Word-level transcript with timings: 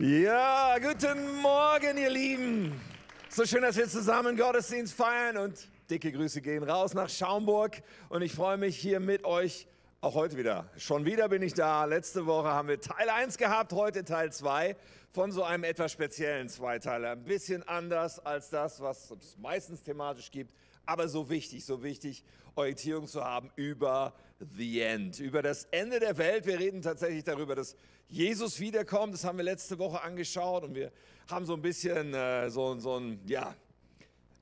Ja, 0.00 0.76
guten 0.80 1.40
Morgen, 1.40 1.96
ihr 1.96 2.10
Lieben. 2.10 2.80
So 3.28 3.46
schön, 3.46 3.62
dass 3.62 3.76
wir 3.76 3.88
zusammen 3.88 4.36
Gottesdienst 4.36 4.92
feiern 4.92 5.36
und 5.36 5.68
dicke 5.88 6.10
Grüße 6.10 6.40
gehen 6.40 6.64
raus 6.64 6.94
nach 6.94 7.08
Schaumburg. 7.08 7.80
Und 8.08 8.22
ich 8.22 8.32
freue 8.32 8.56
mich 8.56 8.76
hier 8.76 8.98
mit 8.98 9.24
euch 9.24 9.68
auch 10.00 10.14
heute 10.14 10.36
wieder. 10.36 10.68
Schon 10.78 11.04
wieder 11.04 11.28
bin 11.28 11.42
ich 11.42 11.54
da. 11.54 11.84
Letzte 11.84 12.26
Woche 12.26 12.48
haben 12.48 12.66
wir 12.66 12.80
Teil 12.80 13.08
1 13.08 13.38
gehabt, 13.38 13.72
heute 13.72 14.04
Teil 14.04 14.32
2 14.32 14.74
von 15.12 15.30
so 15.30 15.44
einem 15.44 15.62
etwas 15.62 15.92
speziellen 15.92 16.48
Zweiteiler. 16.48 17.12
Ein 17.12 17.22
bisschen 17.22 17.62
anders 17.62 18.18
als 18.18 18.50
das, 18.50 18.80
was 18.80 19.12
es 19.12 19.38
meistens 19.38 19.84
thematisch 19.84 20.32
gibt, 20.32 20.52
aber 20.86 21.06
so 21.06 21.30
wichtig, 21.30 21.64
so 21.64 21.84
wichtig, 21.84 22.24
Orientierung 22.56 23.06
zu 23.06 23.24
haben 23.24 23.52
über 23.54 24.12
the 24.56 24.80
end, 24.80 25.18
über 25.20 25.42
das 25.42 25.64
Ende 25.70 26.00
der 26.00 26.16
Welt. 26.18 26.46
Wir 26.46 26.58
reden 26.58 26.82
tatsächlich 26.82 27.24
darüber, 27.24 27.54
dass 27.54 27.76
Jesus 28.08 28.60
wiederkommt. 28.60 29.14
Das 29.14 29.24
haben 29.24 29.38
wir 29.38 29.44
letzte 29.44 29.78
Woche 29.78 30.02
angeschaut 30.02 30.64
und 30.64 30.74
wir 30.74 30.92
haben 31.28 31.46
so 31.46 31.54
ein 31.54 31.62
bisschen 31.62 32.14
äh, 32.14 32.50
so, 32.50 32.78
so 32.78 32.98
ein, 32.98 33.20
ja, 33.26 33.56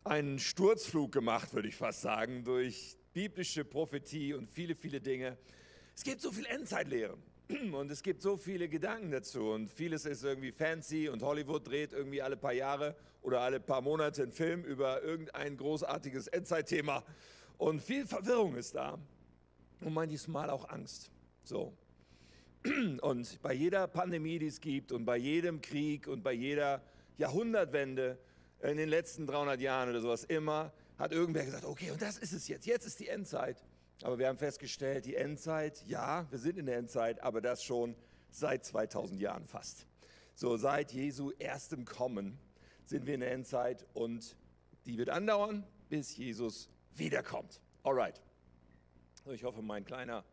einen 0.04 0.38
Sturzflug 0.38 1.12
gemacht, 1.12 1.54
würde 1.54 1.68
ich 1.68 1.76
fast 1.76 2.02
sagen, 2.02 2.44
durch 2.44 2.96
biblische 3.12 3.64
Prophetie 3.64 4.34
und 4.34 4.50
viele, 4.50 4.74
viele 4.74 5.00
Dinge. 5.00 5.36
Es 5.94 6.02
gibt 6.02 6.20
so 6.20 6.32
viel 6.32 6.46
Endzeitlehren 6.46 7.22
und 7.72 7.90
es 7.90 8.02
gibt 8.02 8.22
so 8.22 8.36
viele 8.36 8.68
Gedanken 8.68 9.10
dazu 9.10 9.50
und 9.50 9.70
vieles 9.70 10.06
ist 10.06 10.24
irgendwie 10.24 10.52
fancy 10.52 11.08
und 11.08 11.22
Hollywood 11.22 11.68
dreht 11.68 11.92
irgendwie 11.92 12.22
alle 12.22 12.36
paar 12.36 12.52
Jahre 12.52 12.96
oder 13.22 13.40
alle 13.40 13.60
paar 13.60 13.80
Monate 13.80 14.22
einen 14.22 14.32
Film 14.32 14.64
über 14.64 15.02
irgendein 15.02 15.56
großartiges 15.56 16.26
Endzeitthema 16.28 17.04
und 17.58 17.80
viel 17.80 18.06
Verwirrung 18.06 18.56
ist 18.56 18.74
da 18.74 18.98
und 19.82 19.94
manches 19.94 20.28
Mal 20.28 20.50
auch 20.50 20.68
Angst. 20.68 21.10
So. 21.44 21.72
Und 23.00 23.42
bei 23.42 23.52
jeder 23.54 23.88
Pandemie, 23.88 24.38
die 24.38 24.46
es 24.46 24.60
gibt 24.60 24.92
und 24.92 25.04
bei 25.04 25.16
jedem 25.16 25.60
Krieg 25.60 26.06
und 26.06 26.22
bei 26.22 26.32
jeder 26.32 26.80
Jahrhundertwende 27.18 28.18
in 28.62 28.76
den 28.76 28.88
letzten 28.88 29.26
300 29.26 29.60
Jahren 29.60 29.90
oder 29.90 30.00
sowas 30.00 30.22
immer, 30.22 30.72
hat 30.96 31.10
irgendwer 31.10 31.44
gesagt, 31.44 31.64
okay, 31.64 31.90
und 31.90 32.00
das 32.00 32.18
ist 32.18 32.32
es 32.32 32.46
jetzt, 32.46 32.64
jetzt 32.66 32.86
ist 32.86 33.00
die 33.00 33.08
Endzeit. 33.08 33.64
Aber 34.02 34.18
wir 34.18 34.28
haben 34.28 34.38
festgestellt, 34.38 35.06
die 35.06 35.16
Endzeit, 35.16 35.82
ja, 35.86 36.26
wir 36.30 36.38
sind 36.38 36.56
in 36.56 36.66
der 36.66 36.76
Endzeit, 36.76 37.20
aber 37.22 37.40
das 37.40 37.64
schon 37.64 37.96
seit 38.30 38.64
2000 38.64 39.20
Jahren 39.20 39.46
fast. 39.46 39.86
So 40.34 40.56
seit 40.56 40.92
Jesu 40.92 41.32
erstem 41.38 41.84
Kommen 41.84 42.38
sind 42.84 43.06
wir 43.06 43.14
in 43.14 43.20
der 43.20 43.32
Endzeit 43.32 43.86
und 43.92 44.36
die 44.86 44.98
wird 44.98 45.10
andauern, 45.10 45.64
bis 45.88 46.16
Jesus 46.16 46.68
wiederkommt. 46.94 47.60
Alright. 47.82 48.20
Ich 49.26 49.44
hoffe, 49.44 49.62
mein 49.62 49.84
kleiner 49.84 50.24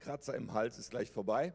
Kratzer 0.00 0.34
im 0.34 0.54
Hals 0.54 0.78
ist 0.78 0.90
gleich 0.90 1.10
vorbei. 1.10 1.52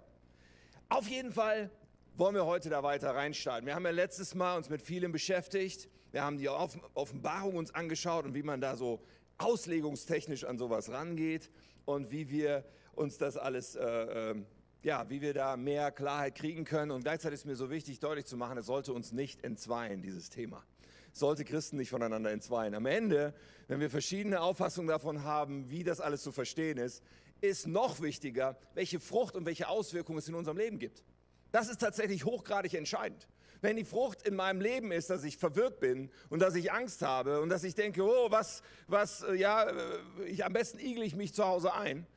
Auf 0.90 1.08
jeden 1.08 1.32
Fall 1.32 1.72
wollen 2.16 2.36
wir 2.36 2.46
heute 2.46 2.70
da 2.70 2.84
weiter 2.84 3.16
reinstarten. 3.16 3.66
Wir 3.66 3.74
haben 3.74 3.84
ja 3.84 3.90
letztes 3.90 4.36
Mal 4.36 4.58
uns 4.58 4.70
mit 4.70 4.84
vielem 4.84 5.12
beschäftigt. 5.12 5.90
Wir 6.12 6.24
haben 6.24 6.38
die 6.38 6.50
Offenbarung 6.50 7.56
uns 7.56 7.74
angeschaut 7.74 8.26
und 8.26 8.36
wie 8.36 8.44
man 8.44 8.62
da 8.62 8.76
so 8.76 9.02
auslegungstechnisch 9.40 10.44
an 10.44 10.60
sowas 10.60 10.92
rangeht 10.92 11.50
und 11.86 12.12
wie 12.12 12.30
wir 12.30 12.64
uns 12.94 13.18
das 13.18 13.36
alles, 13.36 13.76
äh, 13.76 14.32
äh, 14.32 14.36
ja, 14.84 15.10
wie 15.10 15.22
wir 15.22 15.34
da 15.34 15.58
mehr 15.58 15.92
Klarheit 15.92 16.36
kriegen 16.36 16.64
können. 16.64 16.92
Und 16.92 17.02
gleichzeitig 17.02 17.40
ist 17.40 17.46
mir 17.46 17.56
so 17.56 17.72
wichtig, 17.72 18.00
deutlich 18.00 18.28
zu 18.28 18.38
machen, 18.38 18.60
es 18.60 18.68
sollte 18.68 18.94
uns 18.94 19.14
nicht 19.14 19.44
entzweien, 19.44 20.04
dieses 20.04 20.30
Thema. 20.30 20.64
Sollte 21.12 21.46
Christen 21.46 21.78
nicht 21.78 21.90
voneinander 21.90 22.32
entzweien. 22.32 22.76
Am 22.76 22.86
Ende, 22.86 23.34
wenn 23.68 23.80
wir 23.80 23.90
verschiedene 23.90 24.42
Auffassungen 24.42 24.88
davon 24.88 25.24
haben, 25.24 25.70
wie 25.70 25.84
das 25.84 26.00
alles 26.00 26.22
zu 26.22 26.32
verstehen 26.32 26.78
ist, 26.78 27.04
ist 27.42 27.68
noch 27.68 28.02
wichtiger, 28.02 28.58
welche 28.74 29.00
Frucht 29.00 29.36
und 29.36 29.46
welche 29.46 29.68
Auswirkungen 29.68 30.20
es 30.20 30.28
in 30.28 30.36
unserem 30.36 30.58
Leben 30.58 30.80
gibt. 30.80 31.04
Das 31.52 31.70
ist 31.70 31.80
tatsächlich 31.80 32.26
hochgradig 32.26 32.74
entscheidend. 32.74 33.28
Wenn 33.62 33.76
die 33.76 33.84
Frucht 33.84 34.22
in 34.26 34.36
meinem 34.36 34.62
Leben 34.62 34.92
ist, 34.92 35.10
dass 35.10 35.24
ich 35.24 35.38
verwirrt 35.38 35.80
bin 35.80 36.10
und 36.30 36.40
dass 36.42 36.56
ich 36.56 36.72
Angst 36.72 37.02
habe 37.02 37.42
und 37.42 37.50
dass 37.50 37.64
ich 37.64 37.76
denke, 37.76 38.04
oh, 38.04 38.32
was, 38.32 38.62
was, 38.88 39.24
äh, 39.24 39.36
ja, 39.36 39.64
äh, 39.64 40.00
ich, 40.28 40.46
am 40.46 40.54
besten 40.54 40.80
igle 40.80 41.04
ich 41.04 41.16
mich 41.16 41.34
zu 41.34 41.44
Hause 41.46 41.74
ein, 41.74 42.08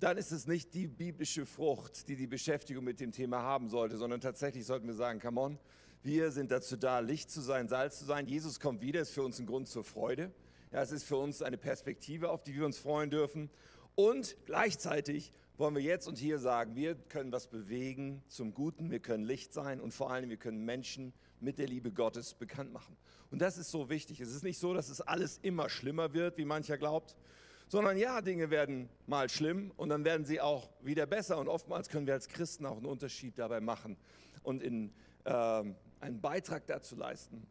dann 0.00 0.16
ist 0.16 0.32
es 0.32 0.46
nicht 0.46 0.74
die 0.74 0.88
biblische 0.88 1.46
Frucht, 1.46 2.08
die 2.08 2.16
die 2.16 2.26
Beschäftigung 2.26 2.82
mit 2.82 3.00
dem 3.00 3.12
Thema 3.12 3.42
haben 3.42 3.68
sollte, 3.68 3.98
sondern 3.98 4.20
tatsächlich 4.20 4.64
sollten 4.64 4.86
wir 4.86 4.94
sagen, 4.94 5.20
come 5.20 5.40
on, 5.40 5.58
wir 6.02 6.30
sind 6.30 6.50
dazu 6.50 6.76
da, 6.76 7.00
Licht 7.00 7.30
zu 7.30 7.40
sein, 7.40 7.68
Salz 7.68 7.98
zu 7.98 8.04
sein. 8.04 8.26
Jesus 8.26 8.58
kommt 8.58 8.80
wieder, 8.80 9.00
ist 9.00 9.10
für 9.10 9.22
uns 9.22 9.38
ein 9.38 9.46
Grund 9.46 9.68
zur 9.68 9.84
Freude. 9.84 10.32
Ja, 10.72 10.82
es 10.82 10.92
ist 10.92 11.04
für 11.04 11.16
uns 11.16 11.42
eine 11.42 11.58
Perspektive, 11.58 12.30
auf 12.30 12.42
die 12.42 12.54
wir 12.54 12.64
uns 12.64 12.78
freuen 12.78 13.10
dürfen. 13.10 13.50
Und 13.96 14.36
gleichzeitig 14.46 15.32
wollen 15.58 15.74
wir 15.74 15.82
jetzt 15.82 16.08
und 16.08 16.16
hier 16.16 16.38
sagen, 16.38 16.74
wir 16.74 16.94
können 16.94 17.32
was 17.32 17.48
bewegen 17.48 18.22
zum 18.28 18.54
Guten, 18.54 18.90
wir 18.90 19.00
können 19.00 19.24
Licht 19.24 19.52
sein 19.52 19.78
und 19.78 19.92
vor 19.92 20.10
allem 20.10 20.30
wir 20.30 20.38
können 20.38 20.64
Menschen 20.64 21.12
mit 21.38 21.58
der 21.58 21.66
Liebe 21.66 21.92
Gottes 21.92 22.32
bekannt 22.32 22.72
machen. 22.72 22.96
Und 23.30 23.42
das 23.42 23.58
ist 23.58 23.70
so 23.70 23.90
wichtig. 23.90 24.20
Es 24.20 24.34
ist 24.34 24.42
nicht 24.42 24.58
so, 24.58 24.72
dass 24.72 24.88
es 24.88 25.02
alles 25.02 25.38
immer 25.42 25.68
schlimmer 25.68 26.14
wird, 26.14 26.38
wie 26.38 26.46
mancher 26.46 26.78
glaubt, 26.78 27.14
sondern 27.68 27.98
ja, 27.98 28.22
Dinge 28.22 28.50
werden 28.50 28.88
mal 29.06 29.28
schlimm 29.28 29.70
und 29.76 29.90
dann 29.90 30.04
werden 30.04 30.24
sie 30.24 30.40
auch 30.40 30.70
wieder 30.80 31.06
besser. 31.06 31.38
Und 31.38 31.48
oftmals 31.48 31.90
können 31.90 32.06
wir 32.06 32.14
als 32.14 32.28
Christen 32.28 32.64
auch 32.64 32.78
einen 32.78 32.86
Unterschied 32.86 33.38
dabei 33.38 33.60
machen 33.60 33.98
und 34.42 34.62
in, 34.62 34.92
äh, 35.24 35.64
einen 36.00 36.20
Beitrag 36.20 36.66
dazu 36.66 36.96
leisten, 36.96 37.46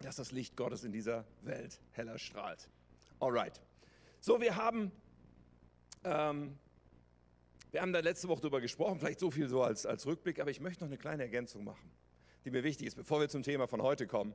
dass 0.00 0.16
das 0.16 0.32
Licht 0.32 0.56
Gottes 0.56 0.84
in 0.84 0.92
dieser 0.92 1.24
Welt 1.42 1.80
heller 1.92 2.18
strahlt. 2.18 2.68
Alright. 3.20 3.60
So, 4.20 4.40
wir 4.40 4.56
haben 4.56 4.92
ähm, 6.04 6.56
wir 7.72 7.80
haben 7.80 7.94
da 7.94 8.00
letzte 8.00 8.28
Woche 8.28 8.42
drüber 8.42 8.60
gesprochen, 8.60 8.98
vielleicht 8.98 9.18
so 9.18 9.30
viel 9.30 9.48
so 9.48 9.62
als, 9.62 9.86
als 9.86 10.06
Rückblick, 10.06 10.40
aber 10.40 10.50
ich 10.50 10.60
möchte 10.60 10.84
noch 10.84 10.90
eine 10.90 10.98
kleine 10.98 11.22
Ergänzung 11.22 11.64
machen, 11.64 11.90
die 12.44 12.50
mir 12.50 12.64
wichtig 12.64 12.86
ist, 12.86 12.96
bevor 12.96 13.18
wir 13.18 13.30
zum 13.30 13.42
Thema 13.42 13.66
von 13.66 13.80
heute 13.80 14.06
kommen. 14.06 14.34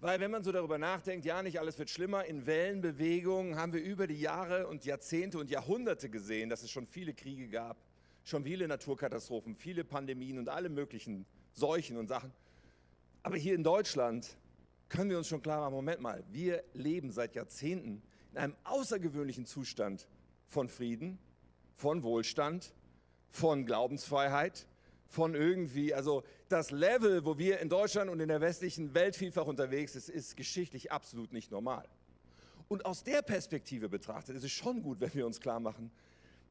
Weil 0.00 0.18
wenn 0.18 0.30
man 0.30 0.42
so 0.44 0.50
darüber 0.50 0.78
nachdenkt, 0.78 1.26
ja, 1.26 1.42
nicht 1.42 1.60
alles 1.60 1.78
wird 1.78 1.90
schlimmer, 1.90 2.24
in 2.24 2.46
Wellenbewegungen 2.46 3.56
haben 3.56 3.74
wir 3.74 3.82
über 3.82 4.06
die 4.06 4.18
Jahre 4.18 4.66
und 4.66 4.86
Jahrzehnte 4.86 5.38
und 5.38 5.50
Jahrhunderte 5.50 6.08
gesehen, 6.08 6.48
dass 6.48 6.62
es 6.62 6.70
schon 6.70 6.86
viele 6.86 7.12
Kriege 7.12 7.48
gab, 7.48 7.76
schon 8.24 8.44
viele 8.44 8.66
Naturkatastrophen, 8.66 9.56
viele 9.56 9.84
Pandemien 9.84 10.38
und 10.38 10.48
alle 10.48 10.70
möglichen 10.70 11.26
Seuchen 11.52 11.98
und 11.98 12.08
Sachen. 12.08 12.32
Aber 13.24 13.38
hier 13.38 13.54
in 13.54 13.64
Deutschland 13.64 14.36
können 14.90 15.08
wir 15.08 15.16
uns 15.16 15.28
schon 15.28 15.40
klar 15.40 15.62
machen, 15.62 15.72
Moment 15.72 16.00
mal, 16.02 16.22
wir 16.30 16.62
leben 16.74 17.10
seit 17.10 17.34
Jahrzehnten 17.34 18.02
in 18.32 18.38
einem 18.38 18.54
außergewöhnlichen 18.64 19.46
Zustand 19.46 20.06
von 20.46 20.68
Frieden, 20.68 21.18
von 21.74 22.02
Wohlstand, 22.02 22.74
von 23.30 23.64
Glaubensfreiheit, 23.64 24.66
von 25.06 25.34
irgendwie, 25.34 25.94
also 25.94 26.22
das 26.50 26.70
Level, 26.70 27.24
wo 27.24 27.38
wir 27.38 27.60
in 27.60 27.70
Deutschland 27.70 28.10
und 28.10 28.20
in 28.20 28.28
der 28.28 28.42
westlichen 28.42 28.92
Welt 28.92 29.16
vielfach 29.16 29.46
unterwegs 29.46 29.94
sind, 29.94 30.10
ist 30.10 30.36
geschichtlich 30.36 30.92
absolut 30.92 31.32
nicht 31.32 31.50
normal. 31.50 31.88
Und 32.68 32.84
aus 32.84 33.04
der 33.04 33.22
Perspektive 33.22 33.88
betrachtet 33.88 34.36
ist 34.36 34.44
es 34.44 34.52
schon 34.52 34.82
gut, 34.82 35.00
wenn 35.00 35.14
wir 35.14 35.24
uns 35.24 35.40
klar 35.40 35.60
machen, 35.60 35.90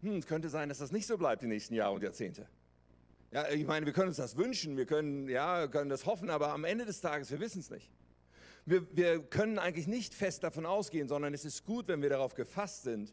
hm, 0.01 0.17
es 0.17 0.25
könnte 0.25 0.49
sein, 0.49 0.69
dass 0.69 0.79
das 0.79 0.91
nicht 0.91 1.05
so 1.05 1.19
bleibt 1.19 1.43
die 1.43 1.47
nächsten 1.47 1.75
Jahre 1.75 1.93
und 1.93 2.01
Jahrzehnte. 2.01 2.47
Ja, 3.33 3.49
ich 3.49 3.65
meine, 3.65 3.87
wir 3.87 3.93
können 3.93 4.09
uns 4.09 4.17
das 4.17 4.37
wünschen, 4.37 4.77
wir 4.77 4.85
können, 4.85 5.27
ja, 5.27 5.65
können 5.65 5.89
das 5.89 6.05
hoffen, 6.05 6.29
aber 6.29 6.49
am 6.49 6.65
Ende 6.65 6.85
des 6.85 7.01
Tages, 7.01 7.31
wir 7.31 7.39
wissen 7.39 7.61
es 7.61 7.71
nicht. 7.71 7.89
Wir, 8.63 8.85
wir 8.95 9.23
können 9.23 9.57
eigentlich 9.57 9.87
nicht 9.87 10.13
fest 10.13 10.43
davon 10.43 10.67
ausgehen, 10.67 11.07
sondern 11.07 11.33
es 11.33 11.43
ist 11.43 11.65
gut, 11.65 11.87
wenn 11.87 12.03
wir 12.03 12.09
darauf 12.09 12.35
gefasst 12.35 12.83
sind, 12.83 13.11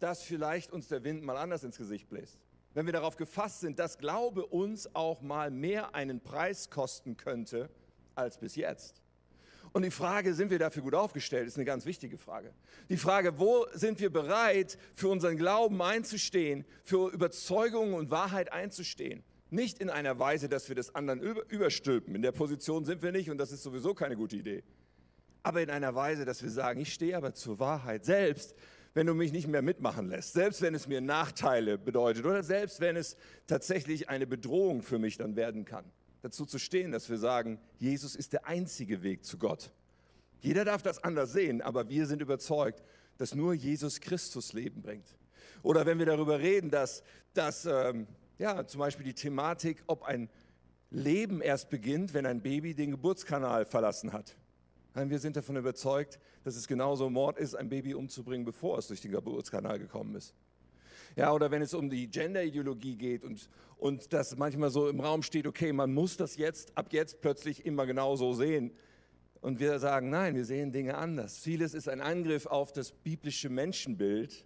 dass 0.00 0.24
vielleicht 0.24 0.72
uns 0.72 0.88
der 0.88 1.04
Wind 1.04 1.22
mal 1.22 1.36
anders 1.36 1.62
ins 1.62 1.78
Gesicht 1.78 2.08
bläst. 2.08 2.40
Wenn 2.74 2.86
wir 2.86 2.92
darauf 2.92 3.16
gefasst 3.16 3.60
sind, 3.60 3.78
dass 3.78 3.98
Glaube 3.98 4.44
uns 4.44 4.92
auch 4.92 5.22
mal 5.22 5.52
mehr 5.52 5.94
einen 5.94 6.20
Preis 6.20 6.68
kosten 6.68 7.16
könnte 7.16 7.70
als 8.16 8.38
bis 8.38 8.56
jetzt. 8.56 9.02
Und 9.72 9.82
die 9.82 9.92
Frage, 9.92 10.34
sind 10.34 10.50
wir 10.50 10.58
dafür 10.58 10.82
gut 10.82 10.96
aufgestellt, 10.96 11.46
ist 11.46 11.56
eine 11.56 11.64
ganz 11.64 11.86
wichtige 11.86 12.18
Frage. 12.18 12.52
Die 12.88 12.96
Frage, 12.96 13.38
wo 13.38 13.66
sind 13.72 14.00
wir 14.00 14.10
bereit, 14.10 14.78
für 14.96 15.06
unseren 15.08 15.36
Glauben 15.36 15.80
einzustehen, 15.80 16.64
für 16.82 17.12
Überzeugung 17.12 17.94
und 17.94 18.10
Wahrheit 18.10 18.52
einzustehen? 18.52 19.22
Nicht 19.54 19.78
in 19.78 19.88
einer 19.88 20.18
Weise, 20.18 20.48
dass 20.48 20.68
wir 20.68 20.74
das 20.74 20.96
anderen 20.96 21.20
überstülpen. 21.20 22.16
In 22.16 22.22
der 22.22 22.32
Position 22.32 22.84
sind 22.84 23.02
wir 23.02 23.12
nicht 23.12 23.30
und 23.30 23.38
das 23.38 23.52
ist 23.52 23.62
sowieso 23.62 23.94
keine 23.94 24.16
gute 24.16 24.34
Idee. 24.34 24.64
Aber 25.44 25.62
in 25.62 25.70
einer 25.70 25.94
Weise, 25.94 26.24
dass 26.24 26.42
wir 26.42 26.50
sagen, 26.50 26.80
ich 26.80 26.92
stehe 26.92 27.16
aber 27.16 27.34
zur 27.34 27.60
Wahrheit 27.60 28.04
selbst, 28.04 28.56
wenn 28.94 29.06
du 29.06 29.14
mich 29.14 29.32
nicht 29.32 29.46
mehr 29.46 29.62
mitmachen 29.62 30.08
lässt, 30.08 30.32
selbst 30.32 30.60
wenn 30.60 30.74
es 30.74 30.88
mir 30.88 31.00
Nachteile 31.00 31.78
bedeutet 31.78 32.24
oder 32.24 32.42
selbst 32.42 32.80
wenn 32.80 32.96
es 32.96 33.16
tatsächlich 33.46 34.08
eine 34.08 34.26
Bedrohung 34.26 34.82
für 34.82 34.98
mich 34.98 35.18
dann 35.18 35.36
werden 35.36 35.64
kann. 35.64 35.84
Dazu 36.22 36.46
zu 36.46 36.58
stehen, 36.58 36.90
dass 36.90 37.08
wir 37.08 37.18
sagen, 37.18 37.60
Jesus 37.78 38.16
ist 38.16 38.32
der 38.32 38.46
einzige 38.46 39.04
Weg 39.04 39.24
zu 39.24 39.38
Gott. 39.38 39.70
Jeder 40.40 40.64
darf 40.64 40.82
das 40.82 41.04
anders 41.04 41.32
sehen, 41.32 41.62
aber 41.62 41.88
wir 41.88 42.06
sind 42.06 42.22
überzeugt, 42.22 42.82
dass 43.18 43.36
nur 43.36 43.54
Jesus 43.54 44.00
Christus 44.00 44.52
Leben 44.52 44.82
bringt. 44.82 45.16
Oder 45.62 45.86
wenn 45.86 46.00
wir 46.00 46.06
darüber 46.06 46.40
reden, 46.40 46.70
dass, 46.70 47.04
dass 47.34 47.66
ähm, 47.66 48.08
ja, 48.38 48.66
zum 48.66 48.80
Beispiel 48.80 49.04
die 49.04 49.14
Thematik, 49.14 49.82
ob 49.86 50.02
ein 50.02 50.28
Leben 50.90 51.40
erst 51.40 51.70
beginnt, 51.70 52.14
wenn 52.14 52.26
ein 52.26 52.40
Baby 52.40 52.74
den 52.74 52.92
Geburtskanal 52.92 53.64
verlassen 53.64 54.12
hat. 54.12 54.36
Nein, 54.94 55.10
wir 55.10 55.18
sind 55.18 55.36
davon 55.36 55.56
überzeugt, 55.56 56.20
dass 56.44 56.54
es 56.54 56.68
genauso 56.68 57.10
Mord 57.10 57.38
ist, 57.38 57.54
ein 57.54 57.68
Baby 57.68 57.94
umzubringen, 57.94 58.44
bevor 58.44 58.78
es 58.78 58.86
durch 58.86 59.00
den 59.00 59.10
Geburtskanal 59.10 59.78
gekommen 59.78 60.14
ist. 60.14 60.34
Ja, 61.16 61.32
oder 61.32 61.50
wenn 61.50 61.62
es 61.62 61.74
um 61.74 61.90
die 61.90 62.08
Gender-Ideologie 62.08 62.96
geht 62.96 63.24
und, 63.24 63.48
und 63.76 64.12
das 64.12 64.36
manchmal 64.36 64.70
so 64.70 64.88
im 64.88 65.00
Raum 65.00 65.22
steht, 65.22 65.46
okay, 65.46 65.72
man 65.72 65.92
muss 65.92 66.16
das 66.16 66.36
jetzt, 66.36 66.76
ab 66.76 66.92
jetzt 66.92 67.20
plötzlich 67.20 67.66
immer 67.66 67.86
genau 67.86 68.16
so 68.16 68.32
sehen. 68.32 68.72
Und 69.40 69.60
wir 69.60 69.78
sagen, 69.78 70.10
nein, 70.10 70.34
wir 70.34 70.44
sehen 70.44 70.72
Dinge 70.72 70.96
anders. 70.96 71.38
Vieles 71.38 71.74
ist 71.74 71.88
ein 71.88 72.00
Angriff 72.00 72.46
auf 72.46 72.72
das 72.72 72.92
biblische 72.92 73.48
Menschenbild 73.48 74.44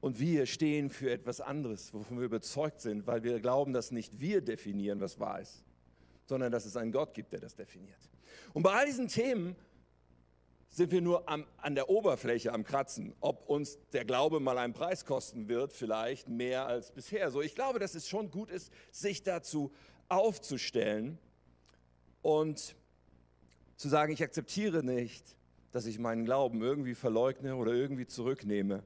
und 0.00 0.20
wir 0.20 0.46
stehen 0.46 0.90
für 0.90 1.10
etwas 1.10 1.40
anderes, 1.40 1.92
wovon 1.92 2.18
wir 2.18 2.26
überzeugt 2.26 2.80
sind, 2.80 3.06
weil 3.06 3.24
wir 3.24 3.40
glauben, 3.40 3.72
dass 3.72 3.90
nicht 3.90 4.20
wir 4.20 4.40
definieren, 4.40 5.00
was 5.00 5.18
wahr 5.18 5.40
ist, 5.40 5.64
sondern 6.26 6.52
dass 6.52 6.64
es 6.66 6.76
einen 6.76 6.92
Gott 6.92 7.14
gibt, 7.14 7.32
der 7.32 7.40
das 7.40 7.56
definiert. 7.56 7.98
Und 8.52 8.62
bei 8.62 8.72
all 8.72 8.86
diesen 8.86 9.08
Themen 9.08 9.56
sind 10.70 10.92
wir 10.92 11.00
nur 11.00 11.28
am, 11.28 11.46
an 11.56 11.74
der 11.74 11.88
Oberfläche 11.88 12.52
am 12.52 12.62
Kratzen, 12.62 13.14
ob 13.20 13.48
uns 13.48 13.78
der 13.92 14.04
Glaube 14.04 14.38
mal 14.38 14.58
einen 14.58 14.74
Preis 14.74 15.04
kosten 15.04 15.48
wird, 15.48 15.72
vielleicht 15.72 16.28
mehr 16.28 16.66
als 16.66 16.92
bisher. 16.92 17.30
So, 17.30 17.42
ich 17.42 17.54
glaube, 17.54 17.78
dass 17.78 17.94
es 17.94 18.08
schon 18.08 18.30
gut 18.30 18.50
ist, 18.50 18.72
sich 18.92 19.22
dazu 19.22 19.72
aufzustellen 20.08 21.18
und 22.22 22.76
zu 23.76 23.88
sagen, 23.88 24.12
ich 24.12 24.22
akzeptiere 24.22 24.84
nicht, 24.84 25.36
dass 25.72 25.86
ich 25.86 25.98
meinen 25.98 26.24
Glauben 26.24 26.62
irgendwie 26.62 26.94
verleugne 26.94 27.56
oder 27.56 27.72
irgendwie 27.72 28.06
zurücknehme, 28.06 28.82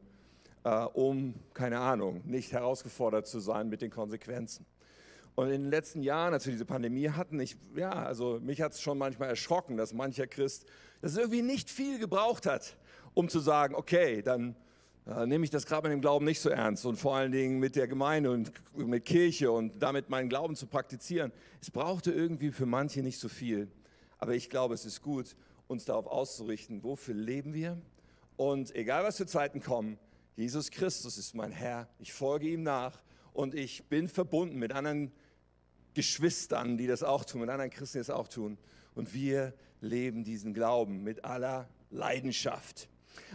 äh, 0.64 0.84
um, 0.84 1.34
keine 1.54 1.80
Ahnung, 1.80 2.22
nicht 2.24 2.52
herausgefordert 2.52 3.26
zu 3.26 3.40
sein 3.40 3.68
mit 3.68 3.82
den 3.82 3.90
Konsequenzen. 3.90 4.66
Und 5.34 5.46
in 5.46 5.62
den 5.62 5.70
letzten 5.70 6.02
Jahren, 6.02 6.34
als 6.34 6.44
wir 6.44 6.52
diese 6.52 6.66
Pandemie 6.66 7.08
hatten, 7.08 7.40
ich, 7.40 7.56
ja, 7.74 7.90
also 7.90 8.38
mich 8.42 8.60
hat 8.60 8.72
es 8.72 8.82
schon 8.82 8.98
manchmal 8.98 9.30
erschrocken, 9.30 9.76
dass 9.76 9.94
mancher 9.94 10.26
Christ 10.26 10.66
das 11.00 11.16
irgendwie 11.16 11.42
nicht 11.42 11.70
viel 11.70 11.98
gebraucht 11.98 12.46
hat, 12.46 12.76
um 13.14 13.28
zu 13.28 13.40
sagen, 13.40 13.74
okay, 13.74 14.20
dann 14.20 14.54
äh, 15.06 15.26
nehme 15.26 15.44
ich 15.44 15.50
das 15.50 15.66
gerade 15.66 15.88
mit 15.88 15.94
dem 15.94 16.00
Glauben 16.02 16.26
nicht 16.26 16.40
so 16.40 16.50
ernst 16.50 16.84
und 16.84 16.96
vor 16.96 17.16
allen 17.16 17.32
Dingen 17.32 17.58
mit 17.58 17.76
der 17.76 17.88
Gemeinde 17.88 18.30
und 18.30 18.52
mit 18.76 19.04
Kirche 19.06 19.50
und 19.50 19.82
damit 19.82 20.10
meinen 20.10 20.28
Glauben 20.28 20.54
zu 20.54 20.66
praktizieren. 20.66 21.32
Es 21.60 21.70
brauchte 21.70 22.12
irgendwie 22.12 22.52
für 22.52 22.66
manche 22.66 23.02
nicht 23.02 23.18
so 23.18 23.28
viel. 23.28 23.68
Aber 24.18 24.34
ich 24.34 24.50
glaube, 24.50 24.74
es 24.74 24.84
ist 24.84 25.02
gut, 25.02 25.34
uns 25.66 25.86
darauf 25.86 26.06
auszurichten, 26.06 26.84
wofür 26.84 27.14
leben 27.14 27.54
wir. 27.54 27.80
Und 28.36 28.74
egal 28.76 29.02
was 29.02 29.16
für 29.16 29.26
Zeiten 29.26 29.60
kommen, 29.60 29.98
Jesus 30.34 30.70
Christus 30.70 31.18
ist 31.18 31.34
mein 31.34 31.52
Herr, 31.52 31.88
ich 31.98 32.12
folge 32.12 32.48
ihm 32.48 32.62
nach 32.62 33.02
und 33.34 33.54
ich 33.54 33.84
bin 33.84 34.08
verbunden 34.08 34.58
mit 34.58 34.72
anderen 34.72 35.12
Geschwistern, 35.94 36.78
die 36.78 36.86
das 36.86 37.02
auch 37.02 37.24
tun, 37.24 37.42
mit 37.42 37.50
anderen 37.50 37.70
Christen, 37.70 37.98
die 37.98 38.00
das 38.00 38.10
auch 38.10 38.28
tun. 38.28 38.56
Und 38.94 39.12
wir 39.12 39.52
leben 39.82 40.24
diesen 40.24 40.54
Glauben 40.54 41.02
mit 41.02 41.24
aller 41.24 41.68
Leidenschaft. 41.90 42.88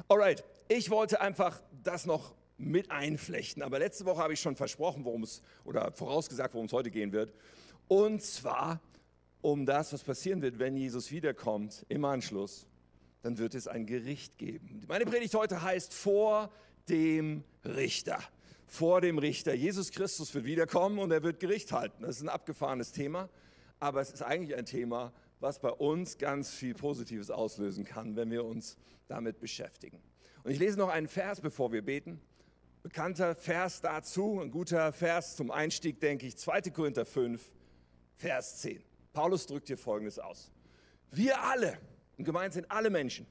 Alright, 0.08 0.44
ich 0.68 0.90
wollte 0.90 1.22
einfach 1.22 1.62
das 1.84 2.08
noch 2.08 2.34
mit 2.58 2.90
einflechten, 2.90 3.62
aber 3.62 3.78
letzte 3.78 4.06
Woche 4.06 4.22
habe 4.22 4.34
ich 4.34 4.40
schon 4.40 4.56
versprochen, 4.56 5.06
worum 5.06 5.22
es 5.22 5.44
oder 5.66 5.92
vorausgesagt, 5.92 6.56
worum 6.56 6.66
es 6.66 6.74
heute 6.74 6.90
gehen 6.90 7.12
wird. 7.12 7.32
Und 7.88 8.24
zwar 8.24 8.82
um 9.42 9.68
das, 9.68 9.94
was 9.94 10.04
passieren 10.04 10.42
wird, 10.42 10.58
wenn 10.58 10.76
Jesus 10.76 11.12
wiederkommt 11.12 11.86
im 11.90 12.04
Anschluss. 12.06 12.66
Dann 13.22 13.38
wird 13.38 13.54
es 13.54 13.68
ein 13.68 13.86
Gericht 13.86 14.38
geben. 14.40 14.82
Meine 14.88 15.06
Predigt 15.06 15.36
heute 15.36 15.62
heißt 15.62 15.94
vor 15.94 16.52
dem 16.89 17.44
Richter 17.63 18.19
vor 18.68 19.01
dem 19.01 19.18
Richter. 19.18 19.54
Jesus 19.54 19.92
Christus 19.92 20.34
wird 20.36 20.45
wiederkommen 20.45 21.00
und 21.00 21.12
er 21.12 21.24
wird 21.24 21.39
Gericht 21.39 21.72
halten. 21.72 22.04
Das 22.04 22.18
ist 22.18 22.22
ein 22.22 22.30
abgefahrenes 22.30 22.92
Thema, 22.92 23.30
aber 23.80 24.01
es 24.01 24.12
ist 24.12 24.22
eigentlich 24.22 24.57
ein 24.57 24.66
Thema, 24.66 25.13
was 25.39 25.60
bei 25.60 25.69
uns 25.69 26.18
ganz 26.18 26.51
viel 26.51 26.74
Positives 26.74 27.31
auslösen 27.31 27.86
kann, 27.86 28.16
wenn 28.16 28.30
wir 28.30 28.44
uns 28.44 28.78
damit 29.07 29.39
beschäftigen. 29.39 30.01
Und 30.44 30.51
ich 30.51 30.60
lese 30.60 30.78
noch 30.78 30.89
einen 30.89 31.07
Vers, 31.07 31.42
bevor 31.42 31.72
wir 31.72 31.81
beten. 31.81 32.19
Bekannter 32.84 33.36
Vers 33.36 33.81
dazu, 33.81 34.39
ein 34.39 34.51
guter 34.51 34.92
Vers 34.92 35.36
zum 35.36 35.51
Einstieg, 35.51 36.00
denke 36.00 36.28
ich, 36.28 36.38
2. 36.38 36.62
Korinther 36.62 37.06
5, 37.06 37.42
Vers 38.16 38.60
10. 38.60 38.84
Paulus 39.13 39.45
drückt 39.45 39.68
hier 39.68 39.78
Folgendes 39.78 40.19
aus. 40.19 40.51
Wir 41.12 41.42
alle, 41.42 41.78
und 42.18 42.25
gemeint 42.25 42.54
sind 42.54 42.69
alle 42.69 42.89
Menschen, 42.89 43.25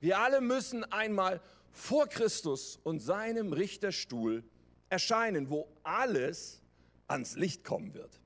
wir 0.00 0.18
alle 0.18 0.40
müssen 0.40 0.84
einmal 0.84 1.40
vor 1.78 2.08
Christus 2.08 2.78
und 2.82 3.00
seinem 3.00 3.52
Richterstuhl 3.52 4.42
erscheinen, 4.88 5.48
wo 5.48 5.68
alles 5.84 6.60
ans 7.06 7.36
Licht 7.36 7.64
kommen 7.64 7.94
wird. 7.94 8.20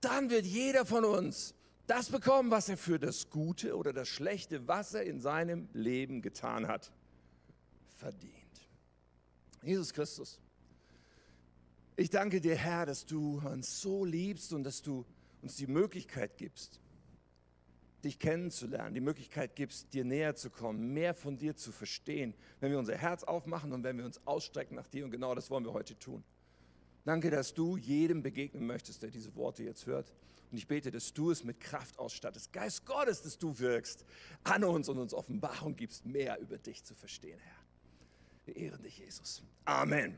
Dann 0.00 0.30
wird 0.30 0.44
jeder 0.44 0.84
von 0.84 1.04
uns 1.04 1.54
das 1.86 2.10
bekommen, 2.10 2.50
was 2.50 2.68
er 2.68 2.76
für 2.76 2.98
das 2.98 3.30
Gute 3.30 3.76
oder 3.76 3.92
das 3.92 4.08
Schlechte, 4.08 4.66
was 4.66 4.94
er 4.94 5.04
in 5.04 5.20
seinem 5.20 5.68
Leben 5.72 6.22
getan 6.22 6.66
hat, 6.66 6.92
verdient. 7.98 8.34
Jesus 9.62 9.92
Christus, 9.92 10.40
ich 11.94 12.10
danke 12.10 12.40
dir, 12.40 12.56
Herr, 12.56 12.86
dass 12.86 13.06
du 13.06 13.40
uns 13.44 13.80
so 13.80 14.04
liebst 14.04 14.52
und 14.52 14.64
dass 14.64 14.82
du 14.82 15.06
uns 15.40 15.54
die 15.54 15.68
Möglichkeit 15.68 16.36
gibst, 16.36 16.80
dich 18.04 18.18
kennenzulernen, 18.18 18.94
die 18.94 19.00
Möglichkeit 19.00 19.54
gibst, 19.54 19.92
dir 19.94 20.04
näher 20.04 20.34
zu 20.34 20.50
kommen, 20.50 20.92
mehr 20.92 21.14
von 21.14 21.38
dir 21.38 21.56
zu 21.56 21.72
verstehen, 21.72 22.34
wenn 22.60 22.70
wir 22.70 22.78
unser 22.78 22.96
Herz 22.96 23.24
aufmachen 23.24 23.72
und 23.72 23.84
wenn 23.84 23.98
wir 23.98 24.04
uns 24.04 24.20
ausstrecken 24.26 24.74
nach 24.76 24.88
dir. 24.88 25.04
Und 25.04 25.10
genau 25.10 25.34
das 25.34 25.50
wollen 25.50 25.64
wir 25.64 25.72
heute 25.72 25.98
tun. 25.98 26.24
Danke, 27.04 27.30
dass 27.30 27.54
du 27.54 27.76
jedem 27.76 28.22
begegnen 28.22 28.66
möchtest, 28.66 29.02
der 29.02 29.10
diese 29.10 29.34
Worte 29.34 29.64
jetzt 29.64 29.86
hört. 29.86 30.12
Und 30.50 30.58
ich 30.58 30.68
bete, 30.68 30.90
dass 30.90 31.12
du 31.12 31.30
es 31.30 31.44
mit 31.44 31.60
Kraft 31.60 31.98
ausstattest. 31.98 32.52
Geist 32.52 32.84
Gottes, 32.84 33.22
dass 33.22 33.38
du 33.38 33.58
wirkst 33.58 34.04
an 34.44 34.64
uns 34.64 34.88
und 34.88 34.98
uns 34.98 35.14
Offenbarung 35.14 35.74
gibst, 35.74 36.04
mehr 36.04 36.38
über 36.40 36.58
dich 36.58 36.84
zu 36.84 36.94
verstehen, 36.94 37.38
Herr. 37.38 37.56
Wir 38.44 38.56
ehren 38.56 38.82
dich, 38.82 38.98
Jesus. 38.98 39.42
Amen. 39.64 40.16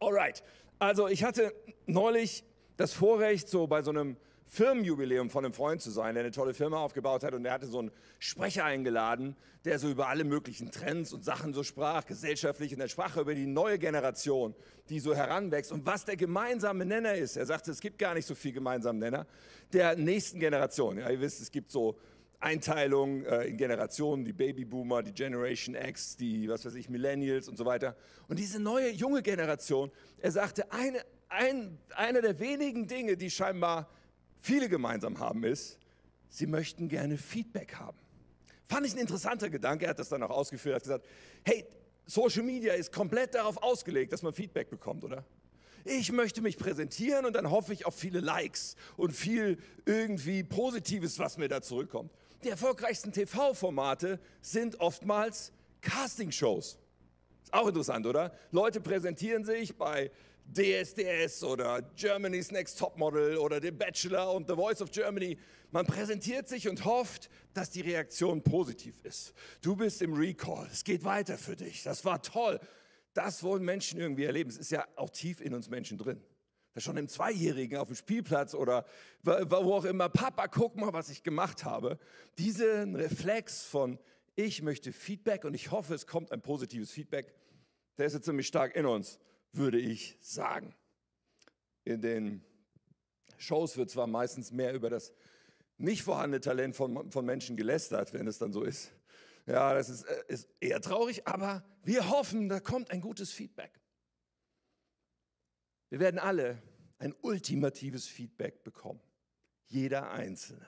Alright. 0.00 0.42
Also 0.78 1.08
ich 1.08 1.22
hatte 1.22 1.54
neulich 1.86 2.44
das 2.76 2.92
Vorrecht, 2.92 3.48
so 3.48 3.66
bei 3.66 3.82
so 3.82 3.90
einem 3.90 4.16
Firmenjubiläum 4.46 5.30
von 5.30 5.44
einem 5.44 5.54
Freund 5.54 5.82
zu 5.82 5.90
sein, 5.90 6.14
der 6.14 6.24
eine 6.24 6.32
tolle 6.32 6.54
Firma 6.54 6.78
aufgebaut 6.78 7.24
hat 7.24 7.34
und 7.34 7.42
der 7.42 7.52
hatte 7.52 7.66
so 7.66 7.78
einen 7.78 7.90
Sprecher 8.18 8.64
eingeladen, 8.64 9.36
der 9.64 9.78
so 9.78 9.88
über 9.88 10.08
alle 10.08 10.24
möglichen 10.24 10.70
Trends 10.70 11.12
und 11.12 11.24
Sachen 11.24 11.54
so 11.54 11.62
sprach, 11.62 12.04
gesellschaftlich, 12.06 12.74
und 12.74 12.80
er 12.80 12.88
sprach 12.88 13.16
über 13.16 13.34
die 13.34 13.46
neue 13.46 13.78
Generation, 13.78 14.54
die 14.88 15.00
so 15.00 15.14
heranwächst 15.14 15.72
und 15.72 15.86
was 15.86 16.04
der 16.04 16.16
gemeinsame 16.16 16.84
Nenner 16.84 17.14
ist. 17.14 17.36
Er 17.36 17.46
sagte, 17.46 17.70
es 17.70 17.80
gibt 17.80 17.98
gar 17.98 18.14
nicht 18.14 18.26
so 18.26 18.34
viel 18.34 18.52
gemeinsamen 18.52 18.98
Nenner 18.98 19.26
der 19.72 19.96
nächsten 19.96 20.38
Generation. 20.38 20.98
Ja, 20.98 21.10
ihr 21.10 21.20
wisst, 21.20 21.40
es 21.40 21.50
gibt 21.50 21.70
so 21.70 21.98
Einteilungen 22.44 23.24
äh, 23.24 23.44
in 23.44 23.56
Generationen, 23.56 24.24
die 24.24 24.34
Babyboomer, 24.34 25.02
die 25.02 25.12
Generation 25.12 25.74
X, 25.74 26.16
die, 26.16 26.48
was 26.48 26.66
weiß 26.66 26.74
ich, 26.74 26.90
Millennials 26.90 27.48
und 27.48 27.56
so 27.56 27.64
weiter. 27.64 27.96
Und 28.28 28.38
diese 28.38 28.60
neue, 28.60 28.90
junge 28.90 29.22
Generation, 29.22 29.90
er 30.18 30.30
sagte, 30.30 30.70
eine, 30.70 31.00
ein, 31.30 31.78
eine 31.96 32.20
der 32.20 32.38
wenigen 32.38 32.86
Dinge, 32.86 33.16
die 33.16 33.30
scheinbar 33.30 33.88
viele 34.44 34.68
gemeinsam 34.68 35.18
haben, 35.20 35.42
ist, 35.42 35.78
sie 36.28 36.46
möchten 36.46 36.88
gerne 36.88 37.16
Feedback 37.16 37.76
haben. 37.76 37.96
Fand 38.68 38.86
ich 38.86 38.92
ein 38.92 38.98
interessanter 38.98 39.48
Gedanke, 39.48 39.86
er 39.86 39.90
hat 39.90 39.98
das 39.98 40.10
dann 40.10 40.22
auch 40.22 40.30
ausgeführt, 40.30 40.74
er 40.74 40.76
hat 40.76 40.82
gesagt, 40.82 41.06
hey, 41.44 41.64
Social 42.06 42.42
Media 42.42 42.74
ist 42.74 42.92
komplett 42.92 43.34
darauf 43.34 43.62
ausgelegt, 43.62 44.12
dass 44.12 44.22
man 44.22 44.34
Feedback 44.34 44.68
bekommt, 44.68 45.02
oder? 45.04 45.24
Ich 45.84 46.12
möchte 46.12 46.42
mich 46.42 46.58
präsentieren 46.58 47.24
und 47.24 47.34
dann 47.34 47.50
hoffe 47.50 47.72
ich 47.72 47.86
auf 47.86 47.94
viele 47.94 48.20
Likes 48.20 48.76
und 48.96 49.12
viel 49.12 49.58
irgendwie 49.86 50.42
Positives, 50.42 51.18
was 51.18 51.38
mir 51.38 51.48
da 51.48 51.62
zurückkommt. 51.62 52.12
Die 52.42 52.50
erfolgreichsten 52.50 53.12
TV-Formate 53.12 54.18
sind 54.42 54.78
oftmals 54.80 55.52
Castingshows. 55.80 56.78
Ist 57.42 57.54
auch 57.54 57.68
interessant, 57.68 58.06
oder? 58.06 58.34
Leute 58.50 58.80
präsentieren 58.82 59.44
sich 59.44 59.76
bei 59.76 60.10
DSDS 60.52 61.42
oder 61.42 61.82
Germany's 61.96 62.50
Next 62.50 62.78
Topmodel 62.78 63.38
oder 63.38 63.60
The 63.60 63.70
Bachelor 63.70 64.32
und 64.32 64.48
The 64.48 64.54
Voice 64.54 64.82
of 64.82 64.90
Germany. 64.90 65.38
Man 65.70 65.86
präsentiert 65.86 66.48
sich 66.48 66.68
und 66.68 66.84
hofft, 66.84 67.28
dass 67.52 67.70
die 67.70 67.80
Reaktion 67.80 68.42
positiv 68.42 69.00
ist. 69.02 69.34
Du 69.60 69.74
bist 69.74 70.02
im 70.02 70.14
Recall, 70.14 70.68
es 70.70 70.84
geht 70.84 71.04
weiter 71.04 71.38
für 71.38 71.56
dich, 71.56 71.82
das 71.82 72.04
war 72.04 72.22
toll. 72.22 72.60
Das 73.14 73.42
wollen 73.42 73.64
Menschen 73.64 74.00
irgendwie 74.00 74.24
erleben. 74.24 74.50
Es 74.50 74.58
ist 74.58 74.72
ja 74.72 74.84
auch 74.96 75.10
tief 75.10 75.40
in 75.40 75.54
uns 75.54 75.70
Menschen 75.70 75.98
drin. 75.98 76.20
Das 76.74 76.82
schon 76.82 76.96
im 76.96 77.08
Zweijährigen 77.08 77.78
auf 77.78 77.86
dem 77.86 77.96
Spielplatz 77.96 78.54
oder 78.54 78.84
wo 79.22 79.74
auch 79.74 79.84
immer, 79.84 80.08
Papa, 80.08 80.48
guck 80.48 80.74
mal, 80.74 80.92
was 80.92 81.08
ich 81.08 81.22
gemacht 81.22 81.64
habe. 81.64 81.98
Diesen 82.38 82.96
Reflex 82.96 83.62
von, 83.62 84.00
ich 84.34 84.62
möchte 84.62 84.92
Feedback 84.92 85.44
und 85.44 85.54
ich 85.54 85.70
hoffe, 85.70 85.94
es 85.94 86.08
kommt 86.08 86.32
ein 86.32 86.42
positives 86.42 86.90
Feedback, 86.90 87.32
der 87.96 88.06
ist 88.06 88.14
jetzt 88.14 88.24
ziemlich 88.24 88.48
stark 88.48 88.74
in 88.74 88.86
uns 88.86 89.20
würde 89.56 89.78
ich 89.78 90.16
sagen. 90.20 90.74
In 91.84 92.00
den 92.00 92.44
Shows 93.36 93.76
wird 93.76 93.90
zwar 93.90 94.06
meistens 94.06 94.52
mehr 94.52 94.74
über 94.74 94.90
das 94.90 95.12
nicht 95.76 96.02
vorhandene 96.02 96.40
Talent 96.40 96.76
von, 96.76 97.10
von 97.10 97.24
Menschen 97.24 97.56
gelästert, 97.56 98.12
wenn 98.14 98.26
es 98.26 98.38
dann 98.38 98.52
so 98.52 98.62
ist. 98.62 98.92
Ja, 99.46 99.74
das 99.74 99.88
ist, 99.88 100.04
äh, 100.04 100.24
ist 100.28 100.48
eher 100.60 100.80
traurig, 100.80 101.26
aber 101.26 101.64
wir 101.82 102.08
hoffen, 102.08 102.48
da 102.48 102.60
kommt 102.60 102.90
ein 102.90 103.00
gutes 103.00 103.30
Feedback. 103.30 103.80
Wir 105.90 106.00
werden 106.00 106.18
alle 106.18 106.62
ein 106.98 107.14
ultimatives 107.20 108.06
Feedback 108.06 108.62
bekommen. 108.64 109.00
Jeder 109.66 110.10
Einzelne. 110.10 110.66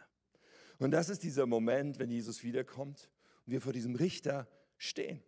Und 0.78 0.90
das 0.90 1.08
ist 1.08 1.22
dieser 1.22 1.46
Moment, 1.46 1.98
wenn 1.98 2.10
Jesus 2.10 2.42
wiederkommt 2.42 3.10
und 3.46 3.52
wir 3.52 3.60
vor 3.60 3.72
diesem 3.72 3.94
Richter 3.94 4.46
stehen. 4.76 5.22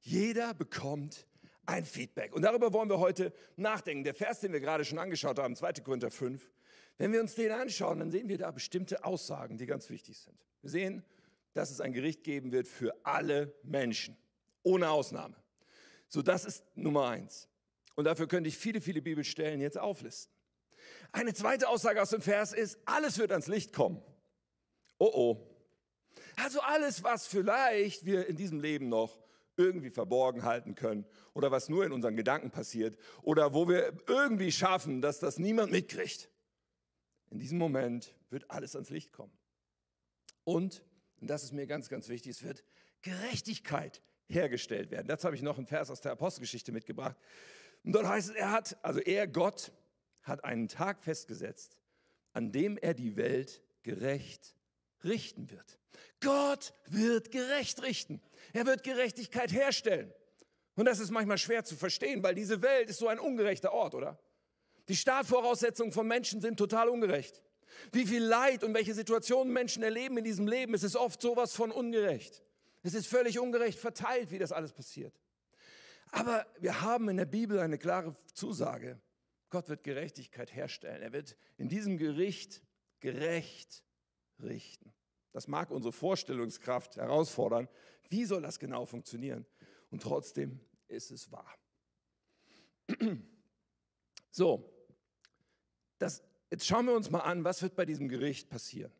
Jeder 0.00 0.54
bekommt 0.54 1.26
ein 1.66 1.84
Feedback. 1.84 2.34
Und 2.34 2.42
darüber 2.42 2.72
wollen 2.72 2.88
wir 2.88 2.98
heute 2.98 3.32
nachdenken. 3.56 4.04
Der 4.04 4.14
Vers, 4.14 4.40
den 4.40 4.52
wir 4.52 4.60
gerade 4.60 4.84
schon 4.84 4.98
angeschaut 4.98 5.38
haben, 5.38 5.56
2. 5.56 5.72
Korinther 5.84 6.10
5, 6.10 6.50
wenn 6.98 7.12
wir 7.12 7.20
uns 7.20 7.34
den 7.34 7.52
anschauen, 7.52 7.98
dann 7.98 8.10
sehen 8.10 8.28
wir 8.28 8.38
da 8.38 8.50
bestimmte 8.50 9.04
Aussagen, 9.04 9.58
die 9.58 9.66
ganz 9.66 9.90
wichtig 9.90 10.18
sind. 10.18 10.38
Wir 10.62 10.70
sehen, 10.70 11.04
dass 11.52 11.70
es 11.70 11.80
ein 11.80 11.92
Gericht 11.92 12.24
geben 12.24 12.52
wird 12.52 12.68
für 12.68 12.94
alle 13.02 13.54
Menschen, 13.62 14.16
ohne 14.62 14.90
Ausnahme. 14.90 15.36
So, 16.08 16.22
das 16.22 16.44
ist 16.44 16.64
Nummer 16.74 17.08
eins. 17.08 17.48
Und 17.94 18.04
dafür 18.04 18.28
könnte 18.28 18.48
ich 18.48 18.56
viele, 18.56 18.80
viele 18.80 19.02
Bibelstellen 19.02 19.60
jetzt 19.60 19.78
auflisten. 19.78 20.32
Eine 21.12 21.34
zweite 21.34 21.68
Aussage 21.68 22.00
aus 22.00 22.10
dem 22.10 22.20
Vers 22.20 22.52
ist, 22.52 22.78
alles 22.84 23.18
wird 23.18 23.32
ans 23.32 23.46
Licht 23.46 23.72
kommen. 23.72 24.02
Oh 24.98 25.10
oh. 25.12 25.56
Also 26.36 26.60
alles, 26.60 27.02
was 27.02 27.26
vielleicht 27.26 28.04
wir 28.04 28.26
in 28.26 28.36
diesem 28.36 28.60
Leben 28.60 28.88
noch 28.88 29.18
irgendwie 29.56 29.90
verborgen 29.90 30.42
halten 30.42 30.74
können 30.74 31.06
oder 31.34 31.50
was 31.50 31.68
nur 31.68 31.84
in 31.84 31.92
unseren 31.92 32.16
Gedanken 32.16 32.50
passiert 32.50 32.98
oder 33.22 33.54
wo 33.54 33.68
wir 33.68 33.92
irgendwie 34.06 34.52
schaffen, 34.52 35.00
dass 35.00 35.18
das 35.18 35.38
niemand 35.38 35.72
mitkriegt. 35.72 36.30
In 37.30 37.38
diesem 37.38 37.58
Moment 37.58 38.14
wird 38.30 38.50
alles 38.50 38.74
ans 38.74 38.90
Licht 38.90 39.12
kommen. 39.12 39.32
Und, 40.44 40.84
und 41.20 41.28
das 41.28 41.42
ist 41.42 41.52
mir 41.52 41.66
ganz, 41.66 41.88
ganz 41.88 42.08
wichtig, 42.08 42.32
es 42.32 42.42
wird 42.42 42.64
Gerechtigkeit 43.02 44.02
hergestellt 44.26 44.90
werden. 44.90 45.06
Dazu 45.08 45.24
habe 45.26 45.36
ich 45.36 45.42
noch 45.42 45.58
einen 45.58 45.66
Vers 45.66 45.90
aus 45.90 46.00
der 46.00 46.12
Apostelgeschichte 46.12 46.72
mitgebracht. 46.72 47.16
Und 47.84 47.92
dort 47.92 48.06
heißt 48.06 48.30
es, 48.30 48.34
er 48.34 48.52
hat, 48.52 48.76
also 48.82 49.00
er, 49.00 49.26
Gott, 49.26 49.72
hat 50.22 50.44
einen 50.44 50.68
Tag 50.68 51.02
festgesetzt, 51.02 51.78
an 52.32 52.50
dem 52.52 52.78
er 52.78 52.94
die 52.94 53.16
Welt 53.16 53.62
gerecht 53.82 54.55
richten 55.04 55.50
wird. 55.50 55.78
Gott 56.20 56.72
wird 56.86 57.30
gerecht 57.30 57.82
richten. 57.82 58.20
Er 58.52 58.66
wird 58.66 58.82
Gerechtigkeit 58.82 59.52
herstellen. 59.52 60.12
Und 60.74 60.84
das 60.84 60.98
ist 60.98 61.10
manchmal 61.10 61.38
schwer 61.38 61.64
zu 61.64 61.76
verstehen, 61.76 62.22
weil 62.22 62.34
diese 62.34 62.62
Welt 62.62 62.90
ist 62.90 62.98
so 62.98 63.08
ein 63.08 63.18
ungerechter 63.18 63.72
Ort, 63.72 63.94
oder? 63.94 64.18
Die 64.88 64.96
Startvoraussetzungen 64.96 65.92
von 65.92 66.06
Menschen 66.06 66.40
sind 66.40 66.58
total 66.58 66.88
ungerecht. 66.88 67.42
Wie 67.92 68.06
viel 68.06 68.22
Leid 68.22 68.62
und 68.62 68.74
welche 68.74 68.94
Situationen 68.94 69.52
Menschen 69.52 69.82
erleben 69.82 70.18
in 70.18 70.24
diesem 70.24 70.46
Leben, 70.46 70.74
es 70.74 70.82
ist 70.82 70.96
oft 70.96 71.20
sowas 71.20 71.54
von 71.54 71.70
ungerecht. 71.70 72.42
Es 72.82 72.94
ist 72.94 73.06
völlig 73.06 73.38
ungerecht 73.38 73.78
verteilt, 73.78 74.30
wie 74.30 74.38
das 74.38 74.52
alles 74.52 74.72
passiert. 74.72 75.20
Aber 76.12 76.46
wir 76.60 76.82
haben 76.82 77.08
in 77.08 77.16
der 77.16 77.26
Bibel 77.26 77.58
eine 77.58 77.78
klare 77.78 78.14
Zusage. 78.32 79.00
Gott 79.50 79.68
wird 79.68 79.82
Gerechtigkeit 79.82 80.54
herstellen. 80.54 81.02
Er 81.02 81.12
wird 81.12 81.36
in 81.56 81.68
diesem 81.68 81.98
Gericht 81.98 82.62
gerecht 83.00 83.82
richten. 84.42 84.92
Das 85.32 85.48
mag 85.48 85.70
unsere 85.70 85.92
Vorstellungskraft 85.92 86.96
herausfordern. 86.96 87.68
Wie 88.08 88.24
soll 88.24 88.42
das 88.42 88.58
genau 88.58 88.86
funktionieren? 88.86 89.44
Und 89.90 90.02
trotzdem 90.02 90.60
ist 90.88 91.10
es 91.10 91.30
wahr. 91.32 91.54
So, 94.30 94.70
das, 95.96 96.22
jetzt 96.50 96.66
schauen 96.66 96.84
wir 96.84 96.94
uns 96.94 97.08
mal 97.08 97.20
an, 97.20 97.42
was 97.42 97.62
wird 97.62 97.74
bei 97.74 97.86
diesem 97.86 98.06
Gericht 98.06 98.50
passieren. 98.50 98.92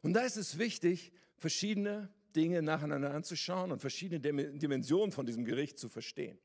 Und 0.00 0.14
da 0.14 0.22
ist 0.22 0.38
es 0.38 0.56
wichtig, 0.56 1.12
verschiedene 1.36 2.08
Dinge 2.34 2.62
nacheinander 2.62 3.12
anzuschauen 3.12 3.72
und 3.72 3.80
verschiedene 3.80 4.20
Dimensionen 4.20 5.12
von 5.12 5.26
diesem 5.26 5.44
Gericht 5.44 5.78
zu 5.78 5.90
verstehen. 5.90 6.38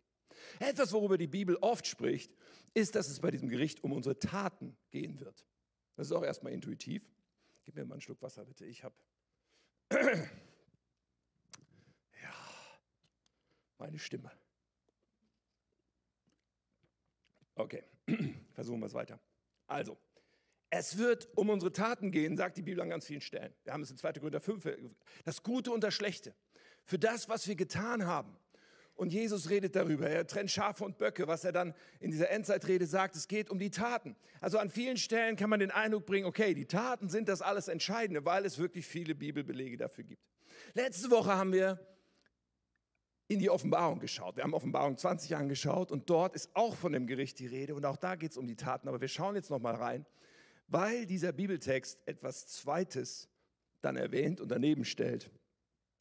Etwas, 0.59 0.91
worüber 0.91 1.17
die 1.17 1.27
Bibel 1.27 1.55
oft 1.61 1.87
spricht, 1.87 2.35
ist, 2.73 2.95
dass 2.95 3.07
es 3.07 3.19
bei 3.19 3.31
diesem 3.31 3.47
Gericht 3.47 3.83
um 3.83 3.93
unsere 3.93 4.19
Taten 4.19 4.75
gehen 4.91 5.19
wird. 5.19 5.45
Das 5.95 6.07
ist 6.07 6.11
auch 6.11 6.23
erstmal 6.23 6.51
intuitiv. 6.51 7.09
Gib 7.65 7.75
mir 7.75 7.85
mal 7.85 7.95
einen 7.95 8.01
Schluck 8.01 8.21
Wasser, 8.21 8.45
bitte. 8.45 8.65
Ich 8.65 8.83
habe. 8.83 8.95
ja, 9.91 10.29
meine 13.79 13.99
Stimme. 13.99 14.31
Okay, 17.55 17.83
versuchen 18.53 18.79
wir 18.79 18.85
es 18.85 18.93
weiter. 18.93 19.19
Also, 19.67 19.97
es 20.69 20.97
wird 20.97 21.27
um 21.35 21.49
unsere 21.49 21.71
Taten 21.71 22.11
gehen, 22.11 22.37
sagt 22.37 22.57
die 22.57 22.61
Bibel 22.61 22.81
an 22.81 22.89
ganz 22.89 23.05
vielen 23.05 23.21
Stellen. 23.21 23.53
Wir 23.63 23.73
haben 23.73 23.81
es 23.81 23.89
in 23.89 23.97
2. 23.97 24.13
Korinther 24.13 24.41
5, 24.41 24.67
das 25.23 25.41
Gute 25.41 25.71
und 25.71 25.83
das 25.83 25.93
Schlechte. 25.93 26.35
Für 26.83 26.99
das, 26.99 27.29
was 27.29 27.47
wir 27.47 27.55
getan 27.55 28.05
haben. 28.05 28.37
Und 28.95 29.11
Jesus 29.11 29.49
redet 29.49 29.75
darüber. 29.75 30.09
Er 30.09 30.25
trennt 30.25 30.49
Schafe 30.49 30.85
und 30.85 30.97
Böcke, 30.97 31.27
was 31.27 31.43
er 31.43 31.51
dann 31.51 31.73
in 31.99 32.11
dieser 32.11 32.29
Endzeitrede 32.29 32.85
sagt. 32.85 33.15
Es 33.15 33.27
geht 33.27 33.49
um 33.49 33.59
die 33.59 33.69
Taten. 33.69 34.15
Also 34.39 34.57
an 34.57 34.69
vielen 34.69 34.95
Stellen 34.95 35.35
kann 35.35 35.49
man 35.49 35.59
den 35.59 35.71
Eindruck 35.71 36.05
bringen, 36.05 36.25
okay, 36.25 36.53
die 36.53 36.65
Taten 36.65 37.09
sind 37.09 37.27
das 37.27 37.41
alles 37.41 37.67
Entscheidende, 37.67 38.23
weil 38.23 38.45
es 38.45 38.57
wirklich 38.57 38.87
viele 38.87 39.13
Bibelbelege 39.13 39.75
dafür 39.75 40.05
gibt. 40.05 40.21
Letzte 40.73 41.11
Woche 41.11 41.35
haben 41.35 41.51
wir 41.51 41.79
in 43.27 43.39
die 43.39 43.49
Offenbarung 43.49 43.99
geschaut. 43.99 44.37
Wir 44.37 44.43
haben 44.43 44.53
Offenbarung 44.53 44.97
20 44.97 45.35
angeschaut 45.35 45.91
und 45.91 46.09
dort 46.09 46.35
ist 46.35 46.55
auch 46.55 46.75
von 46.75 46.93
dem 46.93 47.07
Gericht 47.07 47.39
die 47.39 47.47
Rede 47.47 47.75
und 47.75 47.85
auch 47.85 47.97
da 47.97 48.15
geht 48.15 48.31
es 48.31 48.37
um 48.37 48.47
die 48.47 48.55
Taten. 48.55 48.87
Aber 48.87 49.01
wir 49.01 49.07
schauen 49.07 49.35
jetzt 49.35 49.49
noch 49.49 49.59
mal 49.59 49.75
rein, 49.75 50.05
weil 50.67 51.05
dieser 51.05 51.33
Bibeltext 51.33 51.99
etwas 52.05 52.47
Zweites 52.47 53.27
dann 53.81 53.97
erwähnt 53.97 54.39
und 54.41 54.49
daneben 54.49 54.85
stellt, 54.85 55.31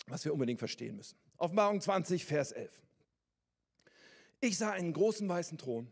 was 0.06 0.24
wir 0.24 0.32
unbedingt 0.32 0.58
verstehen 0.58 0.96
müssen. 0.96 1.16
Offenbarung 1.38 1.80
20, 1.80 2.24
Vers 2.24 2.52
11. 2.52 2.70
Ich 4.40 4.58
sah 4.58 4.72
einen 4.72 4.92
großen 4.92 5.28
weißen 5.28 5.58
Thron 5.58 5.90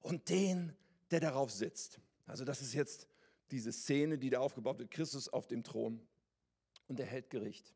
und 0.00 0.28
den, 0.28 0.72
der 1.10 1.20
darauf 1.20 1.50
sitzt. 1.50 2.00
Also 2.26 2.44
das 2.44 2.62
ist 2.62 2.74
jetzt 2.74 3.06
diese 3.50 3.72
Szene, 3.72 4.18
die 4.18 4.30
da 4.30 4.40
aufgebaut 4.40 4.78
wird. 4.78 4.90
Christus 4.90 5.28
auf 5.28 5.46
dem 5.46 5.64
Thron 5.64 6.00
und 6.86 7.00
er 7.00 7.06
hält 7.06 7.30
Gericht. 7.30 7.74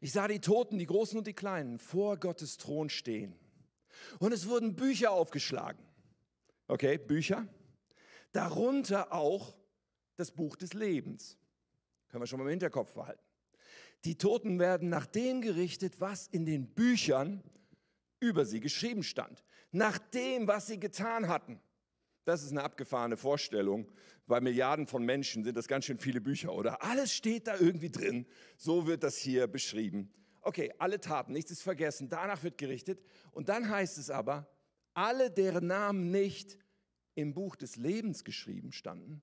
Ich 0.00 0.12
sah 0.12 0.28
die 0.28 0.40
Toten, 0.40 0.78
die 0.78 0.86
Großen 0.86 1.18
und 1.18 1.26
die 1.26 1.34
Kleinen, 1.34 1.78
vor 1.78 2.18
Gottes 2.18 2.56
Thron 2.56 2.88
stehen. 2.88 3.34
Und 4.18 4.32
es 4.32 4.48
wurden 4.48 4.76
Bücher 4.76 5.10
aufgeschlagen. 5.10 5.82
Okay, 6.68 6.98
Bücher. 6.98 7.48
Darunter 8.32 9.12
auch 9.12 9.56
das 10.16 10.30
Buch 10.30 10.56
des 10.56 10.74
Lebens. 10.74 11.36
Können 12.08 12.22
wir 12.22 12.26
schon 12.26 12.38
mal 12.38 12.44
im 12.44 12.50
Hinterkopf 12.50 12.92
behalten. 12.92 13.22
Die 14.04 14.16
Toten 14.16 14.58
werden 14.58 14.88
nach 14.88 15.06
dem 15.06 15.40
gerichtet, 15.40 16.00
was 16.00 16.28
in 16.28 16.46
den 16.46 16.68
Büchern 16.74 17.42
über 18.20 18.44
sie 18.44 18.60
geschrieben 18.60 19.02
stand. 19.02 19.44
Nach 19.70 19.98
dem, 19.98 20.46
was 20.46 20.66
sie 20.66 20.80
getan 20.80 21.28
hatten. 21.28 21.60
Das 22.24 22.42
ist 22.42 22.50
eine 22.50 22.62
abgefahrene 22.62 23.16
Vorstellung. 23.16 23.90
Bei 24.26 24.40
Milliarden 24.40 24.86
von 24.86 25.02
Menschen 25.04 25.44
sind 25.44 25.56
das 25.56 25.66
ganz 25.66 25.86
schön 25.86 25.98
viele 25.98 26.20
Bücher, 26.20 26.52
oder? 26.52 26.82
Alles 26.82 27.12
steht 27.12 27.46
da 27.46 27.56
irgendwie 27.58 27.90
drin. 27.90 28.26
So 28.56 28.86
wird 28.86 29.02
das 29.02 29.16
hier 29.16 29.46
beschrieben. 29.46 30.12
Okay, 30.42 30.72
alle 30.78 31.00
Taten, 31.00 31.32
nichts 31.32 31.50
ist 31.50 31.62
vergessen. 31.62 32.08
Danach 32.08 32.42
wird 32.42 32.58
gerichtet. 32.58 33.02
Und 33.32 33.48
dann 33.48 33.68
heißt 33.68 33.98
es 33.98 34.10
aber, 34.10 34.46
alle, 34.94 35.30
deren 35.30 35.66
Namen 35.66 36.10
nicht 36.10 36.58
im 37.14 37.34
Buch 37.34 37.56
des 37.56 37.76
Lebens 37.76 38.24
geschrieben 38.24 38.72
standen, 38.72 39.22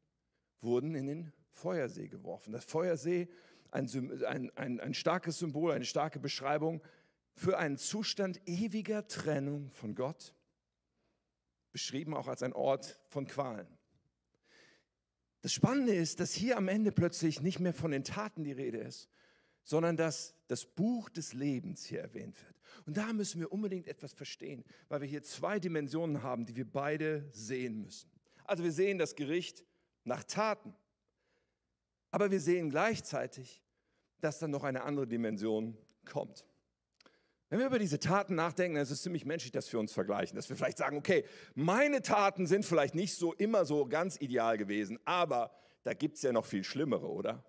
wurden 0.62 0.96
in 0.96 1.08
den 1.08 1.34
Feuersee 1.52 2.08
geworfen. 2.08 2.52
Das 2.52 2.66
Feuersee 2.66 3.28
ein, 3.72 3.90
ein, 4.26 4.52
ein, 4.56 4.80
ein 4.80 4.94
starkes 4.94 5.40
Symbol, 5.40 5.72
eine 5.72 5.86
starke 5.86 6.20
Beschreibung 6.20 6.82
für 7.34 7.58
einen 7.58 7.78
Zustand 7.78 8.42
ewiger 8.46 9.08
Trennung 9.08 9.72
von 9.72 9.96
Gott, 9.96 10.34
beschrieben 11.72 12.14
auch 12.14 12.28
als 12.28 12.42
ein 12.44 12.54
Ort 12.54 13.00
von 13.08 13.28
Qualen. 13.28 13.68
Das 15.42 15.54
Spannende 15.54 15.94
ist, 15.94 16.20
dass 16.20 16.34
hier 16.34 16.58
am 16.58 16.68
Ende 16.68 16.92
plötzlich 16.92 17.42
nicht 17.42 17.60
mehr 17.60 17.74
von 17.74 17.92
den 17.92 18.04
Taten 18.04 18.44
die 18.44 18.54
Rede 18.54 18.80
ist, 18.80 19.10
sondern 19.64 19.98
dass 19.98 20.36
das 20.48 20.66
Buch 20.66 21.10
des 21.10 21.34
Lebens 21.34 21.86
hier 21.86 22.00
erwähnt 22.00 22.36
wird. 22.42 22.56
Und 22.86 22.98
da 22.98 23.14
müssen 23.14 23.40
wir 23.40 23.52
unbedingt 23.52 23.88
etwas 23.88 24.14
verstehen, 24.14 24.64
weil 24.90 25.02
wir 25.02 25.08
hier 25.08 25.24
zwei 25.24 25.60
Dimensionen 25.60 26.24
haben, 26.24 26.46
die 26.46 26.56
wir 26.56 26.70
beide 26.72 27.28
sehen 27.32 27.82
müssen. 27.82 28.10
Also 28.46 28.64
wir 28.64 28.72
sehen 28.72 28.98
das 28.98 29.16
Gericht 29.16 29.64
nach 30.04 30.24
Taten, 30.24 30.74
aber 32.16 32.32
wir 32.32 32.40
sehen 32.40 32.70
gleichzeitig 32.70 33.62
dass 34.26 34.40
dann 34.40 34.52
noch 34.52 34.64
eine 34.64 34.84
andere 34.84 35.08
Dimension 35.08 35.78
kommt. 36.12 36.46
Wenn 37.50 37.60
wir 37.60 37.68
über 37.68 37.80
diese 37.80 38.00
Taten 38.00 38.36
nachdenken, 38.36 38.76
dann 38.76 38.84
ist 38.84 38.90
es 38.90 39.04
ziemlich 39.04 39.24
menschlich, 39.24 39.52
dass 39.52 39.72
wir 39.72 39.80
uns 39.80 39.94
vergleichen, 39.94 40.36
dass 40.36 40.50
wir 40.50 40.56
vielleicht 40.56 40.80
sagen, 40.80 40.98
okay, 40.98 41.26
meine 41.54 42.02
Taten 42.02 42.48
sind 42.48 42.66
vielleicht 42.66 42.96
nicht 42.96 43.16
so 43.16 43.34
immer 43.34 43.66
so 43.66 43.86
ganz 43.86 44.20
ideal 44.20 44.58
gewesen, 44.58 44.98
aber 45.06 45.52
da 45.84 45.94
gibt 45.94 46.16
es 46.16 46.24
ja 46.24 46.32
noch 46.32 46.46
viel 46.46 46.64
Schlimmere, 46.64 47.08
oder? 47.08 47.44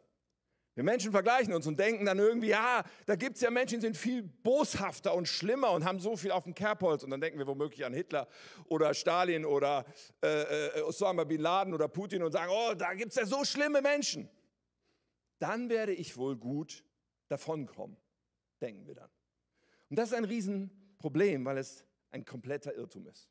Wir 0.74 0.84
Menschen 0.84 1.10
vergleichen 1.10 1.54
uns 1.54 1.66
und 1.66 1.80
denken 1.80 2.04
dann 2.04 2.18
irgendwie, 2.18 2.48
ja, 2.48 2.84
da 3.06 3.16
gibt 3.16 3.36
es 3.36 3.42
ja 3.42 3.50
Menschen, 3.50 3.80
die 3.80 3.86
sind 3.86 3.96
viel 3.96 4.22
boshafter 4.22 5.14
und 5.14 5.26
schlimmer 5.26 5.70
und 5.70 5.86
haben 5.86 5.98
so 5.98 6.18
viel 6.18 6.30
auf 6.30 6.44
dem 6.44 6.52
Kerbholz. 6.52 7.02
Und 7.02 7.08
dann 7.08 7.22
denken 7.22 7.38
wir 7.38 7.46
womöglich 7.46 7.86
an 7.86 7.94
Hitler 7.94 8.28
oder 8.68 8.92
Stalin 8.92 9.46
oder 9.46 9.86
äh, 10.22 10.78
äh 10.78 10.82
Osama 10.82 11.24
Bin 11.24 11.40
Laden 11.40 11.72
oder 11.72 11.88
Putin 11.88 12.22
und 12.22 12.32
sagen, 12.32 12.52
oh, 12.54 12.74
da 12.74 12.92
gibt 12.92 13.12
es 13.12 13.16
ja 13.16 13.24
so 13.24 13.42
schlimme 13.42 13.80
Menschen 13.80 14.28
dann 15.38 15.68
werde 15.68 15.92
ich 15.92 16.16
wohl 16.16 16.36
gut 16.36 16.84
davonkommen, 17.28 17.96
denken 18.60 18.86
wir 18.86 18.94
dann. 18.94 19.10
Und 19.90 19.98
das 19.98 20.10
ist 20.10 20.14
ein 20.14 20.24
Riesenproblem, 20.24 21.44
weil 21.44 21.58
es 21.58 21.84
ein 22.10 22.24
kompletter 22.24 22.74
Irrtum 22.74 23.06
ist. 23.06 23.30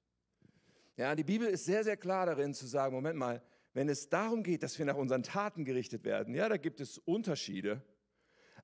Ja, 0.98 1.16
die 1.16 1.24
Bibel 1.24 1.48
ist 1.48 1.66
sehr, 1.66 1.84
sehr 1.84 1.98
klar 1.98 2.26
darin 2.26 2.54
zu 2.54 2.68
sagen, 2.68 2.96
Moment 2.96 3.18
mal, 3.18 3.42
wenn 3.74 3.90
es 3.90 4.08
darum 4.08 4.44
geht, 4.44 4.64
dass 4.64 4.80
wir 4.80 4.86
nach 4.86 4.96
unseren 4.96 5.24
Taten 5.24 5.66
gerichtet 5.66 6.06
werden, 6.06 6.34
ja, 6.34 6.48
da 6.48 6.56
gibt 6.56 6.80
es 6.80 6.98
Unterschiede, 6.98 7.82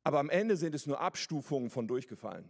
aber 0.04 0.20
am 0.20 0.30
Ende 0.30 0.56
sind 0.56 0.74
es 0.74 0.86
nur 0.86 1.02
Abstufungen 1.02 1.70
von 1.70 1.88
durchgefallen. 1.88 2.50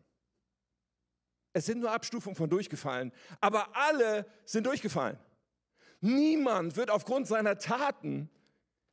Es 1.53 1.65
sind 1.65 1.79
nur 1.79 1.91
Abstufungen 1.91 2.35
von 2.35 2.49
durchgefallen, 2.49 3.11
aber 3.41 3.75
alle 3.75 4.25
sind 4.45 4.67
durchgefallen. 4.67 5.17
Niemand 5.99 6.77
wird 6.77 6.89
aufgrund 6.89 7.27
seiner 7.27 7.57
Taten 7.57 8.29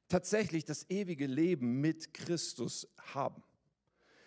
tatsächlich 0.08 0.64
das 0.64 0.88
ewige 0.90 1.26
Leben 1.26 1.80
mit 1.80 2.12
Christus 2.14 2.88
haben. 3.14 3.42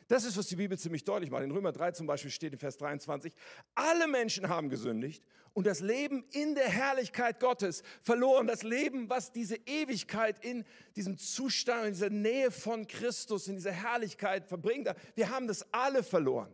Das 0.07 0.25
ist, 0.25 0.35
was 0.35 0.47
die 0.47 0.57
Bibel 0.57 0.77
ziemlich 0.77 1.05
deutlich 1.05 1.31
macht. 1.31 1.43
In 1.43 1.51
Römer 1.51 1.71
3 1.71 1.93
zum 1.93 2.05
Beispiel 2.05 2.31
steht 2.31 2.51
in 2.51 2.59
Vers 2.59 2.77
23, 2.77 3.33
alle 3.75 4.07
Menschen 4.07 4.49
haben 4.49 4.69
gesündigt 4.69 5.23
und 5.53 5.65
das 5.65 5.79
Leben 5.79 6.25
in 6.31 6.53
der 6.53 6.67
Herrlichkeit 6.67 7.39
Gottes 7.39 7.81
verloren. 8.01 8.45
Das 8.45 8.63
Leben, 8.63 9.09
was 9.09 9.31
diese 9.31 9.55
Ewigkeit 9.65 10.43
in 10.43 10.65
diesem 10.97 11.17
Zustand, 11.17 11.85
in 11.85 11.93
dieser 11.93 12.09
Nähe 12.09 12.51
von 12.51 12.87
Christus, 12.87 13.47
in 13.47 13.55
dieser 13.55 13.71
Herrlichkeit 13.71 14.47
verbringt. 14.47 14.93
Wir 15.15 15.29
haben 15.29 15.47
das 15.47 15.71
alle 15.73 16.03
verloren. 16.03 16.53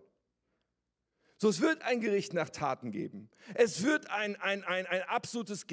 So, 1.39 1.49
es 1.49 1.61
wird 1.61 1.81
ein 1.83 1.99
Gericht 1.99 2.33
nach 2.33 2.49
Taten 2.49 2.91
geben. 2.91 3.29
Es 3.53 3.83
wird 3.83 4.09
ein, 4.09 4.35
ein, 4.37 4.63
ein, 4.63 4.85
ein 4.85 5.01
absolutes 5.03 5.67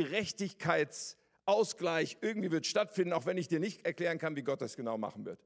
Gerechtigkeitsausgleich 1.46 2.18
irgendwie 2.20 2.50
wird 2.50 2.66
stattfinden, 2.66 3.12
auch 3.12 3.26
wenn 3.26 3.36
ich 3.36 3.48
dir 3.48 3.60
nicht 3.60 3.84
erklären 3.84 4.18
kann, 4.18 4.36
wie 4.36 4.42
Gott 4.42 4.60
das 4.60 4.76
genau 4.76 4.98
machen 4.98 5.24
wird. 5.24 5.44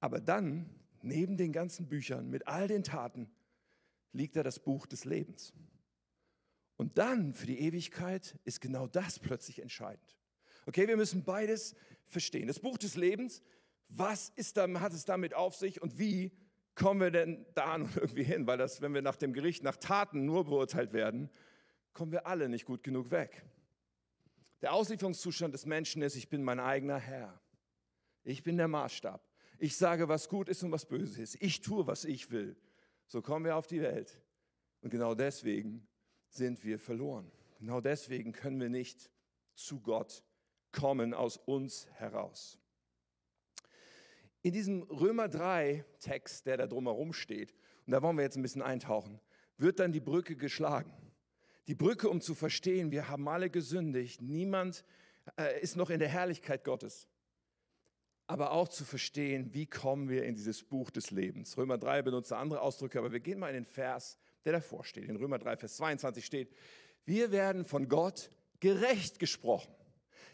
Aber 0.00 0.20
dann 0.20 0.68
neben 1.02 1.36
den 1.36 1.52
ganzen 1.52 1.88
Büchern, 1.88 2.28
mit 2.28 2.46
all 2.46 2.68
den 2.68 2.82
Taten, 2.82 3.30
liegt 4.12 4.36
da 4.36 4.42
das 4.42 4.58
Buch 4.58 4.86
des 4.86 5.04
Lebens. 5.04 5.52
Und 6.76 6.98
dann 6.98 7.34
für 7.34 7.46
die 7.46 7.60
Ewigkeit 7.60 8.38
ist 8.44 8.60
genau 8.60 8.86
das 8.86 9.18
plötzlich 9.18 9.60
entscheidend. 9.60 10.16
Okay, 10.66 10.88
wir 10.88 10.96
müssen 10.96 11.24
beides 11.24 11.74
verstehen. 12.06 12.48
Das 12.48 12.60
Buch 12.60 12.78
des 12.78 12.96
Lebens, 12.96 13.42
was 13.88 14.30
ist 14.36 14.56
da, 14.56 14.68
hat 14.80 14.92
es 14.92 15.04
damit 15.04 15.34
auf 15.34 15.54
sich 15.54 15.80
und 15.82 15.98
wie 15.98 16.32
kommen 16.74 17.00
wir 17.00 17.10
denn 17.10 17.46
da 17.54 17.76
irgendwie 17.94 18.24
hin? 18.24 18.46
Weil 18.46 18.58
das, 18.58 18.80
wenn 18.80 18.94
wir 18.94 19.02
nach 19.02 19.16
dem 19.16 19.32
Gericht 19.32 19.62
nach 19.62 19.76
Taten 19.76 20.24
nur 20.24 20.44
beurteilt 20.44 20.92
werden, 20.92 21.30
kommen 21.92 22.12
wir 22.12 22.26
alle 22.26 22.48
nicht 22.48 22.64
gut 22.64 22.82
genug 22.82 23.10
weg. 23.10 23.44
Der 24.62 24.72
Auslieferungszustand 24.74 25.54
des 25.54 25.66
Menschen 25.66 26.02
ist, 26.02 26.16
ich 26.16 26.28
bin 26.28 26.42
mein 26.42 26.60
eigener 26.60 26.98
Herr. 26.98 27.40
Ich 28.24 28.42
bin 28.42 28.56
der 28.56 28.68
Maßstab. 28.68 29.24
Ich 29.58 29.76
sage, 29.76 30.08
was 30.08 30.28
gut 30.28 30.48
ist 30.48 30.62
und 30.62 30.72
was 30.72 30.86
böse 30.86 31.22
ist. 31.22 31.40
Ich 31.40 31.60
tue, 31.60 31.86
was 31.86 32.04
ich 32.04 32.30
will. 32.30 32.56
So 33.06 33.22
kommen 33.22 33.44
wir 33.44 33.56
auf 33.56 33.66
die 33.66 33.80
Welt. 33.80 34.20
Und 34.82 34.90
genau 34.90 35.14
deswegen 35.14 35.86
sind 36.28 36.64
wir 36.64 36.78
verloren. 36.78 37.30
Genau 37.58 37.80
deswegen 37.80 38.32
können 38.32 38.60
wir 38.60 38.70
nicht 38.70 39.10
zu 39.54 39.80
Gott 39.80 40.24
kommen 40.72 41.14
aus 41.14 41.36
uns 41.36 41.86
heraus. 41.94 42.58
In 44.42 44.52
diesem 44.52 44.82
Römer 44.82 45.28
3 45.28 45.84
Text, 45.98 46.46
der 46.46 46.56
da 46.56 46.66
drumherum 46.66 47.12
steht, 47.12 47.54
und 47.86 47.92
da 47.92 48.00
wollen 48.02 48.16
wir 48.16 48.24
jetzt 48.24 48.36
ein 48.36 48.42
bisschen 48.42 48.62
eintauchen, 48.62 49.20
wird 49.56 49.80
dann 49.80 49.92
die 49.92 50.00
Brücke 50.00 50.36
geschlagen. 50.36 50.92
Die 51.66 51.74
Brücke, 51.74 52.08
um 52.08 52.20
zu 52.20 52.34
verstehen, 52.34 52.90
wir 52.90 53.08
haben 53.08 53.28
alle 53.28 53.50
gesündigt, 53.50 54.22
niemand 54.22 54.84
äh, 55.38 55.60
ist 55.60 55.76
noch 55.76 55.90
in 55.90 56.00
der 56.00 56.08
Herrlichkeit 56.08 56.64
Gottes 56.64 57.08
aber 58.30 58.52
auch 58.52 58.68
zu 58.68 58.84
verstehen, 58.84 59.52
wie 59.54 59.66
kommen 59.66 60.08
wir 60.08 60.22
in 60.22 60.36
dieses 60.36 60.62
Buch 60.62 60.92
des 60.92 61.10
Lebens. 61.10 61.58
Römer 61.58 61.78
3 61.78 62.02
benutzt 62.02 62.32
andere 62.32 62.60
Ausdrücke, 62.60 63.00
aber 63.00 63.10
wir 63.10 63.18
gehen 63.18 63.40
mal 63.40 63.48
in 63.48 63.54
den 63.54 63.64
Vers, 63.64 64.18
der 64.44 64.52
davor 64.52 64.84
steht. 64.84 65.08
In 65.08 65.16
Römer 65.16 65.40
3, 65.40 65.56
Vers 65.56 65.74
22 65.78 66.24
steht, 66.24 66.54
wir 67.04 67.32
werden 67.32 67.64
von 67.64 67.88
Gott 67.88 68.30
gerecht 68.60 69.18
gesprochen. 69.18 69.74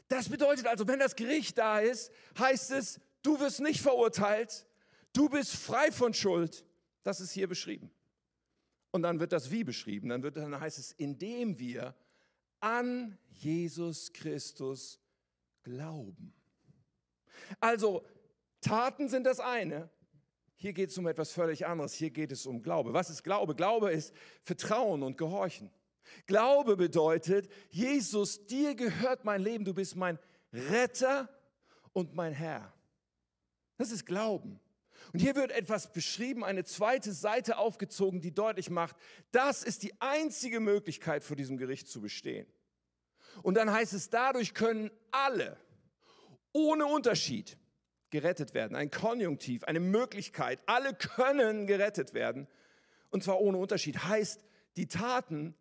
Das 0.09 0.29
bedeutet 0.29 0.67
also, 0.67 0.87
wenn 0.87 0.99
das 0.99 1.17
Gericht 1.17 1.57
da 1.57 1.79
ist, 1.79 2.13
heißt 2.39 2.73
es, 2.73 3.01
du 3.23 3.41
wirst 3.41 3.61
nicht 3.61 3.81
verurteilt, 3.81 4.67
du 5.15 5.31
bist 5.31 5.57
frei 5.57 5.91
von 5.91 6.13
Schuld. 6.13 6.67
Das 7.03 7.23
ist 7.23 7.33
hier 7.33 7.49
beschrieben. 7.49 7.91
Und 8.97 9.03
dann 9.03 9.21
wird 9.21 9.33
das 9.33 9.51
wie 9.51 9.63
beschrieben. 9.63 10.09
Dann, 10.09 10.23
wird, 10.23 10.39
dann 10.39 10.59
heißt 10.59 10.79
es, 10.79 10.93
indem 10.93 11.59
wir 11.59 11.95
an 12.61 13.19
Jesus 13.29 14.11
Christus 14.15 14.99
glauben. 15.63 16.33
Also 17.61 18.07
Taten 18.63 19.11
sind 19.11 19.25
das 19.25 19.39
eine. 19.39 19.91
Hier 20.55 20.73
geht 20.73 20.89
es 20.89 20.97
um 20.97 21.07
etwas 21.07 21.31
völlig 21.31 21.67
anderes. 21.67 21.93
Hier 21.93 22.09
geht 22.09 22.33
es 22.33 22.47
um 22.47 22.63
Glaube. 22.63 22.95
Was 22.95 23.11
ist 23.11 23.23
Glaube? 23.23 23.55
Glaube 23.55 23.93
ist 23.93 24.15
Vertrauen 24.41 25.03
und 25.03 25.19
Gehorchen. 25.19 25.71
Glaube 26.25 26.79
bedeutet, 26.79 27.51
Jesus, 27.69 28.47
dir 28.47 28.75
gehört 28.75 29.27
mein 29.27 29.43
Leben. 29.43 29.67
Du 29.67 29.75
bist 29.75 29.95
mein 29.95 30.19
Retter 30.55 31.29
und 31.93 32.15
mein 32.15 32.33
Herr. 32.33 32.73
Das 33.77 33.91
ist 33.91 34.07
Glauben. 34.07 34.59
Und 35.13 35.21
hier 35.21 35.35
wird 35.35 35.53
etwas 35.53 35.93
beschrieben, 35.93 36.45
eine 36.45 36.65
zweite 36.65 37.13
Seite 37.13 37.59
aufgezogen, 37.59 38.21
die 38.21 38.35
deutlich 38.35 38.71
macht, 38.71 38.97
das 39.31 39.63
ist 39.63 39.83
die 39.83 39.93
einzige 40.01 40.61
Möglichkeit, 40.61 41.23
vor 41.23 41.37
diesem 41.37 41.57
Gericht 41.57 41.89
zu 41.89 42.01
bestehen. 42.01 42.47
Und 43.43 43.55
dann 43.55 43.71
heißt 43.71 43.93
es, 43.93 44.11
dadurch 44.11 44.55
können 44.55 44.91
alle, 45.11 45.59
ohne 46.53 46.87
Unterschied 46.87 47.59
gerettet 48.11 48.55
werden. 48.55 48.77
Ein 48.77 48.91
Konjunktiv, 48.91 49.65
eine 49.65 49.81
Möglichkeit. 49.81 50.61
Alle 50.67 50.95
können 50.95 51.67
gerettet 51.67 52.15
werden. 52.15 52.49
Und 53.11 53.23
zwar 53.23 53.41
ohne 53.41 53.59
Unterschied. 53.59 54.05
Heißt, 54.05 54.45
die 54.77 54.89
Taten, 54.89 55.55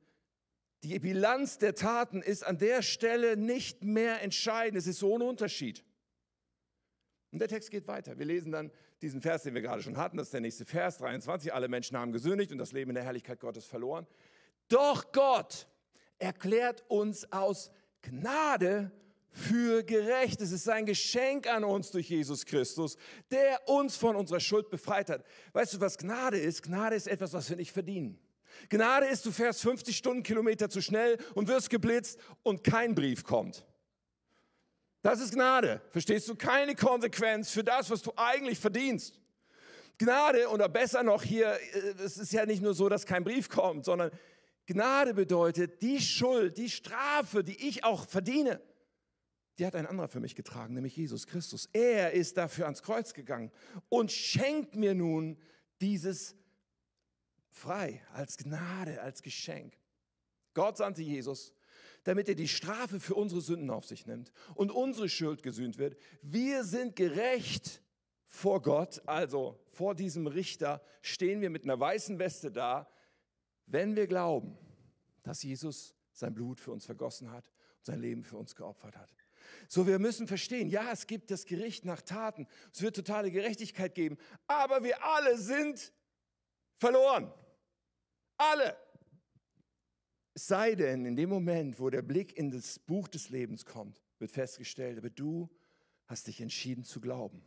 die 0.84 1.00
Bilanz 1.00 1.58
der 1.58 1.76
Taten 1.76 2.22
ist 2.22 2.44
an 2.44 2.58
der 2.58 2.82
Stelle 2.82 3.38
nicht 3.38 3.84
mehr 3.84 4.22
entscheidend. 4.22 4.78
Es 4.78 4.88
ist 4.88 5.04
ohne 5.04 5.26
Unterschied. 5.26 5.84
Und 7.32 7.40
der 7.40 7.48
Text 7.48 7.72
geht 7.72 7.88
weiter. 7.88 8.18
Wir 8.18 8.26
lesen 8.26 8.52
dann 8.52 8.72
diesen 9.02 9.22
Vers, 9.22 9.44
den 9.44 9.54
wir 9.54 9.62
gerade 9.62 9.84
schon 9.84 9.98
hatten. 9.98 10.18
Das 10.18 10.28
ist 10.28 10.34
der 10.34 10.42
nächste 10.42 10.66
Vers, 10.66 10.98
23. 10.98 11.54
Alle 11.54 11.68
Menschen 11.68 11.98
haben 11.98 12.12
gesündigt 12.12 12.52
und 12.52 12.58
das 12.58 12.72
Leben 12.72 12.92
in 12.92 12.96
der 12.96 13.04
Herrlichkeit 13.04 13.40
Gottes 13.40 13.66
verloren. 13.66 14.08
Doch 14.68 15.12
Gott 15.12 15.68
erklärt 16.18 16.84
uns 16.88 17.32
aus 17.32 17.72
Gnade 18.02 18.92
für 19.32 19.84
gerecht. 19.84 20.42
Es 20.42 20.52
ist 20.52 20.64
sein 20.64 20.86
Geschenk 20.86 21.48
an 21.48 21.64
uns 21.64 21.92
durch 21.92 22.10
Jesus 22.10 22.46
Christus, 22.46 22.96
der 23.32 23.68
uns 23.68 23.98
von 23.98 24.16
unserer 24.16 24.40
Schuld 24.40 24.70
befreit 24.70 25.10
hat. 25.10 25.26
Weißt 25.52 25.74
du, 25.74 25.82
was 25.82 25.98
Gnade 25.98 26.38
ist? 26.38 26.64
Gnade 26.64 26.96
ist 26.96 27.08
etwas, 27.08 27.34
was 27.34 27.50
wir 27.50 27.58
nicht 27.58 27.72
verdienen. 27.72 28.18
Gnade 28.70 29.08
ist, 29.08 29.26
du 29.26 29.32
fährst 29.32 29.62
50 29.62 29.98
Stundenkilometer 29.98 30.70
zu 30.70 30.82
schnell 30.82 31.18
und 31.34 31.50
wirst 31.50 31.70
geblitzt 31.70 32.18
und 32.44 32.64
kein 32.64 32.96
Brief 32.96 33.26
kommt. 33.26 33.66
Das 35.06 35.20
ist 35.20 35.36
Gnade. 35.36 35.82
Verstehst 35.92 36.28
du? 36.28 36.36
Keine 36.36 36.74
Konsequenz 36.74 37.52
für 37.52 37.64
das, 37.64 37.92
was 37.92 38.02
du 38.02 38.12
eigentlich 38.16 38.58
verdienst. 38.58 39.22
Gnade 40.00 40.50
oder 40.50 40.68
besser 40.68 41.04
noch 41.04 41.22
hier, 41.22 41.60
äh, 41.74 42.04
es 42.04 42.18
ist 42.18 42.34
ja 42.34 42.44
nicht 42.48 42.64
nur 42.64 42.74
so, 42.74 42.90
dass 42.90 43.06
kein 43.06 43.24
Brief 43.24 43.48
kommt, 43.48 43.86
sondern 43.86 44.10
Gnade 44.66 45.14
bedeutet 45.14 45.84
die 45.84 46.02
Schuld, 46.02 46.58
die 46.58 46.72
Strafe, 46.72 47.44
die 47.44 47.68
ich 47.68 47.84
auch 47.84 48.08
verdiene 48.08 48.60
die 49.58 49.66
hat 49.66 49.76
ein 49.76 49.86
anderer 49.86 50.08
für 50.08 50.20
mich 50.20 50.36
getragen, 50.36 50.74
nämlich 50.74 50.98
Jesus 50.98 51.28
Christus. 51.28 51.70
Er 51.72 52.12
ist 52.12 52.38
dafür 52.38 52.66
ans 52.66 52.84
Kreuz 52.84 53.14
gegangen 53.14 53.52
und 53.90 54.12
schenkt 54.12 54.76
mir 54.76 54.94
nun 54.94 55.38
dieses 55.80 56.36
frei, 57.52 58.02
als 58.12 58.38
Gnade, 58.38 59.02
als 59.02 59.22
Geschenk. 59.22 59.78
Gott 60.54 60.78
sandte 60.78 61.04
Jesus, 61.04 61.54
damit 62.06 62.30
er 62.30 62.36
die 62.36 62.48
Strafe 62.48 63.00
für 63.00 63.16
unsere 63.16 63.42
Sünden 63.42 63.70
auf 63.70 63.86
sich 63.86 64.06
nimmt 64.06 64.32
und 64.54 64.72
unsere 64.72 65.10
Schuld 65.10 65.44
gesühnt 65.44 65.78
wird. 65.78 65.98
Wir 66.22 66.64
sind 66.64 66.96
gerecht 66.96 67.82
vor 68.28 68.62
Gott, 68.62 69.02
also 69.08 69.60
vor 69.72 69.96
diesem 69.96 70.28
Richter 70.28 70.82
stehen 71.02 71.42
wir 71.42 71.50
mit 71.50 71.64
einer 71.64 71.80
weißen 71.80 72.18
Weste 72.20 72.52
da, 72.52 72.88
wenn 73.66 73.96
wir 73.96 74.08
glauben, 74.08 74.58
dass 75.24 75.42
Jesus 75.42 75.96
sein 76.12 76.34
Blut 76.34 76.60
für 76.60 76.72
uns 76.72 76.86
vergossen 76.86 77.32
hat 77.32 77.50
und 77.78 77.86
sein 77.86 78.00
Leben 78.00 78.24
für 78.24 78.38
uns 78.38 78.56
geopfert 78.56 78.96
hat. 78.98 79.14
So, 79.68 79.88
wir 79.88 79.98
müssen 79.98 80.28
verstehen, 80.28 80.70
ja, 80.70 80.92
es 80.92 81.08
gibt 81.08 81.32
das 81.32 81.46
Gericht 81.46 81.86
nach 81.86 82.02
Taten, 82.02 82.48
es 82.72 82.82
wird 82.82 82.96
totale 82.96 83.32
Gerechtigkeit 83.32 83.96
geben, 83.96 84.18
aber 84.46 84.84
wir 84.84 85.04
alle 85.04 85.38
sind 85.38 85.92
verloren. 86.78 87.34
Alle. 88.38 88.78
Sei 90.36 90.76
denn, 90.76 91.06
in 91.06 91.16
dem 91.16 91.30
Moment, 91.30 91.80
wo 91.80 91.90
der 91.90 92.02
Blick 92.02 92.38
in 92.38 92.52
das 92.52 92.78
Buch 92.78 93.08
des 93.08 93.30
Lebens 93.30 93.66
kommt, 93.66 94.02
wird 94.20 94.32
festgestellt, 94.32 94.98
aber 94.98 95.10
du 95.10 95.50
hast 96.08 96.28
dich 96.28 96.42
entschieden 96.42 96.84
zu 96.84 97.00
glauben. 97.00 97.42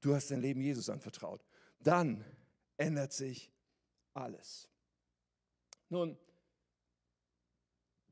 Du 0.00 0.14
hast 0.14 0.30
dein 0.30 0.40
Leben 0.40 0.62
Jesus 0.62 0.88
anvertraut. 0.88 1.44
Dann 1.80 2.24
ändert 2.78 3.12
sich 3.12 3.52
alles. 4.14 4.70
Nun, 5.90 6.16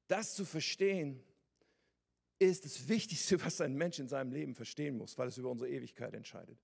das 0.09 0.35
zu 0.35 0.45
verstehen, 0.45 1.23
ist 2.39 2.67
das 2.67 2.89
Wichtigste, 2.89 3.43
was 3.45 3.63
ein 3.63 3.75
Mensch 3.75 3.99
in 3.99 4.09
seinem 4.09 4.33
Leben 4.33 4.55
verstehen 4.55 4.99
muss, 4.99 5.17
weil 5.17 5.29
es 5.29 5.39
über 5.39 5.51
unsere 5.51 5.71
Ewigkeit 5.71 6.13
entscheidet. 6.13 6.59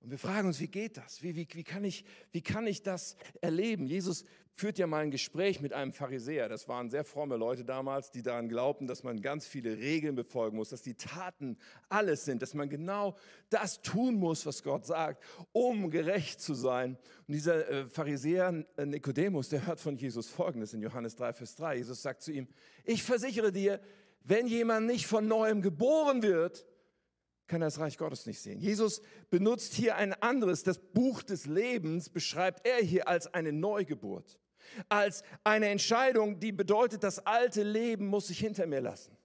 Und 0.00 0.10
wir 0.10 0.18
fragen 0.18 0.46
uns, 0.46 0.60
wie 0.60 0.68
geht 0.68 0.96
das? 0.96 1.22
Wie, 1.22 1.34
wie, 1.34 1.48
wie, 1.52 1.64
kann 1.64 1.84
ich, 1.84 2.04
wie 2.30 2.42
kann 2.42 2.66
ich 2.66 2.82
das 2.82 3.16
erleben? 3.40 3.86
Jesus 3.86 4.24
führt 4.56 4.78
ja 4.78 4.86
mal 4.86 5.02
ein 5.02 5.10
Gespräch 5.10 5.60
mit 5.60 5.74
einem 5.74 5.92
Pharisäer. 5.92 6.48
Das 6.48 6.66
waren 6.66 6.88
sehr 6.88 7.04
fromme 7.04 7.36
Leute 7.36 7.64
damals, 7.64 8.10
die 8.10 8.22
daran 8.22 8.48
glaubten, 8.48 8.86
dass 8.86 9.02
man 9.02 9.20
ganz 9.20 9.46
viele 9.46 9.76
Regeln 9.76 10.14
befolgen 10.14 10.56
muss, 10.56 10.70
dass 10.70 10.80
die 10.80 10.94
Taten 10.94 11.58
alles 11.90 12.24
sind, 12.24 12.40
dass 12.40 12.54
man 12.54 12.70
genau 12.70 13.16
das 13.50 13.82
tun 13.82 14.14
muss, 14.14 14.46
was 14.46 14.62
Gott 14.62 14.86
sagt, 14.86 15.22
um 15.52 15.90
gerecht 15.90 16.40
zu 16.40 16.54
sein. 16.54 16.96
Und 17.28 17.34
dieser 17.34 17.68
äh, 17.68 17.86
Pharisäer 17.86 18.64
Nikodemus, 18.82 19.50
der 19.50 19.66
hört 19.66 19.78
von 19.78 19.96
Jesus 19.96 20.30
Folgendes 20.30 20.72
in 20.72 20.80
Johannes 20.80 21.16
3, 21.16 21.34
Vers 21.34 21.54
3. 21.56 21.76
Jesus 21.76 22.00
sagt 22.00 22.22
zu 22.22 22.32
ihm, 22.32 22.48
ich 22.84 23.02
versichere 23.02 23.52
dir, 23.52 23.78
wenn 24.24 24.46
jemand 24.46 24.86
nicht 24.86 25.06
von 25.06 25.28
neuem 25.28 25.60
geboren 25.60 26.22
wird, 26.22 26.64
kann 27.46 27.62
er 27.62 27.66
das 27.66 27.78
Reich 27.78 27.98
Gottes 27.98 28.26
nicht 28.26 28.40
sehen. 28.40 28.60
Jesus 28.60 29.02
benutzt 29.30 29.74
hier 29.74 29.96
ein 29.96 30.12
anderes, 30.14 30.62
das 30.62 30.78
Buch 30.78 31.22
des 31.22 31.46
Lebens 31.46 32.08
beschreibt 32.08 32.66
er 32.66 32.78
hier 32.78 33.08
als 33.08 33.32
eine 33.32 33.52
Neugeburt, 33.52 34.38
als 34.88 35.22
eine 35.44 35.68
Entscheidung, 35.68 36.40
die 36.40 36.52
bedeutet, 36.52 37.02
das 37.02 37.24
alte 37.24 37.62
Leben 37.62 38.06
muss 38.06 38.30
ich 38.30 38.38
hinter 38.38 38.66
mir 38.66 38.80
lassen. 38.80 39.16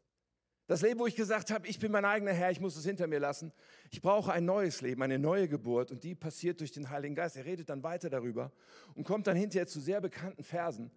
Das 0.68 0.82
Leben, 0.82 1.02
wo 1.02 1.08
ich 1.08 1.18
gesagt 1.18 1.52
habe, 1.52 1.68
ich 1.68 1.80
bin 1.80 1.92
mein 1.92 2.06
eigener 2.06 2.32
Herr, 2.32 2.50
ich 2.50 2.62
muss 2.62 2.78
es 2.78 2.86
hinter 2.86 3.06
mir 3.06 3.20
lassen. 3.20 3.52
Ich 3.90 4.02
brauche 4.02 4.32
ein 4.32 4.46
neues 4.46 4.80
Leben, 4.82 5.02
eine 5.02 5.20
neue 5.20 5.50
Geburt 5.50 5.92
und 5.92 6.06
die 6.06 6.16
passiert 6.16 6.62
durch 6.62 6.72
den 6.72 6.90
Heiligen 6.90 7.14
Geist. 7.14 7.36
Er 7.36 7.44
redet 7.44 7.70
dann 7.70 7.84
weiter 7.84 8.10
darüber 8.10 8.54
und 8.96 9.04
kommt 9.04 9.28
dann 9.28 9.36
hinterher 9.36 9.68
zu 9.68 9.82
sehr 9.82 10.00
bekannten 10.00 10.44
Versen. 10.44 10.90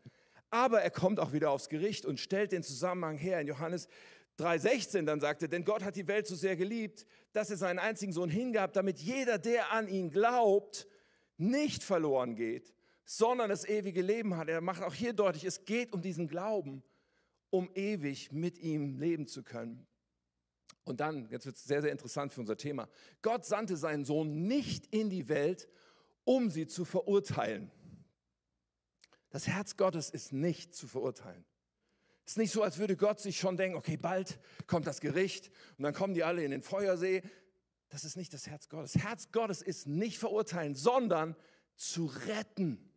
Aber 0.49 0.83
er 0.83 0.91
kommt 0.91 1.19
auch 1.19 1.33
wieder 1.33 1.51
aufs 1.51 1.69
Gericht 1.69 2.07
und 2.07 2.21
stellt 2.21 2.53
den 2.53 2.63
Zusammenhang 2.63 3.19
her. 3.19 3.41
In 3.41 3.49
Johannes 3.49 3.89
3,16 4.38 5.05
dann 5.05 5.20
sagte, 5.20 5.49
denn 5.49 5.64
Gott 5.64 5.85
hat 5.85 5.97
die 5.97 6.09
Welt 6.09 6.27
so 6.27 6.35
sehr 6.35 6.57
geliebt, 6.57 7.07
dass 7.33 7.51
er 7.51 7.57
seinen 7.57 7.79
einzigen 7.79 8.12
Sohn 8.12 8.31
hingab, 8.31 8.73
damit 8.73 8.99
jeder, 8.99 9.38
der 9.38 9.73
an 9.73 9.87
ihn 9.88 10.11
glaubt, 10.11 10.88
nicht 11.37 11.85
verloren 11.85 12.35
geht, 12.35 12.75
sondern 13.05 13.49
das 13.49 13.64
ewige 13.64 14.03
Leben 14.03 14.37
hat. 14.37 14.49
Er 14.49 14.61
macht 14.61 14.83
auch 14.83 14.94
hier 14.94 15.12
deutlich, 15.12 15.44
es 15.44 15.64
geht 15.64 15.92
um 15.92 16.03
diesen 16.03 16.27
Glauben, 16.27 16.83
um 17.51 17.70
ewig 17.75 18.33
mit 18.33 18.59
ihm 18.59 18.99
leben 18.99 19.27
zu 19.27 19.42
können. 19.42 19.87
Und 20.85 21.01
dann, 21.01 21.29
jetzt 21.31 21.47
wird 21.47 21.57
es 21.57 21.64
sehr, 21.64 21.83
sehr 21.83 21.92
interessant 21.92 22.33
für 22.33 22.40
unser 22.40 22.57
Thema, 22.57 22.88
Gott 23.23 23.44
sandte 23.44 23.77
seinen 23.77 24.05
Sohn 24.05 24.47
nicht 24.47 24.87
in 24.94 25.11
die 25.11 25.29
Welt, 25.29 25.68
um 26.25 26.51
sie 26.51 26.66
zu 26.66 26.85
verurteilen. 26.85 27.70
Das 29.31 29.47
Herz 29.47 29.77
Gottes 29.77 30.11
ist 30.11 30.33
nicht 30.33 30.75
zu 30.75 30.87
verurteilen. 30.87 31.44
Es 32.25 32.33
ist 32.33 32.39
nicht 32.39 32.53
so, 32.53 32.63
als 32.63 32.79
würde 32.79 32.97
Gott 32.97 33.21
sich 33.21 33.39
schon 33.39 33.57
denken, 33.57 33.77
okay, 33.77 33.97
bald 33.97 34.39
kommt 34.67 34.87
das 34.87 35.01
Gericht 35.01 35.51
und 35.77 35.85
dann 35.85 35.93
kommen 35.93 36.15
die 36.15 36.25
alle 36.25 36.43
in 36.43 36.51
den 36.51 36.63
Feuersee. 36.63 37.23
Das 37.91 38.05
ist 38.05 38.17
nicht 38.17 38.33
das 38.33 38.47
Herz 38.47 38.69
Gottes. 38.69 38.97
Herz 38.97 39.31
Gottes 39.31 39.61
ist 39.61 39.87
nicht 39.87 40.19
verurteilen, 40.19 40.75
sondern 40.75 41.37
zu 41.77 42.07
retten. 42.27 42.91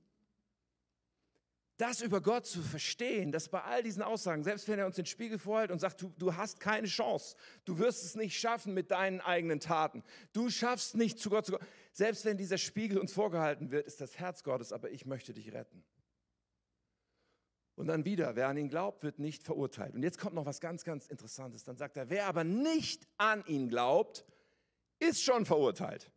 Das 1.77 2.01
über 2.01 2.21
Gott 2.21 2.47
zu 2.47 2.63
verstehen, 2.63 3.31
dass 3.31 3.49
bei 3.49 3.61
all 3.61 3.83
diesen 3.83 4.01
Aussagen, 4.01 4.43
selbst 4.43 4.67
wenn 4.67 4.79
er 4.79 4.87
uns 4.87 4.95
den 4.95 5.05
Spiegel 5.05 5.37
vorhält 5.37 5.69
und 5.69 5.79
sagt, 5.79 6.01
du, 6.01 6.11
du 6.17 6.35
hast 6.35 6.59
keine 6.59 6.87
Chance, 6.87 7.35
du 7.65 7.77
wirst 7.77 8.03
es 8.03 8.15
nicht 8.15 8.39
schaffen 8.39 8.73
mit 8.73 8.89
deinen 8.89 9.21
eigenen 9.21 9.59
Taten, 9.59 10.03
du 10.33 10.49
schaffst 10.49 10.95
nicht 10.95 11.19
zu 11.19 11.29
Gott 11.29 11.45
zu 11.45 11.51
kommen, 11.51 11.67
selbst 11.91 12.25
wenn 12.25 12.37
dieser 12.37 12.57
Spiegel 12.57 12.97
uns 12.97 13.13
vorgehalten 13.13 13.69
wird, 13.69 13.85
ist 13.85 14.01
das 14.01 14.17
Herz 14.17 14.43
Gottes, 14.43 14.73
aber 14.73 14.89
ich 14.89 15.05
möchte 15.05 15.33
dich 15.33 15.53
retten. 15.53 15.83
Und 17.77 17.85
dann 17.85 18.05
wieder, 18.05 18.35
wer 18.35 18.47
an 18.47 18.57
ihn 18.57 18.69
glaubt, 18.69 19.03
wird 19.03 19.19
nicht 19.19 19.43
verurteilt. 19.43 19.93
Und 19.93 20.01
jetzt 20.01 20.17
kommt 20.17 20.33
noch 20.33 20.47
was 20.47 20.59
ganz, 20.59 20.83
ganz 20.83 21.05
Interessantes. 21.05 21.63
Dann 21.63 21.77
sagt 21.77 21.95
er, 21.95 22.09
wer 22.09 22.25
aber 22.25 22.43
nicht 22.43 23.07
an 23.17 23.43
ihn 23.45 23.69
glaubt, 23.69 24.25
ist 24.97 25.21
schon 25.21 25.45
verurteilt, 25.45 26.11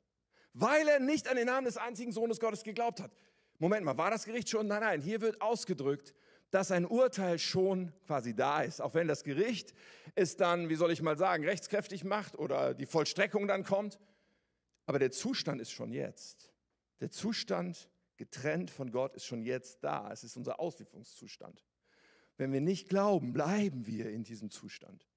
weil 0.54 0.88
er 0.88 1.00
nicht 1.00 1.28
an 1.28 1.36
den 1.36 1.46
Namen 1.46 1.66
des 1.66 1.76
einzigen 1.76 2.12
Sohnes 2.12 2.40
Gottes 2.40 2.64
geglaubt 2.64 3.02
hat. 3.02 3.12
Moment 3.58 3.84
mal, 3.84 3.98
war 3.98 4.10
das 4.10 4.24
Gericht 4.24 4.48
schon? 4.48 4.68
Nein, 4.68 4.80
nein, 4.80 5.02
hier 5.02 5.20
wird 5.20 5.42
ausgedrückt, 5.42 6.14
dass 6.50 6.70
ein 6.70 6.86
Urteil 6.86 7.38
schon 7.38 7.92
quasi 8.06 8.34
da 8.34 8.62
ist. 8.62 8.80
Auch 8.80 8.94
wenn 8.94 9.06
das 9.06 9.22
Gericht 9.22 9.74
es 10.14 10.38
dann, 10.38 10.70
wie 10.70 10.76
soll 10.76 10.90
ich 10.90 11.02
mal 11.02 11.18
sagen, 11.18 11.44
rechtskräftig 11.44 12.04
macht 12.04 12.38
oder 12.38 12.72
die 12.72 12.86
Vollstreckung 12.86 13.46
dann 13.46 13.64
kommt. 13.64 14.00
Aber 14.86 14.98
der 14.98 15.10
Zustand 15.10 15.60
ist 15.60 15.72
schon 15.72 15.92
jetzt. 15.92 16.50
Der 17.00 17.10
Zustand 17.10 17.89
getrennt 18.20 18.70
von 18.70 18.92
Gott 18.92 19.14
ist 19.14 19.24
schon 19.24 19.42
jetzt 19.42 19.82
da. 19.82 20.12
Es 20.12 20.24
ist 20.24 20.36
unser 20.36 20.60
Auslieferungszustand. 20.60 21.64
Wenn 22.36 22.52
wir 22.52 22.60
nicht 22.60 22.90
glauben, 22.90 23.32
bleiben 23.32 23.86
wir 23.86 24.10
in 24.10 24.24
diesem 24.24 24.50
Zustand 24.50 25.08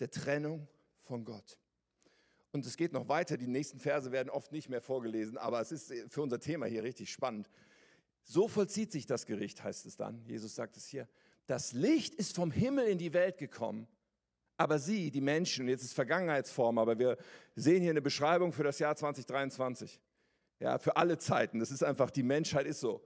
der 0.00 0.10
Trennung 0.10 0.66
von 1.04 1.24
Gott. 1.24 1.56
Und 2.50 2.66
es 2.66 2.76
geht 2.76 2.92
noch 2.92 3.08
weiter, 3.08 3.36
die 3.36 3.46
nächsten 3.46 3.78
Verse 3.78 4.10
werden 4.10 4.28
oft 4.28 4.50
nicht 4.50 4.68
mehr 4.68 4.80
vorgelesen, 4.80 5.38
aber 5.38 5.60
es 5.60 5.70
ist 5.70 5.94
für 6.08 6.20
unser 6.20 6.40
Thema 6.40 6.66
hier 6.66 6.82
richtig 6.82 7.12
spannend. 7.12 7.48
So 8.24 8.48
vollzieht 8.48 8.90
sich 8.90 9.06
das 9.06 9.24
Gericht, 9.24 9.62
heißt 9.62 9.86
es 9.86 9.96
dann. 9.96 10.20
Jesus 10.24 10.56
sagt 10.56 10.76
es 10.76 10.88
hier. 10.88 11.08
Das 11.46 11.72
Licht 11.72 12.12
ist 12.16 12.34
vom 12.34 12.50
Himmel 12.50 12.88
in 12.88 12.98
die 12.98 13.12
Welt 13.12 13.38
gekommen, 13.38 13.86
aber 14.56 14.80
sie, 14.80 15.12
die 15.12 15.20
Menschen, 15.20 15.68
jetzt 15.68 15.84
ist 15.84 15.92
Vergangenheitsform, 15.92 16.78
aber 16.78 16.98
wir 16.98 17.18
sehen 17.54 17.82
hier 17.82 17.90
eine 17.92 18.02
Beschreibung 18.02 18.52
für 18.52 18.64
das 18.64 18.80
Jahr 18.80 18.96
2023. 18.96 20.00
Ja, 20.60 20.78
für 20.78 20.96
alle 20.96 21.18
Zeiten. 21.18 21.60
Das 21.60 21.70
ist 21.70 21.82
einfach, 21.82 22.10
die 22.10 22.22
Menschheit 22.22 22.66
ist 22.66 22.80
so. 22.80 23.04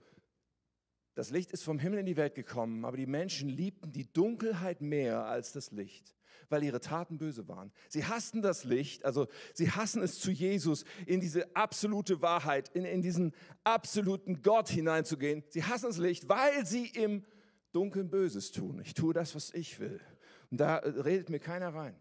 Das 1.15 1.31
Licht 1.31 1.53
ist 1.53 1.63
vom 1.63 1.79
Himmel 1.79 2.01
in 2.01 2.07
die 2.07 2.17
Welt 2.17 2.35
gekommen, 2.35 2.87
aber 2.87 2.97
die 2.97 3.07
Menschen 3.07 3.51
liebten 3.51 3.93
die 3.93 4.11
Dunkelheit 4.11 4.81
mehr 4.81 5.27
als 5.27 5.53
das 5.53 5.71
Licht, 5.71 6.15
weil 6.49 6.65
ihre 6.65 6.81
Taten 6.81 7.19
böse 7.19 7.49
waren. 7.49 7.71
Sie 7.91 8.07
hassten 8.07 8.41
das 8.41 8.65
Licht, 8.65 9.05
also 9.05 9.29
sie 9.53 9.71
hassen 9.71 10.03
es 10.03 10.19
zu 10.21 10.31
Jesus, 10.31 10.85
in 11.05 11.21
diese 11.21 11.55
absolute 11.55 12.23
Wahrheit, 12.23 12.71
in, 12.71 12.87
in 12.87 13.03
diesen 13.03 13.35
absoluten 13.63 14.41
Gott 14.43 14.71
hineinzugehen. 14.71 15.45
Sie 15.51 15.65
hassen 15.65 15.87
das 15.87 15.99
Licht, 15.99 16.31
weil 16.31 16.65
sie 16.65 16.87
im 16.87 17.25
Dunkeln 17.73 18.09
Böses 18.09 18.51
tun. 18.51 18.81
Ich 18.83 18.95
tue 18.95 19.13
das, 19.13 19.35
was 19.35 19.53
ich 19.53 19.81
will. 19.81 20.01
Und 20.51 20.61
da 20.61 20.77
redet 20.77 21.29
mir 21.29 21.41
keiner 21.41 21.75
rein. 21.75 21.95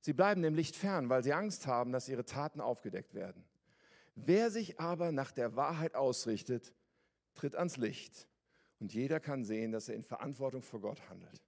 Sie 0.00 0.12
bleiben 0.12 0.42
dem 0.42 0.54
Licht 0.54 0.74
fern, 0.74 1.08
weil 1.08 1.22
sie 1.22 1.32
Angst 1.32 1.68
haben, 1.68 1.92
dass 1.92 2.08
ihre 2.08 2.24
Taten 2.24 2.60
aufgedeckt 2.60 3.14
werden. 3.14 3.44
Wer 4.14 4.50
sich 4.50 4.78
aber 4.78 5.12
nach 5.12 5.32
der 5.32 5.56
Wahrheit 5.56 5.94
ausrichtet, 5.94 6.72
tritt 7.34 7.56
ans 7.56 7.76
Licht. 7.76 8.28
Und 8.78 8.92
jeder 8.94 9.20
kann 9.20 9.44
sehen, 9.44 9.72
dass 9.72 9.88
er 9.88 9.94
in 9.94 10.02
Verantwortung 10.02 10.62
vor 10.62 10.80
Gott 10.80 11.08
handelt. 11.08 11.42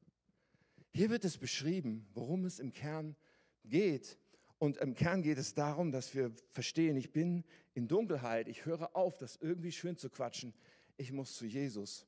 Hier 0.93 1.11
wird 1.11 1.25
es 1.25 1.39
beschrieben, 1.39 2.07
worum 2.15 2.45
es 2.45 2.59
im 2.59 2.73
Kern 2.73 3.17
geht. 3.65 4.19
Und 4.59 4.79
im 4.79 4.95
Kern 4.95 5.23
geht 5.23 5.39
es 5.39 5.55
darum, 5.55 5.93
dass 5.93 6.15
wir 6.15 6.33
verstehen, 6.49 6.97
ich 6.97 7.13
bin 7.13 7.45
in 7.75 7.89
Dunkelheit, 7.89 8.49
ich 8.49 8.65
höre 8.65 8.97
auf, 8.97 9.19
das 9.19 9.37
irgendwie 9.37 9.73
schön 9.73 9.97
zu 9.99 10.09
quatschen, 10.09 10.55
ich 10.97 11.13
muss 11.13 11.35
zu 11.35 11.45
Jesus. 11.45 12.07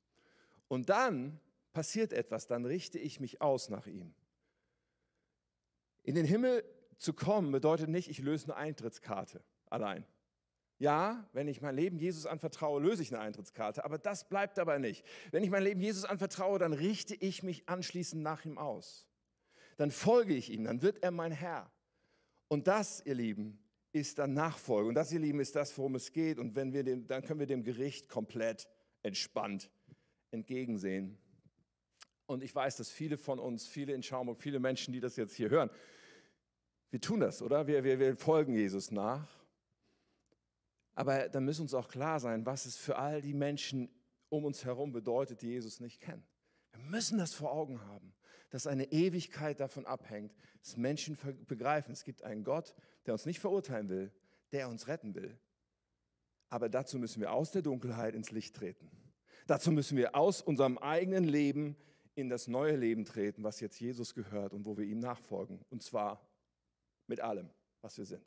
Und 0.66 0.88
dann 0.88 1.38
passiert 1.73 2.12
etwas, 2.12 2.47
dann 2.47 2.64
richte 2.64 2.99
ich 2.99 3.21
mich 3.21 3.42
aus 3.42 3.68
nach 3.68 3.87
ihm. 3.87 4.14
In 6.03 6.14
den 6.14 6.25
Himmel 6.25 6.64
zu 6.97 7.12
kommen 7.12 7.53
bedeutet 7.53 7.90
nicht, 7.90 8.09
ich 8.09 8.21
löse 8.21 8.47
eine 8.47 8.57
Eintrittskarte 8.57 9.44
allein. 9.66 10.07
Ja, 10.79 11.29
wenn 11.33 11.49
ich 11.49 11.61
mein 11.61 11.75
Leben 11.75 11.99
Jesus 11.99 12.25
anvertraue, 12.25 12.81
löse 12.81 13.03
ich 13.03 13.12
eine 13.12 13.23
Eintrittskarte, 13.23 13.85
aber 13.85 13.99
das 13.99 14.29
bleibt 14.29 14.59
dabei 14.59 14.79
nicht. 14.79 15.05
Wenn 15.33 15.43
ich 15.43 15.51
mein 15.51 15.64
Leben 15.64 15.81
Jesus 15.81 16.05
anvertraue, 16.05 16.59
dann 16.59 16.73
richte 16.73 17.17
ich 17.17 17.43
mich 17.43 17.69
anschließend 17.69 18.23
nach 18.23 18.45
ihm 18.45 18.59
aus. 18.59 19.07
Dann 19.77 19.91
folge 19.91 20.35
ich 20.35 20.51
ihm, 20.51 20.64
dann 20.64 20.83
wird 20.83 21.03
er 21.03 21.11
mein 21.11 21.33
Herr. 21.33 21.71
Und 22.47 22.69
das, 22.69 23.03
ihr 23.05 23.14
Lieben, 23.14 23.59
ist 23.93 24.19
dann 24.19 24.35
Nachfolge. 24.35 24.88
Und 24.88 24.95
das, 24.95 25.12
ihr 25.12 25.21
Lieben, 25.21 25.41
ist 25.41 25.57
das, 25.57 25.77
worum 25.79 25.95
es 25.97 26.12
geht. 26.12 26.38
Und 26.38 26.55
wenn 26.55 26.73
wir 26.73 26.85
dem, 26.85 27.07
dann 27.07 27.23
können 27.23 27.41
wir 27.41 27.47
dem 27.47 27.64
Gericht 27.64 28.09
komplett 28.09 28.69
entspannt 29.03 29.71
entgegensehen. 30.31 31.19
Und 32.27 32.43
ich 32.43 32.55
weiß, 32.55 32.77
dass 32.77 32.91
viele 32.91 33.17
von 33.17 33.38
uns, 33.38 33.67
viele 33.67 33.95
in 33.95 34.03
Schaumburg, 34.03 34.41
viele 34.43 34.61
Menschen, 34.61 34.93
die 34.93 35.01
das 35.01 35.17
jetzt 35.17 35.35
hier 35.35 35.51
hören, 35.51 35.71
wir 36.91 37.01
tun 37.01 37.21
das, 37.21 37.43
oder? 37.43 37.67
Wir, 37.67 37.85
wir, 37.85 37.99
wir 37.99 38.17
folgen 38.17 38.55
Jesus 38.55 38.91
nach. 38.91 39.38
Aber 40.98 41.28
dann 41.28 41.44
muss 41.44 41.61
uns 41.61 41.74
auch 41.74 41.87
klar 41.87 42.18
sein, 42.18 42.44
was 42.44 42.66
es 42.66 42.76
für 42.76 42.96
all 42.96 43.22
die 43.22 43.32
Menschen 43.32 43.88
um 44.30 44.44
uns 44.44 44.64
herum 44.64 44.90
bedeutet, 44.90 45.42
die 45.42 45.46
Jesus 45.46 45.78
nicht 45.78 46.00
kennen. 46.00 46.26
Wir 46.72 46.80
müssen 46.80 47.18
das 47.18 47.34
vor 47.34 47.52
Augen 47.52 47.80
haben, 47.82 48.16
dass 48.50 48.66
eine 48.66 48.90
Ewigkeit 48.90 49.61
davon 49.61 49.87
abhängt, 49.87 50.34
dass 50.61 50.76
Menschen 50.76 51.16
begreifen, 51.46 51.92
es 51.92 52.02
gibt 52.02 52.24
einen 52.24 52.42
Gott, 52.42 52.74
der 53.06 53.14
uns 53.14 53.26
nicht 53.26 53.38
verurteilen 53.38 53.88
will, 53.88 54.12
der 54.50 54.68
uns 54.68 54.88
retten 54.88 55.14
will. 55.14 55.38
Aber 56.48 56.68
dazu 56.68 56.98
müssen 56.98 57.20
wir 57.20 57.32
aus 57.32 57.52
der 57.52 57.62
Dunkelheit 57.62 58.16
ins 58.16 58.32
Licht 58.32 58.56
treten. 58.56 58.90
Dazu 59.46 59.70
müssen 59.70 59.96
wir 59.96 60.16
aus 60.16 60.42
unserem 60.42 60.78
eigenen 60.78 61.22
Leben 61.22 61.76
in 62.16 62.28
das 62.28 62.48
neue 62.48 62.74
Leben 62.74 63.04
treten, 63.04 63.44
was 63.44 63.61
jetzt 63.61 63.78
Jesus 63.78 64.16
gehört 64.16 64.52
und 64.52 64.64
wo 64.64 64.76
wir 64.76 64.84
ihm 64.84 64.98
nachfolgen. 64.98 65.64
Und 65.70 65.80
zwar 65.80 66.28
mit 67.06 67.20
allem, 67.20 67.50
was 67.82 67.96
wir 67.98 68.04
sind. 68.04 68.26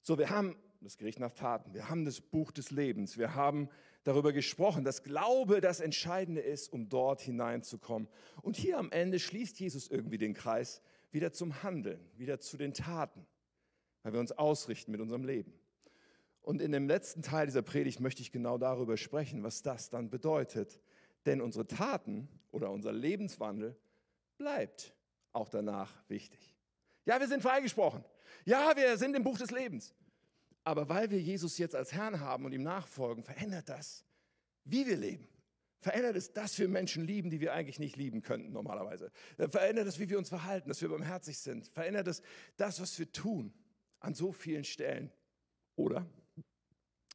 So, 0.00 0.16
wir 0.16 0.30
haben 0.30 0.56
das 0.86 0.98
Gericht 0.98 1.18
nach 1.18 1.32
Taten. 1.32 1.74
Wir 1.74 1.88
haben 1.88 2.04
das 2.04 2.20
Buch 2.20 2.52
des 2.52 2.70
Lebens. 2.70 3.18
Wir 3.18 3.34
haben 3.34 3.68
darüber 4.04 4.32
gesprochen, 4.32 4.84
dass 4.84 5.02
Glaube 5.02 5.60
das 5.60 5.80
Entscheidende 5.80 6.40
ist, 6.40 6.72
um 6.72 6.88
dort 6.88 7.20
hineinzukommen. 7.20 8.08
Und 8.40 8.56
hier 8.56 8.78
am 8.78 8.92
Ende 8.92 9.18
schließt 9.18 9.58
Jesus 9.58 9.88
irgendwie 9.88 10.16
den 10.16 10.32
Kreis 10.32 10.80
wieder 11.10 11.32
zum 11.32 11.64
Handeln, 11.64 11.98
wieder 12.16 12.38
zu 12.38 12.56
den 12.56 12.72
Taten. 12.72 13.26
weil 14.04 14.12
wir 14.12 14.20
uns 14.20 14.30
ausrichten 14.30 14.92
mit 14.92 15.00
unserem 15.00 15.24
Leben. 15.24 15.52
Und 16.40 16.62
in 16.62 16.70
dem 16.70 16.86
letzten 16.86 17.20
Teil 17.20 17.46
dieser 17.46 17.62
Predigt 17.62 17.98
möchte 17.98 18.22
ich 18.22 18.30
genau 18.30 18.56
darüber 18.56 18.96
sprechen, 18.96 19.42
was 19.42 19.62
das 19.62 19.90
dann 19.90 20.08
bedeutet. 20.08 20.80
Denn 21.24 21.40
unsere 21.40 21.66
Taten 21.66 22.28
oder 22.52 22.70
unser 22.70 22.92
Lebenswandel 22.92 23.76
bleibt 24.38 24.94
auch 25.32 25.48
danach 25.48 25.92
wichtig. 26.08 26.54
Ja, 27.06 27.18
wir 27.18 27.26
sind 27.26 27.42
freigesprochen. 27.42 28.04
Ja, 28.44 28.76
wir 28.76 28.96
sind 28.96 29.16
im 29.16 29.24
Buch 29.24 29.38
des 29.38 29.50
Lebens. 29.50 29.92
Aber 30.66 30.88
weil 30.88 31.12
wir 31.12 31.20
Jesus 31.20 31.58
jetzt 31.58 31.76
als 31.76 31.92
Herrn 31.92 32.18
haben 32.18 32.44
und 32.44 32.52
ihm 32.52 32.64
nachfolgen, 32.64 33.22
verändert 33.22 33.68
das, 33.68 34.04
wie 34.64 34.84
wir 34.84 34.96
leben. 34.96 35.28
Verändert 35.78 36.16
es, 36.16 36.32
dass 36.32 36.58
wir 36.58 36.66
Menschen 36.66 37.04
lieben, 37.04 37.30
die 37.30 37.40
wir 37.40 37.52
eigentlich 37.52 37.78
nicht 37.78 37.94
lieben 37.94 38.20
könnten 38.20 38.50
normalerweise. 38.50 39.12
Verändert 39.36 39.86
es, 39.86 40.00
wie 40.00 40.08
wir 40.08 40.18
uns 40.18 40.28
verhalten, 40.28 40.68
dass 40.68 40.82
wir 40.82 40.88
barmherzig 40.88 41.38
sind. 41.38 41.68
Verändert 41.68 42.08
es, 42.08 42.20
das, 42.56 42.80
was 42.80 42.98
wir 42.98 43.12
tun, 43.12 43.54
an 44.00 44.14
so 44.14 44.32
vielen 44.32 44.64
Stellen. 44.64 45.12
Oder? 45.76 46.04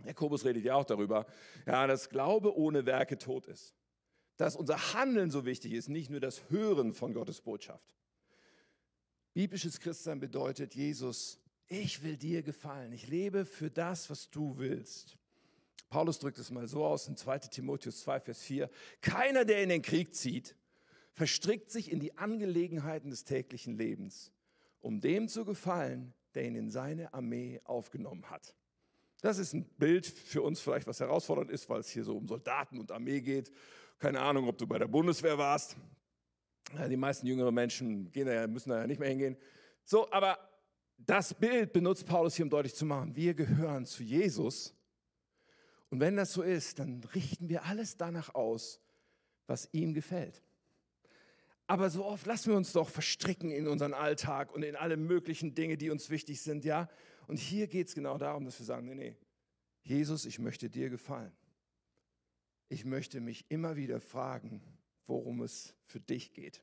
Jakobus 0.05 0.45
redet 0.45 0.63
ja 0.63 0.75
auch 0.75 0.85
darüber, 0.85 1.25
ja, 1.65 1.85
dass 1.87 2.09
Glaube 2.09 2.55
ohne 2.55 2.85
Werke 2.85 3.17
tot 3.17 3.47
ist. 3.47 3.75
Dass 4.37 4.55
unser 4.55 4.93
Handeln 4.93 5.29
so 5.29 5.43
wichtig 5.43 5.73
ist, 5.73 5.89
nicht 5.89 6.09
nur 6.09 6.21
das 6.21 6.49
Hören 6.49 6.93
von 6.93 7.13
Gottes 7.13 7.41
Botschaft. 7.41 7.97
Biblisches 9.33 9.81
Christsein 9.81 10.21
bedeutet, 10.21 10.73
Jesus, 10.73 11.40
ich 11.71 12.03
will 12.03 12.17
dir 12.17 12.43
gefallen. 12.43 12.91
Ich 12.91 13.07
lebe 13.07 13.45
für 13.45 13.71
das, 13.71 14.09
was 14.09 14.29
du 14.29 14.57
willst. 14.57 15.17
Paulus 15.89 16.19
drückt 16.19 16.37
es 16.37 16.51
mal 16.51 16.67
so 16.67 16.83
aus 16.85 17.07
in 17.07 17.15
2 17.15 17.39
Timotheus 17.39 18.01
2, 18.01 18.19
Vers 18.19 18.41
4. 18.41 18.69
Keiner, 18.99 19.45
der 19.45 19.63
in 19.63 19.69
den 19.69 19.81
Krieg 19.81 20.13
zieht, 20.13 20.55
verstrickt 21.13 21.71
sich 21.71 21.89
in 21.89 21.99
die 21.99 22.17
Angelegenheiten 22.17 23.09
des 23.09 23.23
täglichen 23.23 23.77
Lebens, 23.77 24.31
um 24.81 24.99
dem 24.99 25.29
zu 25.29 25.45
gefallen, 25.45 26.13
der 26.35 26.45
ihn 26.45 26.55
in 26.55 26.69
seine 26.69 27.13
Armee 27.13 27.61
aufgenommen 27.63 28.29
hat. 28.29 28.53
Das 29.21 29.37
ist 29.37 29.53
ein 29.53 29.63
Bild 29.77 30.05
für 30.05 30.41
uns 30.41 30.59
vielleicht, 30.59 30.87
was 30.87 30.99
herausfordernd 30.99 31.51
ist, 31.51 31.69
weil 31.69 31.79
es 31.79 31.89
hier 31.89 32.03
so 32.03 32.17
um 32.17 32.27
Soldaten 32.27 32.79
und 32.79 32.91
Armee 32.91 33.21
geht. 33.21 33.49
Keine 33.97 34.19
Ahnung, 34.19 34.49
ob 34.49 34.57
du 34.57 34.67
bei 34.67 34.77
der 34.77 34.87
Bundeswehr 34.87 35.37
warst. 35.37 35.77
Die 36.89 36.97
meisten 36.97 37.27
jüngeren 37.27 37.53
Menschen 37.53 38.11
gehen 38.11 38.27
da, 38.27 38.47
müssen 38.47 38.71
da 38.71 38.81
ja 38.81 38.87
nicht 38.87 38.99
mehr 38.99 39.09
hingehen. 39.09 39.37
So, 39.83 40.11
aber 40.11 40.50
das 41.05 41.33
Bild 41.33 41.73
benutzt 41.73 42.05
Paulus 42.05 42.35
hier, 42.35 42.45
um 42.45 42.49
deutlich 42.49 42.75
zu 42.75 42.85
machen, 42.85 43.15
wir 43.15 43.33
gehören 43.33 43.85
zu 43.85 44.03
Jesus. 44.03 44.73
Und 45.89 45.99
wenn 45.99 46.15
das 46.15 46.33
so 46.33 46.41
ist, 46.41 46.79
dann 46.79 47.03
richten 47.15 47.49
wir 47.49 47.65
alles 47.65 47.97
danach 47.97 48.33
aus, 48.33 48.79
was 49.47 49.69
ihm 49.73 49.93
gefällt. 49.93 50.41
Aber 51.67 51.89
so 51.89 52.05
oft 52.05 52.25
lassen 52.25 52.51
wir 52.51 52.57
uns 52.57 52.73
doch 52.73 52.89
verstricken 52.89 53.51
in 53.51 53.67
unseren 53.67 53.93
Alltag 53.93 54.53
und 54.53 54.63
in 54.63 54.75
alle 54.75 54.97
möglichen 54.97 55.55
Dinge, 55.55 55.77
die 55.77 55.89
uns 55.89 56.09
wichtig 56.09 56.41
sind, 56.41 56.65
ja. 56.65 56.89
Und 57.27 57.37
hier 57.37 57.67
geht 57.67 57.87
es 57.87 57.95
genau 57.95 58.17
darum, 58.17 58.45
dass 58.45 58.59
wir 58.59 58.65
sagen, 58.65 58.87
nee, 58.87 58.95
nee, 58.95 59.15
Jesus, 59.83 60.25
ich 60.25 60.37
möchte 60.37 60.69
dir 60.69 60.89
gefallen. 60.89 61.31
Ich 62.67 62.85
möchte 62.85 63.21
mich 63.21 63.45
immer 63.49 63.75
wieder 63.75 63.99
fragen, 63.99 64.61
worum 65.07 65.41
es 65.41 65.73
für 65.85 65.99
dich 65.99 66.33
geht. 66.33 66.61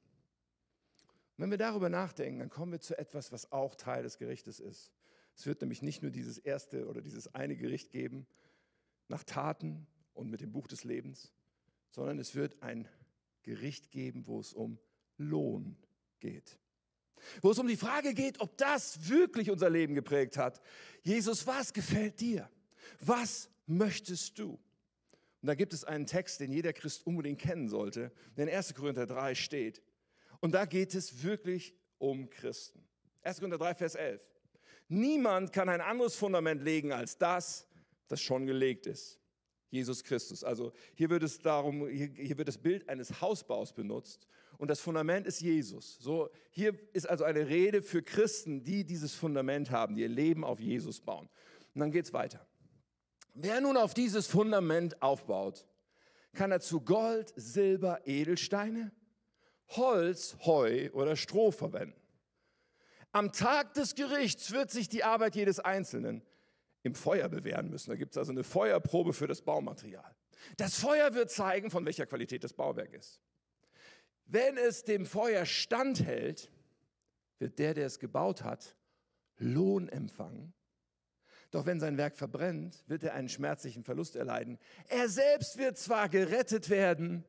Wenn 1.39 1.51
wir 1.51 1.57
darüber 1.57 1.89
nachdenken, 1.89 2.41
dann 2.41 2.51
kommen 2.51 2.73
wir 2.73 2.81
zu 2.81 2.99
etwas, 2.99 3.33
was 3.33 3.51
auch 3.51 3.75
Teil 3.75 4.03
des 4.03 4.19
Gerichtes 4.19 4.61
ist. 4.61 4.93
Es 5.35 5.47
wird 5.47 5.63
nämlich 5.63 5.81
nicht 5.81 6.03
nur 6.03 6.11
dieses 6.11 6.37
erste 6.37 6.87
oder 6.87 7.01
dieses 7.01 7.35
eine 7.35 7.57
Gericht 7.57 7.91
geben 7.91 8.27
nach 9.09 9.25
Taten 9.25 9.87
und 10.13 10.29
mit 10.29 10.43
dem 10.43 10.53
Buch 10.53 10.69
des 10.69 10.85
Lebens, 10.85 11.33
sondern 11.91 12.19
es 12.19 12.35
wird 12.35 12.63
ein 12.63 12.87
Gericht 13.43 13.91
geben, 13.91 14.27
wo 14.27 14.41
es 14.41 14.53
um 14.53 14.79
Lohn 15.17 15.79
geht 16.21 16.59
wo 17.43 17.51
es 17.51 17.59
um 17.59 17.67
die 17.67 17.77
Frage 17.77 18.15
geht, 18.15 18.41
ob 18.41 18.57
das 18.57 19.09
wirklich 19.09 19.51
unser 19.51 19.71
Leben 19.71 19.95
geprägt 19.95 20.37
hat. 20.37 20.61
Jesus, 21.03 21.47
was 21.47 21.73
gefällt 21.73 22.21
dir? 22.21 22.49
Was 23.01 23.51
möchtest 23.67 24.39
du? 24.39 24.59
Und 25.41 25.47
da 25.47 25.55
gibt 25.55 25.73
es 25.73 25.85
einen 25.85 26.07
Text, 26.07 26.41
den 26.41 26.51
jeder 26.51 26.73
Christ 26.73 27.07
unbedingt 27.07 27.39
kennen 27.39 27.69
sollte, 27.69 28.13
der 28.37 28.49
in 28.49 28.55
1. 28.55 28.75
Korinther 28.75 29.07
3 29.07 29.35
steht. 29.35 29.83
Und 30.41 30.53
da 30.53 30.65
geht 30.65 30.95
es 30.95 31.23
wirklich 31.23 31.75
um 31.99 32.31
Christen. 32.31 32.85
1. 33.23 33.39
Korinther 33.39 33.59
3, 33.59 33.75
Vers 33.75 33.95
11. 33.95 34.21
Niemand 34.89 35.53
kann 35.53 35.69
ein 35.69 35.81
anderes 35.81 36.15
Fundament 36.15 36.63
legen 36.63 36.93
als 36.93 37.19
das, 37.19 37.67
das 38.09 38.21
schon 38.21 38.47
gelegt 38.47 38.87
ist. 38.87 39.19
Jesus 39.71 40.03
Christus. 40.03 40.45
Also 40.45 40.73
hier 40.95 41.11
wird 41.11 41.23
es 41.23 41.39
darum, 41.39 41.89
hier, 41.89 42.09
hier 42.15 42.39
wird 42.39 42.49
das 42.49 42.59
Bild 42.59 42.89
eines 42.89 43.21
Hausbaus 43.21 43.75
benutzt 43.75 44.27
und 44.57 44.69
das 44.69 44.81
Fundament 44.81 45.27
ist 45.27 45.41
Jesus. 45.41 45.99
So, 46.01 46.31
hier 46.51 46.75
ist 46.93 47.09
also 47.09 47.25
eine 47.25 47.49
Rede 47.49 47.83
für 47.83 48.03
Christen, 48.03 48.65
die 48.65 48.85
dieses 48.85 49.15
Fundament 49.15 49.71
haben, 49.71 49.95
die 49.95 50.03
ihr 50.03 50.09
Leben 50.09 50.45
auf 50.45 50.59
Jesus 50.59 51.01
bauen. 51.01 51.29
Und 51.75 51.81
dann 51.81 51.93
geht 51.93 52.07
es 52.07 52.13
weiter. 52.13 52.47
Wer 53.35 53.61
nun 53.61 53.77
auf 53.77 53.95
dieses 53.95 54.27
Fundament 54.27 55.01
aufbaut, 55.01 55.67
kann 56.33 56.51
er 56.51 56.61
zu 56.61 56.81
Gold, 56.81 57.33
Silber, 57.37 58.01
Edelsteine, 58.05 58.91
Holz, 59.71 60.37
Heu 60.45 60.91
oder 60.93 61.17
Stroh 61.17 61.51
verwenden. 61.51 62.01
Am 63.13 63.33
Tag 63.33 63.75
des 63.75 63.95
Gerichts 63.95 64.53
wird 64.53 64.71
sich 64.71 64.89
die 64.89 65.05
Arbeit 65.05 65.35
jedes 65.35 65.61
Einzelnen 65.61 66.23
im 66.83 66.95
Feuer 66.95 67.29
bewähren 67.29 67.71
müssen. 67.71 67.91
Da 67.91 67.97
gibt 67.97 68.13
es 68.13 68.19
also 68.19 68.33
eine 68.33 68.45
Feuerprobe 68.45 69.13
für 69.13 69.27
das 69.27 69.43
Baumaterial. 69.43 70.15
Das 70.57 70.79
Feuer 70.79 71.15
wird 71.15 71.31
zeigen, 71.31 71.71
von 71.71 71.85
welcher 71.85 72.07
Qualität 72.07 72.45
das 72.45 72.53
Bauwerk 72.53 72.93
ist. 72.93 73.21
Wenn 74.27 74.57
es 74.57 74.85
dem 74.85 75.07
Feuer 75.07 75.47
standhält, 75.47 76.51
wird 77.39 77.59
der, 77.59 77.75
der 77.75 77.87
es 77.87 77.99
gebaut 77.99 78.45
hat, 78.45 78.77
Lohn 79.39 79.89
empfangen. 79.89 80.53
Doch 81.51 81.65
wenn 81.65 81.81
sein 81.81 81.97
Werk 81.97 82.15
verbrennt, 82.15 82.85
wird 82.89 83.05
er 83.05 83.15
einen 83.15 83.29
schmerzlichen 83.29 83.85
Verlust 83.85 84.17
erleiden. 84.17 84.59
Er 84.89 85.09
selbst 85.09 85.57
wird 85.57 85.79
zwar 85.79 86.09
gerettet 86.09 86.69
werden, 86.69 87.25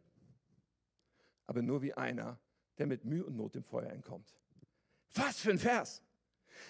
aber 1.49 1.63
nur 1.63 1.81
wie 1.81 1.95
einer, 1.95 2.39
der 2.77 2.85
mit 2.85 3.05
Mühe 3.05 3.25
und 3.25 3.35
Not 3.35 3.55
dem 3.55 3.63
Feuer 3.63 3.89
entkommt. 3.89 4.35
Was 5.15 5.39
für 5.39 5.49
ein 5.49 5.57
Vers! 5.57 6.03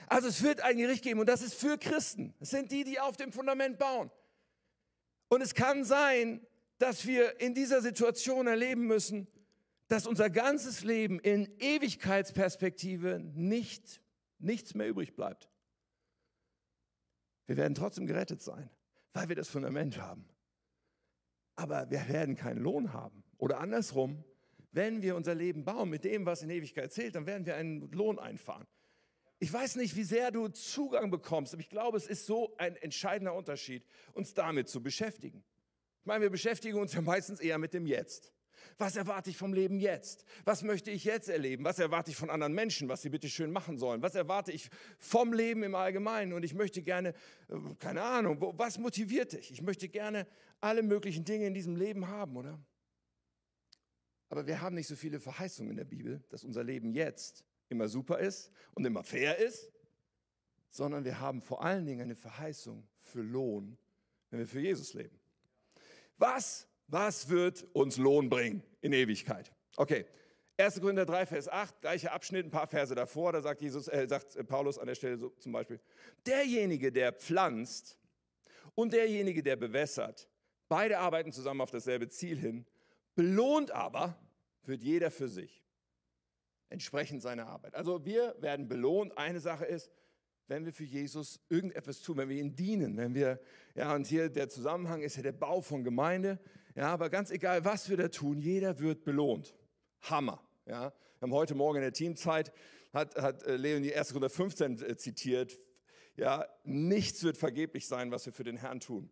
Also 0.07 0.29
es 0.29 0.41
wird 0.41 0.61
ein 0.61 0.77
Gericht 0.77 1.03
geben 1.03 1.19
und 1.19 1.27
das 1.27 1.41
ist 1.41 1.53
für 1.53 1.77
Christen. 1.77 2.33
Es 2.39 2.51
sind 2.51 2.71
die, 2.71 2.85
die 2.85 2.97
auf 2.97 3.17
dem 3.17 3.33
Fundament 3.33 3.77
bauen. 3.77 4.09
Und 5.27 5.41
es 5.41 5.53
kann 5.53 5.83
sein, 5.83 6.39
dass 6.77 7.05
wir 7.05 7.41
in 7.41 7.53
dieser 7.53 7.81
Situation 7.81 8.47
erleben 8.47 8.87
müssen, 8.87 9.27
dass 9.89 10.07
unser 10.07 10.29
ganzes 10.29 10.85
Leben 10.85 11.19
in 11.19 11.53
Ewigkeitsperspektive 11.59 13.19
nicht, 13.19 14.01
nichts 14.37 14.75
mehr 14.75 14.87
übrig 14.87 15.13
bleibt. 15.13 15.49
Wir 17.47 17.57
werden 17.57 17.75
trotzdem 17.75 18.07
gerettet 18.07 18.41
sein, 18.41 18.69
weil 19.11 19.27
wir 19.27 19.35
das 19.35 19.49
Fundament 19.49 19.99
haben. 19.99 20.25
Aber 21.57 21.89
wir 21.89 22.07
werden 22.07 22.37
keinen 22.37 22.59
Lohn 22.59 22.93
haben. 22.93 23.25
Oder 23.37 23.59
andersrum, 23.59 24.23
wenn 24.71 25.01
wir 25.01 25.15
unser 25.15 25.35
Leben 25.35 25.65
bauen 25.65 25.89
mit 25.89 26.03
dem, 26.03 26.25
was 26.25 26.41
in 26.41 26.49
Ewigkeit 26.49 26.91
zählt, 26.91 27.15
dann 27.15 27.25
werden 27.25 27.45
wir 27.45 27.55
einen 27.55 27.91
Lohn 27.91 28.19
einfahren. 28.19 28.67
Ich 29.39 29.51
weiß 29.51 29.77
nicht, 29.77 29.95
wie 29.95 30.03
sehr 30.03 30.31
du 30.31 30.49
Zugang 30.49 31.11
bekommst, 31.11 31.53
aber 31.53 31.61
ich 31.61 31.69
glaube, 31.69 31.97
es 31.97 32.07
ist 32.07 32.25
so 32.25 32.55
ein 32.57 32.75
entscheidender 32.75 33.33
Unterschied, 33.33 33.85
uns 34.13 34.33
damit 34.33 34.67
zu 34.67 34.83
beschäftigen. 34.83 35.43
Ich 36.01 36.05
meine, 36.05 36.23
wir 36.23 36.29
beschäftigen 36.29 36.77
uns 36.77 36.93
ja 36.93 37.01
meistens 37.01 37.39
eher 37.39 37.57
mit 37.57 37.73
dem 37.73 37.85
Jetzt. 37.85 38.33
Was 38.77 38.95
erwarte 38.95 39.29
ich 39.29 39.37
vom 39.37 39.53
Leben 39.53 39.79
jetzt? 39.79 40.25
Was 40.45 40.63
möchte 40.63 40.91
ich 40.91 41.03
jetzt 41.03 41.29
erleben? 41.29 41.63
Was 41.63 41.79
erwarte 41.79 42.11
ich 42.11 42.17
von 42.17 42.29
anderen 42.29 42.53
Menschen, 42.53 42.89
was 42.89 43.01
sie 43.01 43.09
bitte 43.09 43.29
schön 43.29 43.51
machen 43.51 43.77
sollen? 43.77 44.01
Was 44.01 44.15
erwarte 44.15 44.51
ich 44.51 44.69
vom 44.97 45.33
Leben 45.33 45.63
im 45.63 45.75
Allgemeinen? 45.75 46.33
Und 46.33 46.43
ich 46.43 46.53
möchte 46.53 46.81
gerne, 46.81 47.13
äh, 47.49 47.55
keine 47.79 48.01
Ahnung, 48.01 48.37
was 48.57 48.77
motiviert 48.77 49.33
dich? 49.33 49.51
Ich 49.51 49.61
möchte 49.61 49.89
gerne 49.89 50.27
alle 50.61 50.83
möglichen 50.83 51.25
Dinge 51.25 51.47
in 51.47 51.53
diesem 51.53 51.75
Leben 51.75 52.07
haben, 52.07 52.35
oder? 52.37 52.59
Aber 54.29 54.47
wir 54.47 54.61
haben 54.61 54.75
nicht 54.75 54.87
so 54.87 54.95
viele 54.95 55.19
Verheißungen 55.19 55.71
in 55.71 55.77
der 55.77 55.85
Bibel, 55.85 56.23
dass 56.29 56.43
unser 56.43 56.63
Leben 56.63 56.93
jetzt 56.93 57.43
immer 57.67 57.87
super 57.87 58.19
ist 58.19 58.51
und 58.73 58.85
immer 58.85 59.03
fair 59.03 59.37
ist, 59.37 59.71
sondern 60.69 61.03
wir 61.03 61.19
haben 61.19 61.41
vor 61.41 61.63
allen 61.63 61.85
Dingen 61.85 62.01
eine 62.01 62.15
Verheißung 62.15 62.87
für 63.01 63.21
Lohn, 63.21 63.77
wenn 64.29 64.39
wir 64.39 64.47
für 64.47 64.59
Jesus 64.59 64.93
leben. 64.93 65.19
Was 66.17 66.69
was 66.91 67.29
wird 67.29 67.67
uns 67.73 67.97
Lohn 67.97 68.29
bringen 68.29 68.63
in 68.81 68.93
Ewigkeit? 68.93 69.53
Okay, 69.77 70.05
1. 70.57 70.81
Korinther 70.81 71.05
3, 71.05 71.25
Vers 71.27 71.47
8, 71.47 71.81
gleicher 71.81 72.11
Abschnitt, 72.11 72.47
ein 72.47 72.51
paar 72.51 72.67
Verse 72.67 72.93
davor, 72.95 73.31
da 73.31 73.41
sagt, 73.41 73.61
Jesus, 73.61 73.87
äh, 73.87 74.07
sagt 74.07 74.35
Paulus 74.47 74.77
an 74.79 74.87
der 74.87 74.95
Stelle 74.95 75.17
so 75.17 75.29
zum 75.37 75.51
Beispiel, 75.51 75.79
derjenige, 76.25 76.91
der 76.91 77.13
pflanzt 77.13 77.97
und 78.75 78.93
derjenige, 78.93 79.43
der 79.43 79.55
bewässert, 79.55 80.27
beide 80.67 80.97
arbeiten 80.97 81.31
zusammen 81.31 81.61
auf 81.61 81.71
dasselbe 81.71 82.09
Ziel 82.09 82.37
hin, 82.37 82.65
belohnt 83.19 83.71
aber 83.71 84.17
wird 84.63 84.81
jeder 84.81 85.11
für 85.11 85.27
sich, 85.27 85.61
entsprechend 86.69 87.21
seiner 87.21 87.47
Arbeit. 87.47 87.75
Also 87.75 88.05
wir 88.05 88.33
werden 88.39 88.69
belohnt. 88.69 89.17
Eine 89.17 89.41
Sache 89.41 89.65
ist, 89.65 89.91
wenn 90.47 90.63
wir 90.63 90.71
für 90.71 90.85
Jesus 90.85 91.41
irgendetwas 91.49 92.01
tun, 92.01 92.15
wenn 92.15 92.29
wir 92.29 92.37
ihn 92.37 92.55
dienen, 92.55 92.95
wenn 92.95 93.13
wir, 93.13 93.41
ja, 93.75 93.93
und 93.93 94.07
hier 94.07 94.29
der 94.29 94.47
Zusammenhang 94.47 95.01
ist 95.01 95.17
ja 95.17 95.21
der 95.21 95.33
Bau 95.33 95.59
von 95.59 95.83
Gemeinde, 95.83 96.39
ja, 96.75 96.93
aber 96.93 97.09
ganz 97.09 97.29
egal, 97.29 97.65
was 97.65 97.89
wir 97.89 97.97
da 97.97 98.07
tun, 98.07 98.39
jeder 98.39 98.79
wird 98.79 99.03
belohnt. 99.03 99.53
Hammer. 100.03 100.41
Ja. 100.65 100.91
Wir 100.91 101.21
haben 101.23 101.33
heute 101.33 101.55
Morgen 101.55 101.79
in 101.79 101.83
der 101.83 101.91
Teamzeit, 101.91 102.53
hat, 102.93 103.17
hat 103.17 103.43
äh, 103.43 103.57
Leonie 103.57 103.93
1. 103.93 104.13
15 104.13 104.81
äh, 104.81 104.95
zitiert, 104.95 105.59
Ja, 106.15 106.47
nichts 106.63 107.21
wird 107.21 107.35
vergeblich 107.35 107.85
sein, 107.85 108.11
was 108.11 108.25
wir 108.25 108.31
für 108.31 108.45
den 108.45 108.55
Herrn 108.55 108.79
tun. 108.79 109.11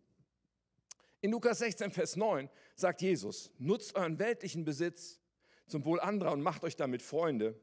In 1.20 1.32
Lukas 1.32 1.58
16, 1.58 1.90
Vers 1.90 2.16
9 2.16 2.48
sagt 2.76 3.02
Jesus, 3.02 3.50
nutzt 3.58 3.96
euren 3.96 4.18
weltlichen 4.18 4.64
Besitz 4.64 5.20
zum 5.66 5.84
Wohl 5.84 6.00
anderer 6.00 6.32
und 6.32 6.42
macht 6.42 6.62
euch 6.62 6.76
damit 6.76 7.02
Freunde. 7.02 7.58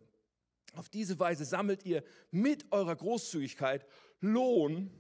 Auf 0.75 0.89
diese 0.89 1.17
Weise 1.19 1.45
sammelt 1.45 1.85
ihr 1.85 2.03
mit 2.31 2.71
eurer 2.71 2.95
Großzügigkeit 2.95 3.85
Lohn, 4.19 4.91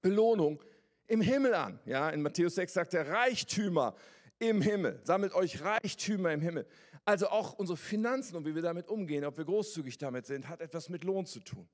Belohnung 0.00 0.62
im 1.06 1.20
Himmel 1.20 1.54
an. 1.54 1.78
Ja, 1.84 2.08
in 2.08 2.22
Matthäus 2.22 2.54
6 2.54 2.72
sagt 2.72 2.94
er 2.94 3.08
Reichtümer 3.08 3.94
im 4.38 4.62
Himmel. 4.62 5.00
Sammelt 5.04 5.34
euch 5.34 5.60
Reichtümer 5.60 6.32
im 6.32 6.40
Himmel. 6.40 6.66
Also 7.04 7.28
auch 7.28 7.52
unsere 7.52 7.76
Finanzen 7.76 8.36
und 8.36 8.46
wie 8.46 8.54
wir 8.54 8.62
damit 8.62 8.88
umgehen, 8.88 9.24
ob 9.26 9.36
wir 9.36 9.44
großzügig 9.44 9.98
damit 9.98 10.24
sind, 10.24 10.48
hat 10.48 10.62
etwas 10.62 10.88
mit 10.88 11.04
Lohn 11.04 11.26
zu 11.26 11.40
tun. 11.40 11.68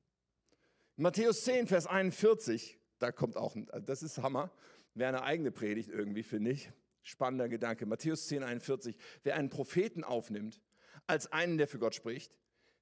In 0.96 1.04
Matthäus 1.04 1.44
10, 1.44 1.68
Vers 1.68 1.86
41, 1.86 2.76
da 2.98 3.12
kommt 3.12 3.36
auch, 3.36 3.54
das 3.86 4.02
ist 4.02 4.18
Hammer, 4.18 4.50
wäre 5.00 5.08
eine 5.08 5.24
eigene 5.24 5.50
Predigt 5.50 5.88
irgendwie, 5.88 6.22
finde 6.22 6.52
ich. 6.52 6.70
Spannender 7.02 7.48
Gedanke. 7.48 7.86
Matthäus 7.86 8.28
10, 8.28 8.44
41, 8.44 8.96
wer 9.24 9.34
einen 9.34 9.48
Propheten 9.48 10.04
aufnimmt, 10.04 10.60
als 11.06 11.32
einen, 11.32 11.58
der 11.58 11.66
für 11.66 11.78
Gott 11.78 11.94
spricht, 11.94 12.36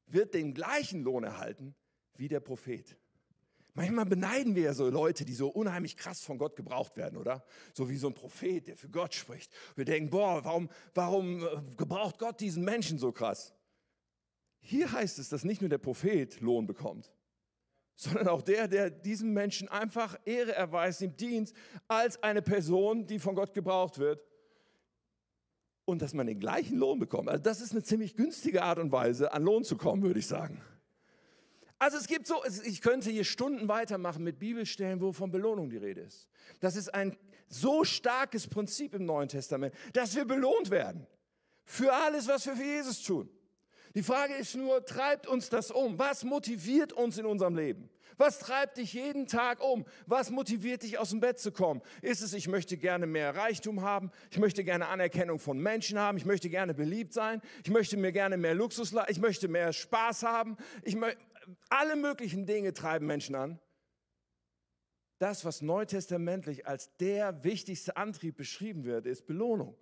wird 0.07 0.35
den 0.35 0.53
gleichen 0.53 1.03
Lohn 1.03 1.25
erhalten 1.25 1.75
wie 2.17 2.29
der 2.29 2.41
Prophet. 2.41 2.97
Manchmal 3.75 4.07
beneiden 4.07 4.57
wir 4.57 4.65
ja 4.65 4.75
so 4.75 4.91
Leute, 4.91 5.25
die 5.25 5.35
so 5.35 5.49
unheimlich 5.49 5.97
krass 5.97 6.21
von 6.21 6.37
Gott 6.37 6.57
gebraucht 6.57 6.97
werden, 6.97 7.17
oder? 7.17 7.45
So 7.73 7.89
wie 7.89 7.97
so 7.97 8.09
ein 8.09 8.15
Prophet, 8.15 8.67
der 8.67 8.77
für 8.77 8.89
Gott 8.89 9.15
spricht. 9.15 9.53
Wir 9.77 9.85
denken, 9.85 10.11
boah, 10.11 10.45
warum, 10.45 10.69
warum 10.95 11.45
äh, 11.45 11.63
gebraucht 11.77 12.19
Gott 12.19 12.41
diesen 12.41 12.65
Menschen 12.65 12.99
so 12.99 13.13
krass? 13.13 13.55
Hier 14.59 14.91
heißt 14.91 15.21
es, 15.21 15.29
dass 15.29 15.45
nicht 15.45 15.61
nur 15.61 15.71
der 15.71 15.79
Prophet 15.79 16.41
Lohn 16.41 16.67
bekommt, 16.67 17.13
sondern 17.99 18.29
auch 18.29 18.43
der, 18.43 18.69
der 18.69 18.91
diesem 18.91 19.33
Menschen 19.33 19.69
einfach 19.69 20.17
Ehre 20.25 20.55
erweist, 20.55 21.03
ihm 21.03 21.17
dient, 21.17 21.53
als 21.89 22.23
eine 22.23 22.43
Person, 22.43 23.09
die 23.09 23.19
von 23.19 23.35
Gott 23.35 23.53
gebraucht 23.53 23.99
wird. 23.99 24.25
Und 25.85 26.01
dass 26.01 26.15
man 26.15 26.29
den 26.29 26.39
gleichen 26.39 26.79
Lohn 26.79 27.01
bekommt. 27.01 27.29
Also 27.29 27.43
das 27.43 27.61
ist 27.61 27.73
eine 27.73 27.83
ziemlich 27.83 28.15
günstige 28.15 28.63
Art 28.63 28.79
und 28.79 28.93
Weise, 28.93 29.33
an 29.33 29.43
Lohn 29.43 29.65
zu 29.65 29.77
kommen, 29.77 30.03
würde 30.03 30.21
ich 30.21 30.29
sagen. 30.29 30.63
Also 31.81 31.97
es 31.97 32.07
gibt 32.07 32.29
so, 32.29 32.37
ich 32.65 32.83
könnte 32.83 33.11
hier 33.11 33.25
Stunden 33.25 33.67
weitermachen 33.67 34.23
mit 34.23 34.39
Bibelstellen, 34.39 35.01
wo 35.01 35.13
von 35.13 35.33
Belohnung 35.33 35.69
die 35.69 35.79
Rede 35.79 36.03
ist. 36.03 36.29
Das 36.61 36.77
ist 36.77 36.95
ein 36.95 37.17
so 37.49 37.83
starkes 37.83 38.47
Prinzip 38.47 38.95
im 38.95 39.07
Neuen 39.07 39.29
Testament, 39.29 39.75
dass 39.93 40.15
wir 40.15 40.25
belohnt 40.25 40.71
werden 40.71 41.05
für 41.65 41.93
alles, 41.93 42.29
was 42.29 42.47
wir 42.47 42.55
für 42.55 42.65
Jesus 42.65 43.03
tun. 43.03 43.29
Die 43.99 44.05
Frage 44.05 44.35
ist 44.35 44.55
nur, 44.55 44.85
treibt 44.85 45.27
uns 45.27 45.49
das 45.49 45.73
um? 45.73 45.99
Was 45.99 46.23
motiviert 46.23 46.93
uns 46.93 47.19
in 47.19 47.27
unserem 47.27 47.57
Leben? 47.57 47.91
Was 48.17 48.39
treibt 48.39 48.77
dich 48.77 48.93
jeden 48.93 49.27
Tag 49.27 49.61
um? 49.61 49.85
Was 50.07 50.31
motiviert 50.31 50.85
dich 50.85 50.99
aus 50.99 51.11
dem 51.11 51.19
Bett 51.19 51.41
zu 51.41 51.51
kommen? 51.51 51.83
Ist 52.01 52.21
es, 52.21 52.33
ich 52.33 52.47
möchte 52.47 52.77
gerne 52.77 53.09
mehr 53.09 53.35
Reichtum 53.35 53.83
haben, 53.83 54.13
ich 54.31 54.39
möchte 54.39 54.63
gerne 54.63 54.87
Anerkennung 54.87 55.41
von 55.41 55.59
Menschen 55.59 55.99
haben, 55.99 56.17
ich 56.17 56.25
möchte 56.25 56.49
gerne 56.49 56.75
beliebt 56.75 57.13
sein, 57.13 57.43
ich 57.65 57.73
möchte 57.73 57.97
mir 57.97 58.13
gerne 58.13 58.37
mehr 58.37 58.55
Luxus, 58.55 58.95
ich 59.09 59.19
möchte 59.19 59.49
mehr 59.49 59.73
Spaß 59.73 60.23
haben, 60.23 60.57
ich 60.85 60.97
alle 61.69 61.97
möglichen 61.97 62.47
Dinge 62.47 62.73
treiben 62.75 63.05
Menschen 63.05 63.35
an. 63.35 63.59
Das, 65.19 65.45
was 65.45 65.61
neutestamentlich 65.61 66.69
als 66.69 66.97
der 66.99 67.43
wichtigste 67.43 67.97
Antrieb 67.97 68.37
beschrieben 68.37 68.85
wird, 68.85 69.07
ist 69.07 69.27
Belohnung. 69.27 69.77